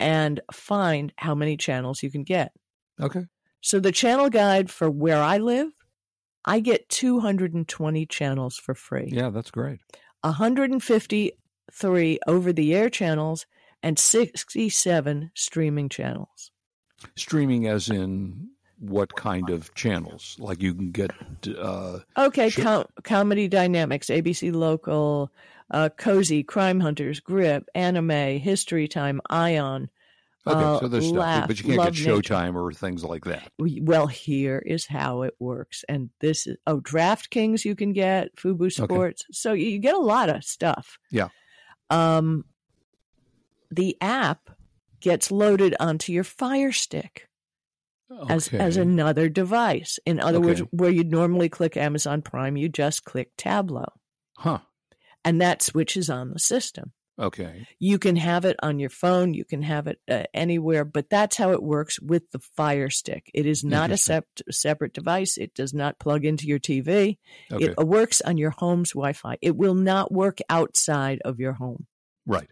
and 0.00 0.40
find 0.52 1.12
how 1.16 1.34
many 1.34 1.56
channels 1.56 2.02
you 2.02 2.10
can 2.10 2.24
get. 2.24 2.52
Okay. 3.00 3.26
So 3.60 3.80
the 3.80 3.92
channel 3.92 4.28
guide 4.28 4.70
for 4.70 4.90
where 4.90 5.22
I 5.22 5.38
live, 5.38 5.68
I 6.44 6.60
get 6.60 6.88
220 6.88 8.06
channels 8.06 8.58
for 8.58 8.74
free. 8.74 9.08
Yeah, 9.10 9.30
that's 9.30 9.50
great. 9.50 9.80
153 10.22 12.18
over 12.26 12.52
the 12.52 12.74
air 12.74 12.90
channels 12.90 13.46
and 13.84 13.98
67 13.98 15.30
streaming 15.34 15.88
channels. 15.88 16.50
Streaming, 17.16 17.66
as 17.68 17.88
in 17.90 18.48
what 18.78 19.14
kind 19.14 19.50
of 19.50 19.72
channels? 19.74 20.36
Like 20.38 20.62
you 20.62 20.74
can 20.74 20.90
get. 20.90 21.10
Uh, 21.58 22.00
Okay, 22.16 22.48
Sure. 22.48 22.64
com- 22.64 22.86
Comedy 23.04 23.46
Dynamics, 23.48 24.08
ABC 24.08 24.50
Local, 24.52 25.30
uh, 25.70 25.90
Cozi, 25.98 26.46
Crime 26.46 26.80
Hunters, 26.80 27.20
Grit, 27.20 27.64
Anime, 27.74 28.38
History 28.38 28.88
Time, 28.88 29.20
Ion. 29.30 29.90
okay, 30.46 30.58
Uh, 30.58 30.78
so 30.80 30.88
there's 30.88 31.08
stuff, 31.08 31.46
but 31.48 31.58
you 31.58 31.64
can't 31.64 31.82
get 31.82 31.92
Nature. 31.94 32.10
Showtime 32.34 32.54
or 32.54 32.72
things 32.72 33.04
like 33.04 33.24
that. 33.24 33.50
Well, 33.58 34.06
here 34.06 34.58
is 34.64 34.86
how 34.86 35.22
it 35.22 35.34
works. 35.38 35.84
And 35.88 36.10
this 36.20 36.46
is, 36.46 36.56
oh, 36.66 36.80
DraftKings 36.80 37.64
you 37.64 37.74
can 37.76 37.92
get, 37.92 38.34
Fubo 38.36 38.70
Sports. 38.72 39.24
So 39.30 39.52
you 39.52 39.78
get 39.78 39.94
a 39.94 39.98
lot 39.98 40.28
of 40.30 40.42
stuff. 40.44 40.98
Yeah. 41.10 41.28
Um, 41.90 42.44
the 43.76 43.96
app 44.00 44.50
gets 45.00 45.30
loaded 45.30 45.74
onto 45.80 46.12
your 46.12 46.24
Fire 46.24 46.72
Stick. 46.72 47.28
as 48.28 48.48
Okay. 48.48 48.58
as 48.58 48.76
another 48.76 49.28
device. 49.28 49.98
In 50.06 50.20
other 50.20 50.40
words, 50.40 50.60
where 50.70 50.90
you'd 50.90 51.10
normally 51.10 51.48
click 51.48 51.76
Amazon 51.76 52.22
Prime, 52.22 52.56
you 52.56 52.68
just 52.68 53.04
click 53.04 53.36
Tablo, 53.36 53.86
huh. 54.36 54.60
and 55.24 55.40
that 55.40 55.62
switches 55.62 56.08
on 56.10 56.30
the 56.30 56.38
system. 56.38 56.92
Okay. 57.18 57.66
You 57.78 57.98
can 58.00 58.16
have 58.16 58.44
it 58.44 58.56
on 58.62 58.78
your 58.80 58.90
phone, 58.90 59.34
you 59.34 59.44
can 59.44 59.62
have 59.62 59.86
it 59.86 60.00
uh, 60.08 60.24
anywhere, 60.34 60.84
but 60.84 61.08
that's 61.10 61.36
how 61.36 61.52
it 61.52 61.62
works 61.62 62.00
with 62.00 62.28
the 62.32 62.40
Fire 62.40 62.90
Stick. 62.90 63.30
It 63.34 63.46
is 63.46 63.62
not 63.64 63.90
a 63.90 63.96
sep- 63.96 64.26
separate 64.50 64.92
device. 64.94 65.36
It 65.38 65.54
does 65.54 65.72
not 65.72 65.98
plug 66.00 66.24
into 66.24 66.46
your 66.46 66.58
TV. 66.58 67.18
Okay. 67.52 67.66
It 67.66 67.78
works 67.86 68.20
on 68.20 68.36
your 68.36 68.50
home's 68.50 68.92
Wi-Fi. 68.92 69.38
It 69.42 69.56
will 69.56 69.74
not 69.76 70.10
work 70.12 70.38
outside 70.48 71.20
of 71.24 71.38
your 71.40 71.52
home. 71.54 71.86
right. 72.26 72.48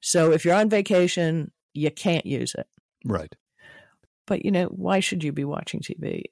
So 0.00 0.32
if 0.32 0.44
you're 0.44 0.54
on 0.54 0.68
vacation, 0.68 1.50
you 1.74 1.90
can't 1.90 2.26
use 2.26 2.54
it. 2.56 2.66
Right. 3.04 3.34
But 4.26 4.44
you 4.44 4.50
know, 4.50 4.66
why 4.66 5.00
should 5.00 5.24
you 5.24 5.32
be 5.32 5.44
watching 5.44 5.80
TV? 5.80 6.24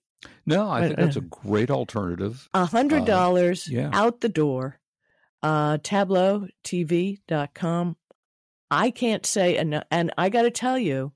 No, 0.44 0.68
I 0.70 0.82
think 0.82 0.98
that's 0.98 1.16
a 1.16 1.20
uh, 1.20 1.30
great 1.30 1.70
alternative. 1.70 2.48
A 2.54 2.66
hundred 2.66 3.04
dollars 3.04 3.68
yeah. 3.68 3.90
out 3.92 4.20
the 4.20 4.28
door. 4.28 4.78
Uh, 5.42 5.78
TabloTV.com. 5.78 7.96
I 8.70 8.90
can't 8.90 9.24
say 9.24 9.56
enough, 9.56 9.84
and 9.90 10.12
I 10.18 10.28
got 10.28 10.42
to 10.42 10.50
tell 10.50 10.78
you, 10.78 11.12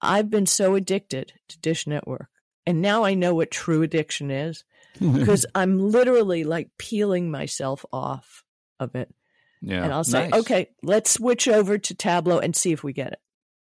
I've 0.00 0.30
been 0.30 0.46
so 0.46 0.74
addicted 0.74 1.34
to 1.48 1.60
Dish 1.60 1.86
Network, 1.86 2.30
and 2.64 2.80
now 2.80 3.04
I 3.04 3.12
know 3.14 3.34
what 3.34 3.50
true 3.50 3.82
addiction 3.82 4.30
is 4.30 4.64
because 5.00 5.44
I'm 5.54 5.78
literally 5.78 6.44
like 6.44 6.70
peeling 6.78 7.30
myself 7.30 7.84
off 7.92 8.42
of 8.80 8.94
it, 8.94 9.14
yeah. 9.62 9.84
and 9.84 9.92
I'll 9.92 10.04
say, 10.04 10.28
Nice. 10.28 10.40
okay, 10.40 10.68
let's 10.82 11.10
switch 11.10 11.48
over 11.48 11.78
to 11.78 11.94
Tablo 11.94 12.42
and 12.42 12.54
see 12.54 12.72
if 12.72 12.82
we 12.84 12.92
get 12.92 13.12
it. 13.12 13.18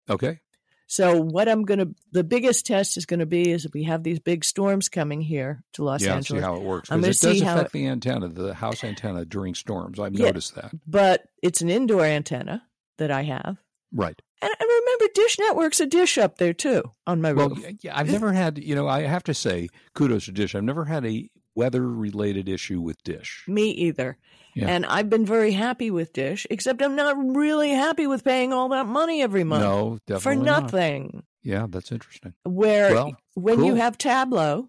Okay. 0.10 0.40
So 0.88 1.22
what 1.22 1.48
I'm 1.48 1.64
gonna, 1.64 1.88
the 2.12 2.24
biggest 2.24 2.66
test 2.66 2.98
is 2.98 3.06
gonna 3.06 3.26
be 3.26 3.50
is 3.52 3.64
if 3.66 3.74
we 3.74 3.84
have 3.84 4.04
these 4.04 4.20
big 4.20 4.44
storms 4.44 4.90
coming 4.90 5.22
here 5.22 5.64
to 5.74 5.84
Los 5.86 6.04
yeah, 6.04 6.16
Angeles. 6.16 6.42
see 6.42 6.46
how 6.46 6.56
it 6.56 6.64
works. 6.64 6.92
I'm 6.92 7.00
Because 7.00 7.20
gonna 7.22 7.32
it 7.32 7.34
does 7.34 7.40
see 7.40 7.46
how 7.46 7.56
affect 7.56 7.72
the 7.72 7.88
antenna, 7.88 8.28
the 8.28 8.54
house 8.54 8.84
antenna 8.84 9.24
during 9.24 9.56
storms. 9.56 10.00
I've 10.00 10.14
Yeah. 10.14 10.26
noticed 10.26 10.56
that. 10.56 10.72
but 10.86 11.24
it's 11.42 11.62
an 11.62 11.70
indoor 11.70 12.04
antenna 12.04 12.64
that 12.98 13.10
I 13.10 13.24
have. 13.24 13.58
Right. 13.94 14.22
And, 14.42 14.52
and 14.60 14.68
remember, 14.70 15.06
Dish 15.14 15.38
Network's 15.40 15.80
a 15.80 15.86
dish 15.86 16.18
up 16.18 16.38
there 16.38 16.54
too 16.54 16.84
on 17.08 17.22
my 17.22 17.32
Well, 17.32 17.50
roof. 17.50 17.66
yeah, 17.82 17.98
I've 17.98 18.10
never 18.12 18.34
had, 18.34 18.58
you 18.58 18.76
know, 18.76 18.88
I 18.88 19.02
have 19.04 19.24
to 19.26 19.34
say, 19.34 19.70
kudos 19.94 20.26
to 20.26 20.32
Dish. 20.32 20.56
I've 20.56 20.64
never 20.64 20.84
had 20.86 21.06
a 21.06 21.30
weather 21.56 21.88
related 21.88 22.48
issue 22.50 22.82
with 22.82 23.02
Dish. 23.04 23.44
Me 23.48 23.70
either. 23.72 24.18
Yeah. 24.56 24.68
And 24.68 24.86
I've 24.86 25.10
been 25.10 25.26
very 25.26 25.52
happy 25.54 25.92
with 25.92 26.12
Dish, 26.14 26.46
except 26.50 26.82
I'm 26.82 26.96
not 26.96 27.16
really 27.18 27.70
happy 27.72 28.06
with 28.08 28.24
paying 28.24 28.52
all 28.54 28.70
that 28.70 28.86
money 28.86 29.22
every 29.22 29.44
month 29.44 29.64
No, 29.64 29.94
for 29.96 30.00
definitely 30.14 30.46
not. 30.46 30.64
nothing. 30.64 31.24
Yeah, 31.44 31.68
that's 31.70 31.92
interesting. 31.92 32.34
Where 32.44 32.94
Well, 32.94 33.16
when 33.36 33.64
you 33.64 33.76
have 33.76 33.98
Tablo, 33.98 34.68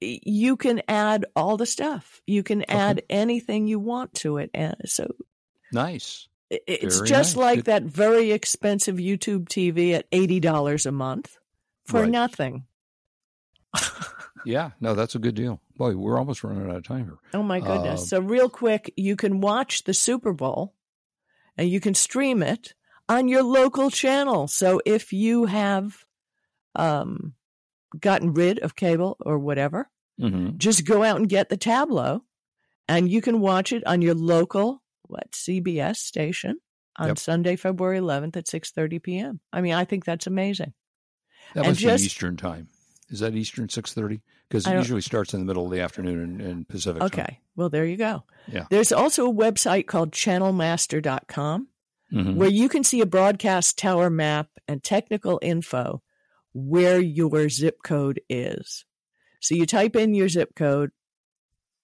you 0.00 0.56
can 0.56 0.82
add 0.88 1.24
all 1.36 1.56
the 1.56 1.66
stuff. 1.66 2.20
You 2.26 2.42
can 2.42 2.62
add 2.70 3.02
anything 3.10 3.66
you 3.68 3.78
want 3.78 4.14
to 4.16 4.38
it. 4.38 4.50
And 4.54 4.74
so 4.86 5.06
Nice. 5.72 6.28
it's 6.50 6.96
Very 6.96 7.08
just 7.08 7.36
nice. 7.36 7.42
like 7.42 7.56
Good. 7.58 7.64
that 7.66 7.82
very 7.84 8.32
expensive 8.32 8.96
YouTube 8.96 9.48
TV 9.48 9.92
at 9.94 10.10
$80 10.10 10.86
a 10.86 10.92
month 10.92 11.36
for 11.86 12.00
Right. 12.02 12.10
nothing. 12.10 12.64
Yeah, 14.44 14.70
no, 14.80 14.94
that's 14.94 15.14
a 15.14 15.18
good 15.18 15.34
deal. 15.34 15.60
Boy, 15.76 15.96
we're 15.96 16.18
almost 16.18 16.44
running 16.44 16.68
out 16.70 16.76
of 16.76 16.84
time 16.86 17.04
here. 17.06 17.18
Oh 17.32 17.42
my 17.42 17.60
goodness. 17.60 18.02
Uh, 18.02 18.06
so 18.06 18.20
real 18.20 18.48
quick, 18.48 18.92
you 18.96 19.16
can 19.16 19.40
watch 19.40 19.84
the 19.84 19.94
Super 19.94 20.32
Bowl 20.32 20.74
and 21.56 21.68
you 21.68 21.80
can 21.80 21.94
stream 21.94 22.42
it 22.42 22.74
on 23.08 23.28
your 23.28 23.42
local 23.42 23.90
channel. 23.90 24.46
So 24.48 24.80
if 24.84 25.12
you 25.12 25.46
have 25.46 26.04
um 26.76 27.34
gotten 27.98 28.34
rid 28.34 28.58
of 28.58 28.76
cable 28.76 29.16
or 29.20 29.38
whatever, 29.38 29.88
Mm-hmm. 30.20 30.58
just 30.58 30.84
go 30.84 31.02
out 31.02 31.16
and 31.16 31.28
get 31.28 31.48
the 31.48 31.56
Tablo 31.58 32.20
and 32.86 33.10
you 33.10 33.20
can 33.20 33.40
watch 33.40 33.72
it 33.72 33.84
on 33.84 34.00
your 34.00 34.14
local 34.14 34.80
what 35.08 35.32
CBS 35.32 35.96
station 35.96 36.58
on 36.96 37.08
Yep. 37.08 37.18
Sunday, 37.18 37.56
February 37.56 37.98
11th 37.98 38.36
at 38.36 38.46
6:30 38.46 39.02
p.m. 39.02 39.40
I 39.52 39.60
mean, 39.60 39.74
I 39.74 39.84
think 39.84 40.04
that's 40.04 40.28
amazing. 40.28 40.72
That 41.54 41.60
And 41.64 41.70
must 41.72 41.80
just- 41.80 42.02
be 42.02 42.06
Eastern 42.06 42.36
time. 42.36 42.68
Is 43.10 43.18
that 43.20 43.34
Eastern 43.34 43.68
six 43.68 43.92
thirty? 43.92 44.22
Because 44.48 44.66
it 44.66 44.74
usually 44.74 45.00
starts 45.00 45.32
in 45.34 45.40
the 45.40 45.46
middle 45.46 45.64
of 45.64 45.70
the 45.72 45.80
afternoon 45.80 46.40
in, 46.40 46.46
in 46.46 46.64
Pacific. 46.64 47.00
time. 47.00 47.06
Okay. 47.06 47.40
Well, 47.56 47.70
there 47.70 47.84
you 47.84 47.96
go. 47.96 48.24
Yeah. 48.46 48.66
There's 48.70 48.92
also 48.92 49.28
a 49.28 49.32
website 49.34 49.86
called 49.86 50.12
channelmaster.com 50.12 51.68
Mhm. 52.12 52.36
where 52.36 52.50
you 52.50 52.68
can 52.68 52.84
see 52.84 53.00
a 53.00 53.06
broadcast 53.06 53.78
tower 53.78 54.10
map 54.10 54.48
and 54.68 54.82
technical 54.82 55.38
info 55.42 56.02
where 56.52 57.00
your 57.00 57.48
zip 57.48 57.78
code 57.82 58.20
is. 58.28 58.84
So 59.40 59.54
you 59.54 59.66
type 59.66 59.96
in 59.96 60.14
your 60.14 60.28
zip 60.28 60.54
code. 60.54 60.90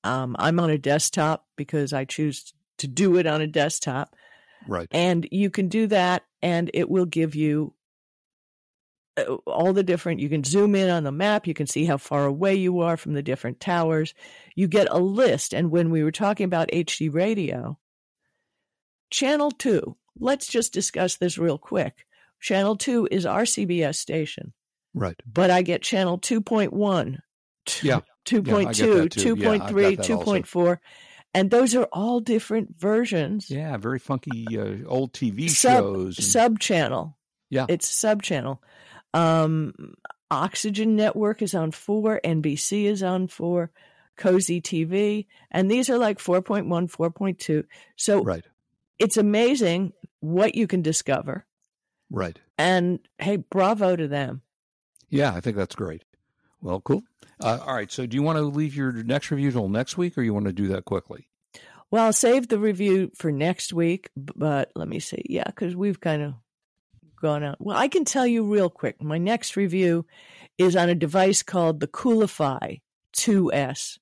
Um, 0.05 0.37
I'm 0.39 0.61
on 0.61 0.71
a 0.71 0.79
desktop 0.79 1.47
because 1.57 1.93
I 1.93 2.05
choose 2.05 2.53
to 2.79 2.87
do 2.87 3.17
it 3.17 3.27
on 3.27 3.41
a 3.41 3.47
desktop. 3.47 4.15
Right. 4.69 4.87
And 4.93 5.27
you 5.33 5.51
can 5.51 5.69
do 5.69 5.87
that, 5.89 6.23
and 6.43 6.71
it 6.75 6.89
will 6.89 7.07
give 7.07 7.35
you 7.35 7.75
all 9.47 9.73
the 9.73 9.83
different. 9.83 10.21
You 10.21 10.29
can 10.29 10.45
zoom 10.45 10.75
in 10.75 10.89
on 10.89 11.05
the 11.05 11.13
map. 11.13 11.47
You 11.47 11.55
can 11.55 11.67
see 11.67 11.85
how 11.85 11.97
far 11.99 12.25
away 12.25 12.55
you 12.55 12.81
are 12.81 12.97
from 12.97 13.13
the 13.15 13.23
different 13.23 13.61
towers. 13.61 14.15
You 14.55 14.69
get 14.69 14.89
a 14.91 14.99
list. 14.99 15.53
And 15.53 15.71
when 15.71 15.91
we 15.91 16.03
were 16.03 16.13
talking 16.13 16.45
about 16.45 16.71
HD 16.73 17.13
radio, 17.13 17.79
Channel 19.11 19.51
2, 19.51 19.97
let's 20.19 20.47
just 20.47 20.73
discuss 20.73 21.17
this 21.17 21.39
real 21.39 21.59
quick. 21.59 22.07
Channel 22.41 22.77
2 22.77 23.09
is 23.11 23.27
our 23.27 23.43
CBS 23.43 23.97
station, 23.97 24.53
Right. 24.95 25.21
but 25.31 25.51
I 25.51 25.63
get 25.63 25.83
channel 25.83 26.19
2.1, 26.19 27.19
Yeah. 27.83 28.01
2.2. 28.25 29.37
Yeah, 29.37 29.51
2.3, 29.59 29.97
that 29.97 30.11
also. 30.11 30.25
2.4. 30.41 30.79
And 31.35 31.51
those 31.51 31.75
are 31.77 31.85
all 31.93 32.21
different 32.21 32.77
versions. 32.79 33.51
Yeah. 33.51 33.77
Very 33.77 33.99
funky 33.99 34.47
uh, 34.59 34.85
old 34.87 35.13
TV 35.13 35.49
Sub- 35.49 35.79
shows. 35.85 36.19
and- 36.19 36.27
Sub 36.27 36.59
channel. 36.59 37.17
Yeah. 37.51 37.67
It's 37.69 37.89
sub 37.89 38.23
channel. 38.23 38.63
Um, 39.15 39.95
Oxygen 40.31 40.97
Network 40.97 41.43
is 41.43 41.55
on 41.55 41.73
four. 41.73 42.21
NBC 42.25 42.85
is 42.85 43.03
on 43.03 43.29
four. 43.29 43.71
Cozi 44.17 44.63
TV. 44.63 45.27
And 45.51 45.71
these 45.71 45.89
are 45.89 45.99
like 45.99 46.19
4.1, 46.19 46.67
4.2. 46.67 47.65
So 47.97 48.23
right. 48.23 48.45
it's 48.99 49.17
amazing 49.17 49.93
what 50.21 50.55
you 50.55 50.67
can 50.67 50.83
discover. 50.83 51.47
Right. 52.11 52.39
And 52.59 53.01
hey, 53.19 53.37
bravo 53.37 53.97
to 53.97 54.07
them. 54.07 54.43
Yeah, 55.09 55.35
I 55.35 55.41
think 55.41 55.57
that's 55.57 55.75
great. 55.75 56.05
Well, 56.61 56.81
cool. 56.81 57.03
Uh, 57.43 57.59
all 57.67 57.75
right. 57.75 57.91
So, 57.91 58.07
do 58.07 58.15
you 58.15 58.23
want 58.23 58.37
to 58.37 58.43
leave 58.43 58.77
your 58.77 58.93
next 58.93 59.31
review 59.31 59.51
till 59.51 59.69
next 59.69 59.97
week, 59.97 60.19
or 60.19 60.23
you 60.23 60.35
want 60.35 60.47
to 60.47 60.53
do 60.53 60.69
that 60.69 60.85
quickly? 60.85 61.29
Well, 61.91 62.05
I'll 62.05 62.13
save 62.13 62.49
the 62.49 62.59
review 62.59 63.11
for 63.17 63.33
next 63.33 63.73
week, 63.73 64.11
but 64.15 64.71
let 64.77 64.89
me 64.89 65.01
see. 65.01 65.25
Yeah, 65.29 65.45
because 65.47 65.75
we've 65.75 66.01
kind 66.01 66.23
of 66.23 66.35
gone 67.21 67.45
out. 67.45 67.57
Well, 67.61 67.77
I 67.77 67.89
can 67.89 68.05
tell 68.05 68.27
you 68.27 68.45
real 68.45 68.71
quick. 68.71 69.03
My 69.03 69.19
next 69.19 69.57
review 69.57 70.07
is 70.59 70.75
on 70.77 70.89
a 70.89 70.95
device 70.95 71.43
called 71.43 71.81
the 71.81 71.87
Coolify 71.89 72.81
2S. 73.17 73.99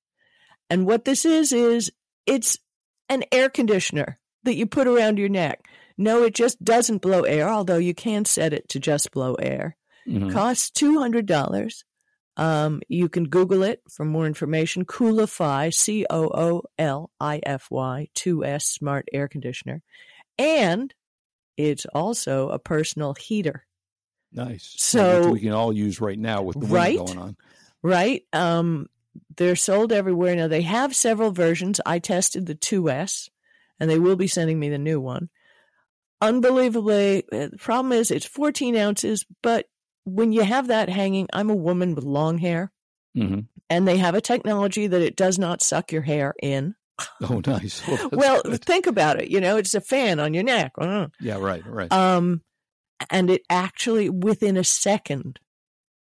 And 0.70 0.86
what 0.86 1.04
this 1.04 1.24
is, 1.24 1.52
is 1.52 1.90
it's 2.26 2.56
an 3.08 3.24
air 3.32 3.48
conditioner 3.48 4.18
that 4.44 4.54
you 4.54 4.66
put 4.66 4.86
around 4.86 5.18
your 5.18 5.28
neck. 5.28 5.66
No, 5.96 6.22
it 6.22 6.34
just 6.34 6.62
doesn't 6.62 7.02
blow 7.02 7.22
air, 7.22 7.48
although 7.48 7.78
you 7.78 7.94
can 7.94 8.24
set 8.24 8.52
it 8.52 8.68
to 8.70 8.78
just 8.78 9.10
blow 9.10 9.34
air. 9.34 9.76
Mhm. 10.06 10.32
Costs 10.32 10.70
two 10.70 10.98
hundred 10.98 11.26
dollars. 11.26 11.84
Um, 12.36 12.80
you 12.88 13.08
can 13.08 13.24
Google 13.24 13.64
it 13.64 13.82
for 13.90 14.04
more 14.04 14.24
information. 14.26 14.84
Coolify, 14.84 15.74
C 15.74 16.06
O 16.08 16.30
O 16.32 16.62
L 16.78 17.10
I 17.18 17.40
F 17.44 17.66
Y, 17.70 18.08
2S 18.14 18.62
smart 18.64 19.08
air 19.12 19.26
conditioner, 19.26 19.82
and 20.38 20.94
it's 21.58 21.84
also 21.86 22.48
a 22.48 22.58
personal 22.58 23.14
heater. 23.14 23.66
Nice. 24.32 24.74
So- 24.78 25.30
we 25.30 25.40
can 25.40 25.52
all 25.52 25.72
use 25.72 26.00
right 26.00 26.18
now 26.18 26.42
with 26.42 26.54
the 26.54 26.60
wind 26.60 26.72
Right? 26.72 26.96
going 26.96 27.18
on. 27.18 27.36
Right? 27.82 28.22
Um, 28.32 28.88
they're 29.36 29.56
sold 29.56 29.92
everywhere 29.92 30.36
now. 30.36 30.48
They 30.48 30.62
have 30.62 30.94
several 30.94 31.30
versions. 31.32 31.80
I 31.84 31.98
tested 31.98 32.46
the 32.46 32.54
2S, 32.54 33.28
and 33.80 33.90
they 33.90 33.98
will 33.98 34.16
be 34.16 34.26
sending 34.28 34.58
me 34.58 34.68
the 34.68 34.78
new 34.78 35.00
one. 35.00 35.28
Unbelievably, 36.20 37.24
uh, 37.32 37.48
the 37.48 37.58
problem 37.58 37.92
is 37.92 38.10
it's 38.10 38.26
14 38.26 38.76
ounces, 38.76 39.24
but 39.42 39.66
when 40.04 40.32
you 40.32 40.42
have 40.42 40.66
that 40.68 40.88
hanging, 40.88 41.28
I'm 41.32 41.50
a 41.50 41.54
woman 41.54 41.94
with 41.94 42.04
long 42.04 42.38
hair. 42.38 42.72
hmm 43.14 43.40
and 43.70 43.86
they 43.86 43.98
have 43.98 44.14
a 44.14 44.20
technology 44.22 44.86
that 44.86 45.02
it 45.02 45.14
does 45.14 45.38
not 45.38 45.60
suck 45.60 45.92
your 45.92 46.00
hair 46.00 46.32
in. 46.42 46.74
Oh, 47.28 47.40
nice. 47.46 47.82
Well, 47.88 48.10
well, 48.12 48.42
think 48.64 48.86
about 48.86 49.20
it. 49.20 49.30
You 49.30 49.40
know, 49.40 49.56
it's 49.56 49.74
a 49.74 49.80
fan 49.80 50.20
on 50.20 50.34
your 50.34 50.44
neck. 50.44 50.72
Uh, 50.78 51.08
yeah, 51.20 51.38
right, 51.38 51.64
right. 51.66 51.92
Um, 51.92 52.42
and 53.10 53.30
it 53.30 53.42
actually, 53.50 54.08
within 54.08 54.56
a 54.56 54.64
second 54.64 55.40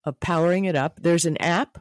of 0.05 0.19
powering 0.19 0.65
it 0.65 0.75
up, 0.75 0.99
there's 1.01 1.25
an 1.25 1.37
app, 1.37 1.77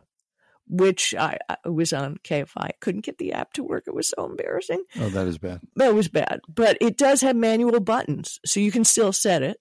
which 0.68 1.14
I, 1.18 1.38
I 1.48 1.68
was 1.68 1.92
on 1.92 2.18
KFI. 2.22 2.50
I 2.56 2.70
couldn't 2.80 3.04
get 3.04 3.18
the 3.18 3.32
app 3.32 3.52
to 3.54 3.64
work. 3.64 3.84
It 3.86 3.94
was 3.94 4.08
so 4.08 4.24
embarrassing. 4.24 4.84
oh, 5.00 5.08
that 5.10 5.26
is 5.26 5.38
bad. 5.38 5.60
That 5.76 5.94
was 5.94 6.08
bad. 6.08 6.40
But 6.48 6.78
it 6.80 6.96
does 6.96 7.20
have 7.22 7.36
manual 7.36 7.80
buttons, 7.80 8.38
so 8.44 8.60
you 8.60 8.70
can 8.70 8.84
still 8.84 9.12
set 9.12 9.42
it. 9.42 9.58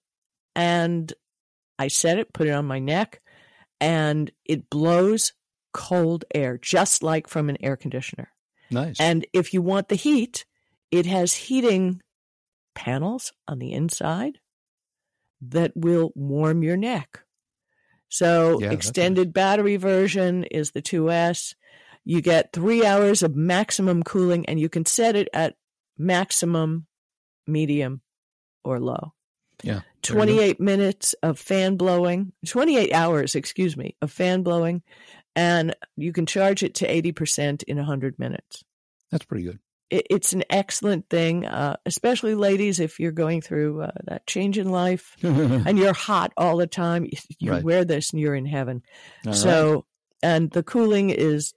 And 0.54 1.12
I 1.78 1.88
set 1.88 2.18
it, 2.18 2.32
put 2.32 2.46
it 2.48 2.52
on 2.52 2.66
my 2.66 2.78
neck, 2.78 3.20
and 3.80 4.30
it 4.44 4.68
blows 4.70 5.32
cold 5.72 6.24
air, 6.34 6.58
just 6.58 7.02
like 7.02 7.28
from 7.28 7.48
an 7.48 7.56
air 7.60 7.76
conditioner. 7.76 8.30
Nice. 8.70 9.00
And 9.00 9.26
if 9.32 9.52
you 9.52 9.62
want 9.62 9.88
the 9.88 9.96
heat, 9.96 10.44
it 10.90 11.06
has 11.06 11.34
heating 11.34 12.00
panels 12.74 13.32
on 13.48 13.58
the 13.58 13.72
inside 13.72 14.38
that 15.40 15.72
will 15.74 16.12
warm 16.14 16.62
your 16.62 16.76
neck. 16.76 17.20
So, 18.08 18.60
Yeah, 18.60 18.72
extended 18.72 19.32
battery 19.32 19.76
version 19.76 20.44
is 20.44 20.72
the 20.72 20.82
2S. 20.82 21.54
You 22.04 22.20
get 22.20 22.52
three 22.52 22.84
hours 22.84 23.22
of 23.22 23.36
maximum 23.36 24.02
cooling, 24.02 24.46
and 24.46 24.58
you 24.58 24.68
can 24.68 24.84
set 24.84 25.14
it 25.16 25.28
at 25.32 25.54
maximum, 25.96 26.86
medium, 27.46 28.00
or 28.64 28.80
low. 28.80 29.12
yeah. 29.62 29.72
there 29.74 29.82
you 29.82 30.14
go. 30.14 30.14
28 30.14 30.60
minutes 30.60 31.14
of 31.22 31.38
fan 31.38 31.76
blowing, 31.76 32.32
28 32.46 32.92
hours, 32.92 33.34
excuse 33.34 33.76
me, 33.76 33.96
of 34.00 34.10
fan 34.10 34.42
blowing, 34.42 34.82
and 35.36 35.74
you 35.96 36.12
can 36.12 36.26
charge 36.26 36.62
it 36.62 36.74
to 36.76 36.86
80% 36.88 37.62
in 37.64 37.76
100 37.76 38.18
minutes. 38.18 38.64
That's 39.10 39.24
pretty 39.24 39.44
good. 39.44 39.58
It, 39.90 40.06
it's 40.10 40.32
an 40.32 40.44
excellent 40.50 41.08
thing, 41.10 41.46
uh, 41.46 41.76
especially 41.86 42.34
ladies, 42.34 42.78
if 42.80 43.00
you're 43.00 43.10
going 43.12 43.40
through 43.40 43.82
uh, 43.82 43.90
that 44.04 44.26
change 44.26 44.56
in 44.58 44.70
life 44.70 45.16
and 45.22 45.78
you're 45.78 45.92
hot 45.94 46.32
all 46.36 46.56
the 46.56 46.66
time. 46.66 47.08
You, 47.38 47.52
Right. 47.52 47.62
wear 47.64 47.84
this 47.84 48.10
and 48.12 48.20
you're 48.20 48.34
in 48.36 48.46
heaven. 48.46 48.82
All 49.26 49.32
right. 49.32 49.36
so, 49.38 49.86
and 50.22 50.50
the 50.50 50.62
cooling 50.62 51.10
is 51.10 51.54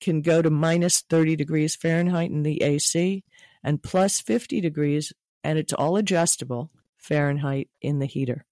can 0.00 0.22
go 0.22 0.40
to 0.40 0.50
minus 0.50 1.00
30 1.02 1.36
degrees 1.36 1.74
Fahrenheit 1.76 2.30
in 2.30 2.42
the 2.42 2.62
AC 2.62 3.24
and 3.64 3.82
plus 3.82 4.20
50 4.20 4.60
degrees, 4.60 5.12
and 5.44 5.58
it's 5.58 5.72
all 5.72 5.96
adjustable 5.96 6.70
Fahrenheit 6.96 7.68
in 7.82 7.98
the 7.98 8.06
heater. 8.06 8.44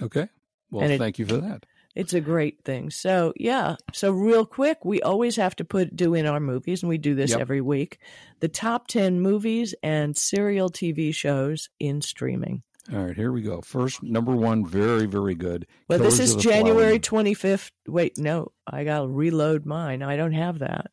Okay. 0.00 0.28
Well, 0.70 0.82
and 0.84 0.92
it- 0.92 0.98
thank 0.98 1.18
you 1.18 1.26
for 1.26 1.36
that. 1.38 1.64
It's 1.96 2.12
a 2.14 2.20
great 2.20 2.62
thing. 2.62 2.90
So 2.90 3.32
yeah. 3.36 3.76
So 3.92 4.12
real 4.12 4.44
quick, 4.46 4.84
we 4.84 5.00
always 5.02 5.34
have 5.36 5.56
to 5.56 5.64
put 5.64 5.96
do 5.96 6.14
in 6.14 6.26
our 6.26 6.38
movies, 6.40 6.82
and 6.82 6.90
we 6.90 6.98
do 6.98 7.14
this 7.14 7.30
Yep. 7.30 7.40
every 7.40 7.60
week. 7.62 7.98
The 8.40 8.48
top 8.48 8.86
ten 8.86 9.20
movies 9.20 9.74
and 9.82 10.16
serial 10.16 10.68
TV 10.68 11.12
shows 11.12 11.70
in 11.80 12.02
streaming. 12.02 12.62
All 12.92 13.04
right, 13.04 13.16
here 13.16 13.32
we 13.32 13.42
go. 13.42 13.62
First, 13.62 14.02
number 14.04 14.36
one, 14.36 14.64
very, 14.64 15.06
very 15.06 15.34
good. 15.34 15.66
Well, 15.88 15.98
this 15.98 16.20
is 16.20 16.36
January 16.36 17.00
twenty 17.00 17.34
fifth. 17.34 17.72
Wait, 17.88 18.16
no, 18.18 18.52
I 18.66 18.84
gotta 18.84 19.08
reload 19.08 19.66
mine. 19.66 20.02
I 20.02 20.16
don't 20.16 20.34
have 20.34 20.60
that. 20.60 20.90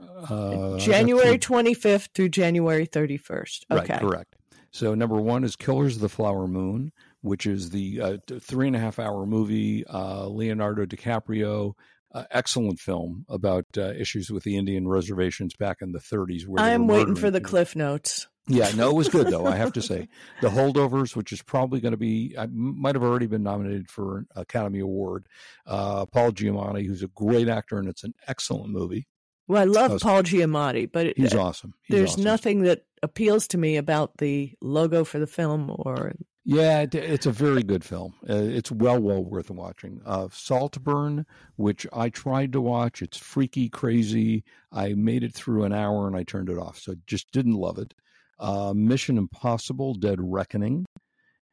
Uh, 0.00 0.78
January 0.78 1.32
that's 1.32 1.46
25th 1.46 2.08
through 2.14 2.28
January 2.30 2.86
31st. 2.86 3.64
Okay. 3.70 3.92
Right, 3.92 4.00
correct. 4.00 4.36
So 4.70 4.94
number 4.94 5.16
one 5.16 5.44
is 5.44 5.56
Killers 5.56 5.96
of 5.96 6.02
the 6.02 6.08
Flower 6.08 6.46
Moon, 6.46 6.92
which 7.26 7.46
is 7.46 7.70
the 7.70 8.00
uh, 8.00 8.16
three 8.40 8.66
and 8.68 8.76
a 8.76 8.78
half 8.78 8.98
hour 8.98 9.26
movie. 9.26 9.84
Uh, 9.86 10.26
Leonardo 10.28 10.86
DiCaprio, 10.86 11.72
uh, 12.14 12.24
excellent 12.30 12.78
film 12.80 13.26
about 13.28 13.66
uh, 13.76 13.92
issues 13.92 14.30
with 14.30 14.44
the 14.44 14.56
Indian 14.56 14.88
reservations 14.88 15.54
back 15.54 15.78
in 15.82 15.92
the 15.92 15.98
30s. 15.98 16.46
Where 16.46 16.62
I'm 16.64 16.86
waiting 16.86 17.16
for 17.16 17.30
the 17.30 17.40
people. 17.40 17.50
cliff 17.50 17.76
notes. 17.76 18.26
Yeah, 18.48 18.70
no, 18.76 18.90
it 18.90 18.94
was 18.94 19.08
good 19.08 19.26
though. 19.26 19.44
I 19.44 19.56
have 19.56 19.72
to 19.72 19.82
say, 19.82 20.06
The 20.40 20.48
Holdovers, 20.48 21.16
which 21.16 21.32
is 21.32 21.42
probably 21.42 21.80
going 21.80 21.90
to 21.94 21.98
be, 21.98 22.36
I 22.38 22.46
might 22.46 22.94
have 22.94 23.02
already 23.02 23.26
been 23.26 23.42
nominated 23.42 23.90
for 23.90 24.18
an 24.18 24.26
Academy 24.36 24.78
Award. 24.78 25.26
Uh, 25.66 26.06
Paul 26.06 26.30
Giamatti, 26.30 26.86
who's 26.86 27.02
a 27.02 27.08
great 27.08 27.48
actor, 27.48 27.76
and 27.78 27.88
it's 27.88 28.04
an 28.04 28.14
excellent 28.28 28.70
movie. 28.70 29.08
Well, 29.48 29.60
I 29.60 29.64
love 29.64 29.90
How's- 29.90 30.02
Paul 30.02 30.22
Giamatti, 30.22 30.90
but 30.90 31.06
it, 31.06 31.16
He's 31.18 31.34
awesome. 31.34 31.74
He's 31.82 31.96
there's 31.96 32.10
awesome. 32.12 32.24
nothing 32.24 32.62
that 32.62 32.84
appeals 33.02 33.48
to 33.48 33.58
me 33.58 33.76
about 33.76 34.18
the 34.18 34.52
logo 34.60 35.02
for 35.04 35.18
the 35.18 35.26
film 35.26 35.72
or 35.76 36.12
Yeah, 36.48 36.82
it, 36.82 36.94
it's 36.94 37.26
a 37.26 37.32
very 37.32 37.64
good 37.64 37.82
film. 37.84 38.14
Uh, 38.22 38.34
it's 38.36 38.70
well, 38.70 39.00
well 39.00 39.22
worth 39.24 39.50
watching. 39.50 40.00
Uh, 40.06 40.28
Saltburn, 40.30 41.26
which 41.56 41.88
I 41.92 42.08
tried 42.08 42.52
to 42.52 42.60
watch, 42.60 43.02
it's 43.02 43.16
freaky, 43.18 43.68
crazy. 43.68 44.44
I 44.70 44.94
made 44.94 45.24
it 45.24 45.34
through 45.34 45.64
an 45.64 45.72
hour 45.72 46.06
and 46.06 46.16
I 46.16 46.22
turned 46.22 46.48
it 46.48 46.56
off, 46.56 46.78
so 46.78 46.94
just 47.08 47.32
didn't 47.32 47.54
love 47.54 47.78
it. 47.78 47.94
Uh, 48.38 48.72
Mission 48.76 49.18
Impossible: 49.18 49.94
Dead 49.94 50.18
Reckoning. 50.20 50.86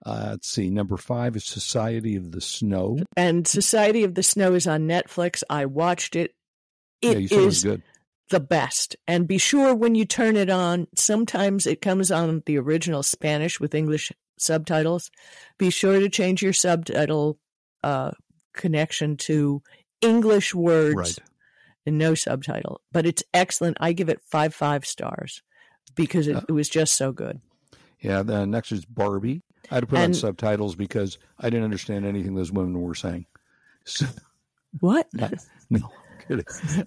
Uh, 0.05 0.27
let's 0.31 0.47
see. 0.49 0.69
Number 0.69 0.97
five 0.97 1.35
is 1.35 1.45
Society 1.45 2.15
of 2.15 2.31
the 2.31 2.41
Snow. 2.41 2.99
and 3.17 3.47
Society 3.47 4.03
of 4.03 4.13
the 4.13 4.21
Snow 4.21 4.53
is 4.53 4.67
on 4.67 4.81
Netflix. 4.87 5.41
I 5.49 5.65
watched 5.65 6.15
it. 6.15 6.35
yeah, 7.01 7.11
It 7.13 7.19
you 7.21 7.27
said 7.29 7.39
it 7.39 7.45
was 7.45 7.63
good. 7.63 7.81
the 8.29 8.41
best. 8.41 8.95
And 9.07 9.27
be 9.27 9.37
sure 9.39 9.73
when 9.73 9.95
you 9.95 10.05
turn 10.05 10.35
it 10.35 10.49
on, 10.51 10.87
sometimes 10.93 11.65
it 11.65 11.81
comes 11.81 12.11
on 12.11 12.43
the 12.45 12.59
original 12.59 13.01
Spanish 13.01 13.59
with 13.61 13.73
English 13.73 14.11
subtitles. 14.43 15.09
Be 15.57 15.69
sure 15.69 15.99
to 15.99 16.09
change 16.09 16.41
your 16.43 16.53
subtitle 16.53 17.39
uh, 17.83 18.11
connection 18.53 19.17
to 19.17 19.61
English 20.01 20.53
words 20.53 20.95
Right. 20.95 21.17
and 21.85 21.97
no 21.97 22.13
subtitle. 22.15 22.81
But 22.91 23.05
it's 23.05 23.23
excellent. 23.33 23.77
I 23.79 23.93
give 23.93 24.09
it 24.09 24.21
five 24.21 24.53
five 24.53 24.85
stars 24.85 25.41
because 25.95 26.27
it, 26.27 26.35
Uh, 26.35 26.41
it 26.47 26.51
was 26.51 26.69
just 26.69 26.95
so 26.95 27.11
good. 27.11 27.39
Yeah. 27.99 28.21
The 28.23 28.45
next 28.45 28.71
is 28.71 28.85
Barbie. 28.85 29.41
I 29.71 29.75
had 29.75 29.81
to 29.81 29.87
put 29.87 29.99
on 29.99 30.13
subtitles 30.13 30.75
because 30.75 31.17
I 31.39 31.49
didn't 31.49 31.63
understand 31.63 32.05
anything 32.05 32.35
those 32.35 32.51
women 32.51 32.79
were 32.81 32.95
saying. 32.95 33.25
So, 33.85 34.05
What? 34.79 35.07
no, 35.69 35.91
kidding. 36.27 36.45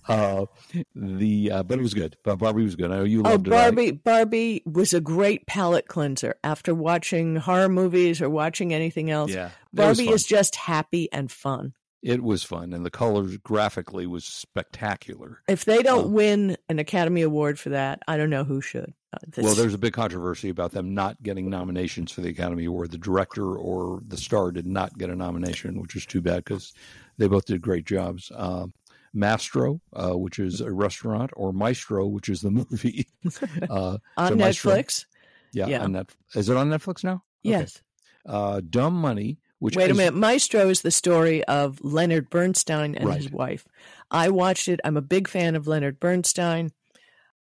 Uh, 0.09 0.47
the 0.95 1.51
uh, 1.53 1.62
but 1.62 1.78
it 1.78 1.82
was 1.82 1.95
good. 1.95 2.16
But 2.24 2.37
Barbie 2.37 2.62
was 2.64 2.76
good. 2.76 2.91
I 2.91 2.97
know 2.99 3.05
you 3.05 3.20
Oh, 3.24 3.30
loved 3.30 3.47
it. 3.49 3.53
I- 3.53 3.57
Barbie! 3.70 3.91
Barbie 3.93 4.62
was 4.66 4.95
a 4.95 5.01
great 5.01 5.47
palate 5.47 5.89
cleanser. 5.89 6.34
After 6.45 6.74
watching 6.74 7.37
horror 7.37 7.68
movies 7.68 8.20
or 8.20 8.28
watching 8.30 8.72
anything 8.74 9.11
else, 9.11 9.30
Yeah, 9.32 9.51
Barbie 9.72 10.09
is 10.09 10.24
just 10.24 10.57
happy 10.57 11.11
and 11.12 11.30
fun. 11.30 11.74
It 12.03 12.22
was 12.22 12.45
fun, 12.45 12.72
and 12.72 12.87
the 12.87 12.91
colors 12.91 13.37
graphically 13.39 14.07
was 14.07 14.24
spectacular. 14.24 15.41
If 15.49 15.64
they 15.64 15.82
don't 15.82 16.05
Oh. 16.07 16.09
win 16.09 16.57
an 16.68 16.78
Academy 16.78 17.22
Award 17.22 17.59
for 17.59 17.70
that, 17.70 18.03
I 18.07 18.16
don't 18.16 18.30
know 18.30 18.45
who 18.45 18.61
should. 18.61 18.93
Uh, 19.12 19.18
Well, 19.39 19.55
there's 19.55 19.74
a 19.74 19.78
big 19.78 19.95
controversy 19.95 20.49
about 20.51 20.72
them 20.72 20.95
not 20.95 21.20
getting 21.22 21.49
nominations 21.51 22.12
for 22.12 22.20
the 22.20 22.28
Academy 22.28 22.66
Award. 22.66 22.91
The 22.93 22.99
director 22.99 23.57
or 23.57 24.03
the 24.07 24.16
star 24.16 24.53
did 24.53 24.66
not 24.66 24.99
get 24.99 25.11
a 25.11 25.16
nomination, 25.16 25.80
which 25.80 25.97
is 25.97 26.07
too 26.07 26.20
bad 26.20 26.45
because 26.45 26.72
they 27.18 27.26
both 27.26 27.47
did 27.47 27.61
great 27.62 27.87
jobs. 27.87 28.30
Um, 28.34 28.72
Mastro, 29.16 29.80
uh, 29.94 30.12
which 30.16 30.38
is 30.38 30.60
a 30.60 30.70
restaurant, 30.70 31.30
or 31.34 31.52
Maestro, 31.52 32.06
which 32.06 32.28
is 32.28 32.42
the 32.42 32.50
movie. 32.70 33.06
uh, 33.70 33.98
on 34.16 34.28
so 34.28 34.36
Netflix. 34.36 35.06
yeah, 35.52 35.66
Yeah. 35.66 35.82
on 35.82 35.92
Net- 35.92 36.14
is 36.34 36.48
it 36.48 36.56
on 36.56 36.68
Netflix 36.70 37.02
now? 37.02 37.14
Okay. 37.44 37.50
Yes. 37.58 37.82
Uh, 38.24 38.60
Dumb 38.68 38.94
Money, 38.94 39.38
which 39.58 39.76
Wait 39.76 39.88
a 39.88 39.92
is- 39.92 39.96
minute. 39.96 40.14
Maestro 40.14 40.68
is 40.68 40.82
the 40.82 40.90
story 40.90 41.42
of 41.44 41.82
Leonard 41.82 42.28
Bernstein 42.30 42.94
and 42.94 43.12
his 43.14 43.30
wife. 43.30 43.66
I 44.10 44.28
watched 44.28 44.68
it. 44.68 44.80
I'm 44.84 44.96
a 44.96 45.02
big 45.02 45.26
fan 45.28 45.56
of 45.56 45.66
Leonard 45.66 45.98
Bernstein. 45.98 46.72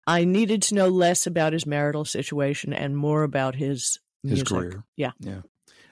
I 0.07 0.23
needed 0.23 0.61
to 0.63 0.75
know 0.75 0.87
less 0.87 1.25
about 1.27 1.53
his 1.53 1.65
marital 1.65 2.05
situation 2.05 2.71
and 2.73 2.95
more 2.95 3.23
about 3.23 3.55
his 3.55 3.99
his 4.23 4.31
music. 4.31 4.47
career. 4.47 4.83
Yeah. 4.95 5.11
Yeah. 5.19 5.41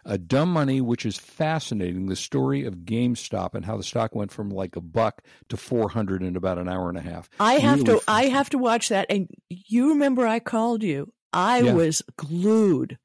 Uh, 0.06 0.18
Dumb 0.18 0.49
Money, 0.51 0.82
which 0.82 1.06
is 1.06 1.18
fascinating, 1.18 2.08
the 2.08 2.16
story 2.16 2.66
of 2.66 2.78
GameStop 2.80 3.54
and 3.56 3.64
how 3.66 3.78
the 3.78 3.84
stock 3.84 4.14
went 4.16 4.32
from 4.32 4.49
like 4.49 4.76
a 4.76 4.82
buck 4.82 5.22
to 5.49 5.58
400 5.58 6.22
in 6.24 6.36
about 6.36 6.58
an 6.58 6.68
hour 6.68 6.89
and 6.89 6.97
a 6.97 7.01
half. 7.01 7.30
I 7.39 7.54
have 7.56 7.84
Really 7.84 7.99
to 7.99 8.04
I 8.08 8.26
have 8.26 8.49
to 8.51 8.58
watch 8.58 8.89
that 8.89 9.06
and 9.10 9.30
you 9.49 9.89
remember 9.89 10.28
I 10.28 10.39
called 10.39 10.84
you. 10.84 11.12
I 11.32 11.60
Yeah. 11.62 11.74
was 11.74 12.01
glued 12.18 12.97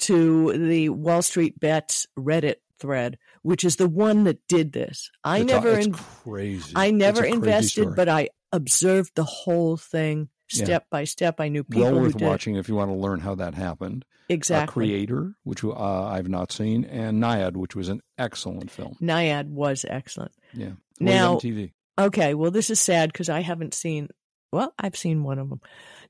to 0.00 0.52
the 0.68 0.88
Wall 0.90 1.22
Street 1.22 1.58
Bets 1.60 2.06
Reddit 2.18 2.56
thread, 2.78 3.18
which 3.42 3.64
is 3.64 3.76
the 3.76 3.88
one 3.88 4.24
that 4.24 4.38
did 4.48 4.72
this. 4.72 5.10
I 5.22 5.38
It's- 5.40 5.48
never 5.50 5.76
it's 5.78 5.86
in, 5.86 5.92
crazy. 5.94 6.72
I 6.74 6.90
never 6.90 7.24
a 7.24 7.28
invested, 7.28 7.82
story. 7.82 7.94
but 7.96 8.08
I 8.08 8.28
observed 8.52 9.12
the 9.14 9.24
whole 9.24 9.76
thing 9.76 10.28
Yeah. 10.52 10.64
step 10.64 10.86
by 10.90 11.04
step. 11.04 11.40
I 11.40 11.48
knew 11.48 11.64
people 11.64 11.84
well 11.84 12.00
worth 12.00 12.20
watching 12.20 12.56
if 12.56 12.68
you 12.68 12.74
want 12.74 12.90
to 12.90 12.94
learn 12.96 13.20
how 13.20 13.34
that 13.36 13.54
happened. 13.54 14.04
exactly. 14.28 14.84
Uh, 14.86 14.88
Creator, 14.88 15.34
which 15.44 15.64
uh, 15.64 15.72
I've 16.04 16.28
not 16.28 16.52
seen, 16.52 16.84
and 16.84 17.22
Nyad, 17.22 17.56
which 17.56 17.74
was 17.74 17.88
an 17.88 18.00
excellent 18.18 18.70
film. 18.70 18.96
Nyad 19.00 19.48
was 19.48 19.84
excellent. 19.88 20.32
Yeah. 20.52 20.72
Now- 21.00 21.34
on 21.34 21.40
TV. 21.40 21.72
Okay, 21.96 22.34
well, 22.34 22.50
this 22.50 22.70
is 22.70 22.80
sad 22.80 23.12
because 23.12 23.28
I 23.28 23.40
haven't 23.40 23.72
seen. 23.72 24.08
Well, 24.50 24.74
I've 24.78 24.96
seen 24.96 25.22
one 25.22 25.38
of 25.38 25.48
them. 25.48 25.60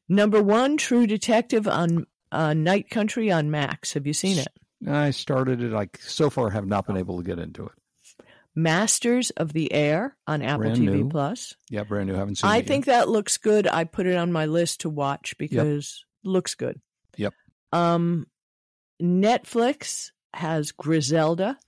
Number 0.09 0.43
one, 0.43 0.77
True 0.79 1.07
Detective 1.07 1.69
on 1.69 2.07
uh, 2.33 2.55
Night 2.55 2.89
Country 2.91 3.31
on 3.31 3.51
Max. 3.51 3.93
Have 3.93 4.07
you 4.07 4.15
seen 4.15 4.39
it? 4.39 4.49
I 4.89 5.11
started 5.11 5.63
it. 5.63 5.75
I 5.75 5.89
so 6.01 6.31
far 6.31 6.51
have 6.51 6.67
not 6.67 6.87
been 6.87 6.97
able 6.97 7.19
to 7.19 7.23
get 7.23 7.39
into 7.39 7.67
it. 7.67 7.73
Masters 8.55 9.31
of 9.31 9.53
the 9.53 9.73
Air 9.73 10.17
on 10.27 10.43
Apple 10.43 10.59
Brand 10.65 10.79
TV 10.79 10.93
new. 10.93 11.09
Plus. 11.09 11.55
Yeah, 11.71 11.85
brand 11.85 12.09
new. 12.09 12.15
Haven't 12.15 12.37
seen. 12.37 12.51
I 12.51 12.57
it 12.57 12.59
yet. 12.59 12.67
think 12.67 12.85
that 12.87 13.09
looks 13.09 13.37
good. 13.37 13.67
I 13.67 13.85
put 13.85 14.07
it 14.07 14.17
on 14.17 14.33
my 14.33 14.47
list 14.47 14.81
to 14.81 14.91
watch 14.91 15.35
because 15.39 16.05
looks 16.23 16.55
good. 16.55 16.81
Yep. 17.17 17.35
Um, 17.73 18.27
Netflix 19.03 20.13
has 20.33 20.73
Griselda. 20.73 21.59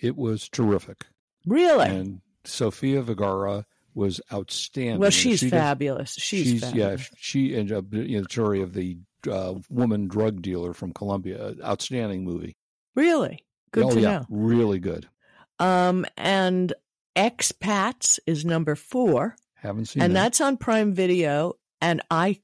it 0.00 0.16
was 0.16 0.48
terrific. 0.48 1.06
Really? 1.46 1.88
and 1.88 2.20
Sofia 2.44 3.02
Vergara 3.02 3.66
was 3.94 4.20
outstanding. 4.32 5.00
well, 5.00 5.10
she's 5.10 5.40
she 5.40 5.50
fabulous. 5.50 6.14
She's, 6.14 6.62
yeah, 6.62 6.96
fabulous. 6.96 7.10
she 7.16 7.54
and 7.56 7.70
uh, 7.70 7.82
you 7.90 8.16
know, 8.16 8.22
the 8.22 8.30
story 8.30 8.62
of 8.62 8.72
the 8.72 8.98
uh, 9.30 9.54
woman 9.70 10.08
drug 10.08 10.42
dealer 10.42 10.72
from 10.72 10.92
Colombia. 10.92 11.54
Outstanding 11.62 12.24
movie. 12.24 12.56
Really 12.94 13.44
good 13.72 13.84
oh 13.84 13.90
to 13.90 14.00
yeah, 14.00 14.18
know. 14.18 14.26
really 14.28 14.78
good. 14.78 15.08
Um, 15.62 16.04
and 16.16 16.72
Expats 17.16 18.18
is 18.26 18.44
number 18.44 18.74
four. 18.74 19.36
Haven't 19.56 19.86
seen 19.86 20.02
and 20.02 20.14
that. 20.16 20.20
that's 20.20 20.40
on 20.40 20.56
Prime 20.56 20.92
Video. 20.92 21.54
And 21.80 22.00
I, 22.10 22.40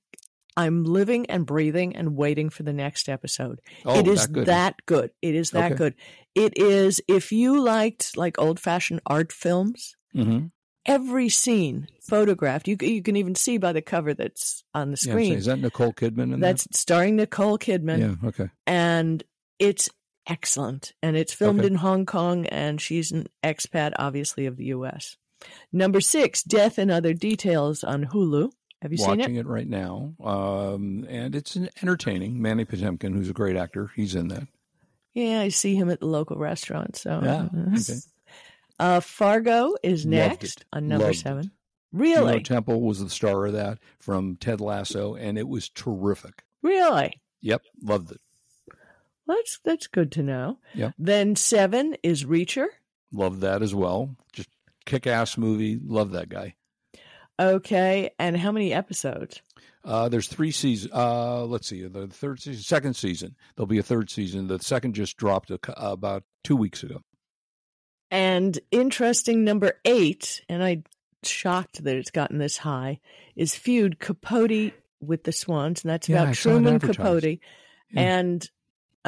I'm 0.56 0.84
living 0.84 1.26
and 1.26 1.46
breathing 1.46 1.96
and 1.96 2.16
waiting 2.16 2.50
for 2.50 2.62
the 2.62 2.72
next 2.72 3.08
episode. 3.08 3.60
oh, 3.84 3.98
it 3.98 4.06
is 4.06 4.26
that 4.26 4.32
good. 4.32 4.46
that 4.46 4.76
good. 4.86 5.10
It 5.22 5.34
is 5.34 5.50
that 5.50 5.72
Okay. 5.72 5.74
good. 5.78 5.94
It 6.34 6.56
is. 6.58 7.00
If 7.08 7.32
you 7.32 7.60
liked 7.60 8.16
like 8.16 8.38
old 8.38 8.60
fashioned 8.60 9.00
art 9.06 9.32
films, 9.32 9.96
hmm 10.12 10.46
every 10.86 11.28
scene 11.28 11.86
photographed. 12.00 12.66
You 12.66 12.76
you 12.80 13.02
can 13.02 13.14
even 13.16 13.34
see 13.34 13.58
by 13.58 13.72
the 13.72 13.82
cover 13.82 14.14
that's 14.14 14.64
on 14.74 14.90
the 14.90 14.98
Yeah, 15.02 15.12
screen. 15.12 15.34
is 15.34 15.44
that 15.46 15.58
Nicole 15.58 15.92
Kidman? 15.92 16.32
In 16.34 16.40
that's 16.40 16.66
starring 16.72 17.16
Nicole 17.16 17.58
Kidman, 17.58 18.00
yeah. 18.22 18.28
Okay. 18.28 18.48
and 18.66 19.22
it's 19.58 19.90
excellent. 20.28 20.92
And 21.02 21.16
it's 21.16 21.32
filmed 21.32 21.60
Okay. 21.60 21.68
in 21.68 21.74
Hong 21.76 22.06
Kong, 22.06 22.46
and 22.46 22.80
she's 22.80 23.10
an 23.10 23.26
expat, 23.42 23.92
obviously 23.98 24.46
of 24.46 24.56
the 24.56 24.66
U.S. 24.66 25.16
Number 25.72 26.00
six, 26.00 26.42
Death 26.42 26.78
and 26.78 26.90
Other 26.90 27.14
Details 27.14 27.82
on 27.82 28.04
Hulu. 28.06 28.50
Have 28.82 28.92
you 28.92 28.98
seen 28.98 29.14
it? 29.14 29.18
Watching 29.18 29.36
it? 29.36 29.46
right 29.46 29.66
now, 29.68 30.14
um, 30.22 31.04
and 31.08 31.34
it's 31.34 31.56
an 31.56 31.68
entertaining. 31.82 32.40
Mandy 32.40 32.64
Patinkin, 32.64 33.12
who's 33.12 33.28
a 33.30 33.32
great 33.32 33.56
actor, 33.56 33.90
he's 33.96 34.14
in 34.14 34.28
that. 34.28 34.46
Yeah, 35.14 35.40
I 35.40 35.48
see 35.48 35.74
him 35.74 35.90
at 35.90 35.98
the 35.98 36.06
local 36.06 36.36
restaurant. 36.36 36.94
So, 36.96 37.20
Yeah, 37.24 37.48
okay. 37.74 37.98
uh, 38.78 39.00
Fargo 39.00 39.74
is 39.82 40.06
next 40.06 40.64
on 40.72 40.86
number 40.86 41.06
Loved 41.06 41.16
it. 41.16 41.20
seven. 41.20 41.50
Juno 41.92 42.38
Temple 42.40 42.82
was 42.82 43.00
the 43.00 43.08
star 43.10 43.46
of 43.46 43.54
that 43.54 43.78
from 43.98 44.36
Ted 44.36 44.60
Lasso, 44.60 45.14
and 45.16 45.38
it 45.38 45.48
was 45.48 45.68
terrific. 45.70 46.44
really. 46.62 47.20
Yep, 47.40 47.62
loved 47.82 48.10
it. 48.12 48.20
That's 49.28 49.60
that's 49.64 49.86
good 49.86 50.10
to 50.12 50.22
know. 50.22 50.58
Yeah. 50.74 50.90
Then 50.98 51.36
seven 51.36 51.96
is 52.02 52.24
Reacher. 52.24 52.66
Love 53.12 53.40
that 53.40 53.62
as 53.62 53.74
well. 53.74 54.16
Just 54.32 54.48
kick 54.86 55.06
ass 55.06 55.38
movie. 55.38 55.78
Love 55.82 56.10
that 56.12 56.28
guy. 56.28 56.54
Okay, 57.40 58.10
and 58.18 58.36
how 58.36 58.50
many 58.50 58.72
episodes? 58.72 59.40
Uh, 59.84 60.08
there's 60.08 60.26
three 60.26 60.50
seasons. 60.50 60.92
Uh, 60.92 61.44
let's 61.44 61.68
see, 61.68 61.86
the 61.86 62.08
third 62.08 62.40
season, 62.40 62.62
second 62.64 62.94
season. 62.94 63.36
There'll 63.54 63.68
be 63.68 63.78
a 63.78 63.82
third 63.84 64.10
season. 64.10 64.48
The 64.48 64.58
second 64.58 64.94
just 64.94 65.16
dropped 65.16 65.50
a, 65.50 65.58
about 65.76 66.24
two 66.42 66.56
weeks 66.56 66.82
ago. 66.82 67.00
And 68.10 68.58
interesting 68.72 69.44
number 69.44 69.74
eight, 69.84 70.42
and 70.48 70.64
I 70.64 70.82
shocked 71.22 71.84
that 71.84 71.94
it's 71.96 72.10
gotten 72.10 72.38
this 72.38 72.56
high, 72.56 72.98
is 73.36 73.54
Feud 73.54 74.00
Capote 74.00 74.72
with 75.00 75.22
the 75.22 75.32
Swans, 75.32 75.84
and 75.84 75.90
that's 75.90 76.08
Yeah, 76.08 76.16
about 76.22 76.28
I 76.28 76.32
Truman. 76.32 76.80
Capote. 76.80 77.24
Yeah. 77.92 78.00
And 78.00 78.50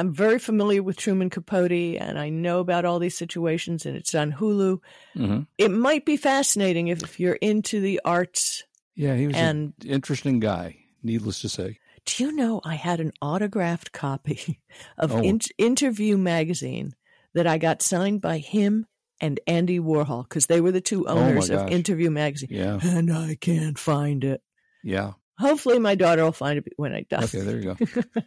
I'm 0.01 0.11
very 0.13 0.39
familiar 0.39 0.81
with 0.81 0.97
Truman 0.97 1.29
Capote, 1.29 1.71
and 2.01 2.17
I 2.17 2.29
know 2.29 2.59
about 2.59 2.85
all 2.85 2.97
these 2.97 3.15
situations, 3.15 3.85
and 3.85 3.95
it's 3.95 4.15
on 4.15 4.31
Hulu. 4.31 4.79
Mhm. 5.15 5.45
It 5.59 5.69
might 5.69 6.05
be 6.05 6.17
fascinating 6.17 6.87
if, 6.87 7.03
if 7.03 7.19
you're 7.19 7.35
into 7.35 7.79
the 7.79 8.01
arts. 8.03 8.63
Yeah, 8.95 9.15
he 9.15 9.27
was 9.27 9.35
And- 9.35 9.73
an 9.83 9.87
interesting 9.87 10.39
guy, 10.39 10.77
needless 11.03 11.39
to 11.41 11.49
say. 11.49 11.77
Do 12.07 12.23
you 12.23 12.31
know 12.31 12.61
I 12.65 12.73
had 12.75 12.99
an 12.99 13.11
autographed 13.21 13.91
copy 13.91 14.59
of 14.97 15.11
Oh. 15.13 15.21
In- 15.21 15.39
Interview 15.59 16.17
magazine 16.17 16.95
that 17.35 17.45
I 17.45 17.59
got 17.59 17.83
signed 17.83 18.21
by 18.21 18.39
him 18.39 18.87
and 19.21 19.39
Andy 19.45 19.79
Warhol 19.79 20.23
because 20.23 20.47
they 20.47 20.61
were 20.61 20.71
the 20.71 20.81
two 20.81 21.03
my 21.03 21.11
owners 21.11 21.51
of. 21.51 21.69
Interview 21.69 22.09
magazine. 22.09 22.49
Yeah, 22.51 22.79
And 22.81 23.13
I 23.13 23.35
can't 23.35 23.77
find 23.77 24.23
it. 24.23 24.41
yeah. 24.83 25.13
Hopefully, 25.37 25.77
my 25.79 25.93
daughter 25.95 26.23
will 26.23 26.31
find 26.31 26.57
it 26.59 26.73
when 26.77 26.93
I 26.93 27.05
die. 27.09 27.23
Okay, 27.23 27.41
there 27.41 27.59
you 27.59 27.75
go. 27.75 28.01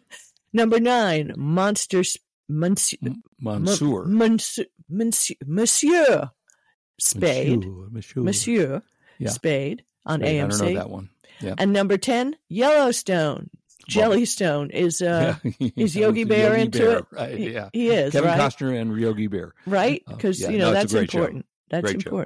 Number 0.55 0.79
nine, 0.79 1.33
Monsters. 1.35 2.17
Monsieur, 2.47 2.99
Monsieur, 3.39 4.65
Monsieur, 4.89 5.35
Monsieur 5.45 6.29
Spade. 6.99 7.65
Monsieur. 7.91 8.21
Monsieur. 8.21 8.81
Yeah. 9.19 9.29
Spade 9.31 9.83
on 10.05 10.19
Spade, 10.21 10.39
I 10.41 10.45
AMC. 10.47 10.49
don't 10.59 10.67
know 10.73 10.73
that 10.75 10.89
one. 10.89 11.09
Yeah. 11.41 11.55
And 11.57 11.73
number 11.73 11.97
10, 11.97 12.35
Yellowstone. 12.49 13.49
Jellystone 13.89 14.71
is 14.71 14.99
uh 15.01 15.35
yeah. 15.59 15.69
is 15.75 15.95
Yogi 15.95 16.23
Bear 16.23 16.51
Yogi 16.53 16.61
into 16.61 16.79
Bear, 16.79 16.97
it? 16.99 17.05
Right, 17.11 17.37
He- 17.37 17.51
yeah. 17.53 17.69
he 17.71 17.89
is, 17.89 18.13
Kevin 18.13 18.29
right? 18.31 18.39
Costner 18.39 18.79
and 18.81 18.97
Yogi 18.97 19.27
Bear. 19.27 19.53
right? 19.67 20.01
Uh, 20.07 20.15
Because 20.15 20.39
yeah, 20.41 20.49
you 20.49 20.57
know 20.57 20.67
no, 20.67 20.73
that's 20.73 20.91
great 20.93 21.11
show. 21.11 21.19
important. 21.19 21.45
That's 21.69 21.83
Great 21.83 22.01
show. 22.01 22.25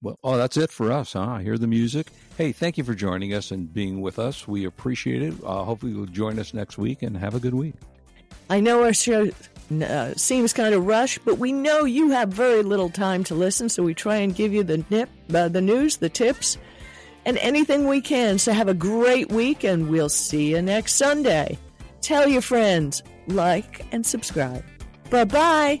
Well, 0.00 0.18
oh, 0.22 0.36
that's 0.36 0.56
it 0.56 0.70
for 0.70 0.92
us, 0.92 1.14
huh? 1.14 1.38
Hear 1.38 1.58
the 1.58 1.66
music. 1.66 2.08
Hey, 2.36 2.52
thank 2.52 2.78
you 2.78 2.84
for 2.84 2.94
joining 2.94 3.34
us 3.34 3.50
and 3.50 3.72
being 3.72 4.00
with 4.00 4.18
us. 4.18 4.46
We 4.46 4.64
appreciate 4.64 5.22
it. 5.22 5.34
Uh, 5.42 5.64
hopefully, 5.64 5.92
you'll 5.92 6.06
join 6.06 6.38
us 6.38 6.54
next 6.54 6.78
week 6.78 7.02
and 7.02 7.16
have 7.16 7.34
a 7.34 7.40
good 7.40 7.54
week. 7.54 7.74
I 8.48 8.60
know 8.60 8.84
our 8.84 8.94
show 8.94 9.28
uh, 9.82 10.14
seems 10.14 10.52
kind 10.52 10.74
of 10.74 10.86
rushed, 10.86 11.24
but 11.24 11.38
we 11.38 11.52
know 11.52 11.84
you 11.84 12.10
have 12.10 12.28
very 12.28 12.62
little 12.62 12.90
time 12.90 13.24
to 13.24 13.34
listen, 13.34 13.68
so 13.68 13.82
we 13.82 13.92
try 13.92 14.16
and 14.16 14.34
give 14.34 14.52
you 14.52 14.62
the 14.62 14.84
nip, 14.88 15.10
uh, 15.34 15.48
the 15.48 15.60
news, 15.60 15.96
the 15.96 16.08
tips, 16.08 16.56
and 17.24 17.36
anything 17.38 17.86
we 17.88 18.00
can. 18.00 18.38
So 18.38 18.52
have 18.52 18.68
a 18.68 18.74
great 18.74 19.30
week, 19.30 19.64
and 19.64 19.88
we'll 19.88 20.08
see 20.08 20.50
you 20.50 20.62
next 20.62 20.94
Sunday. 20.94 21.58
Tell 22.00 22.28
your 22.28 22.42
friends, 22.42 23.02
like, 23.26 23.84
and 23.92 24.06
subscribe. 24.06 24.64
Bye 25.10 25.24
bye. 25.24 25.80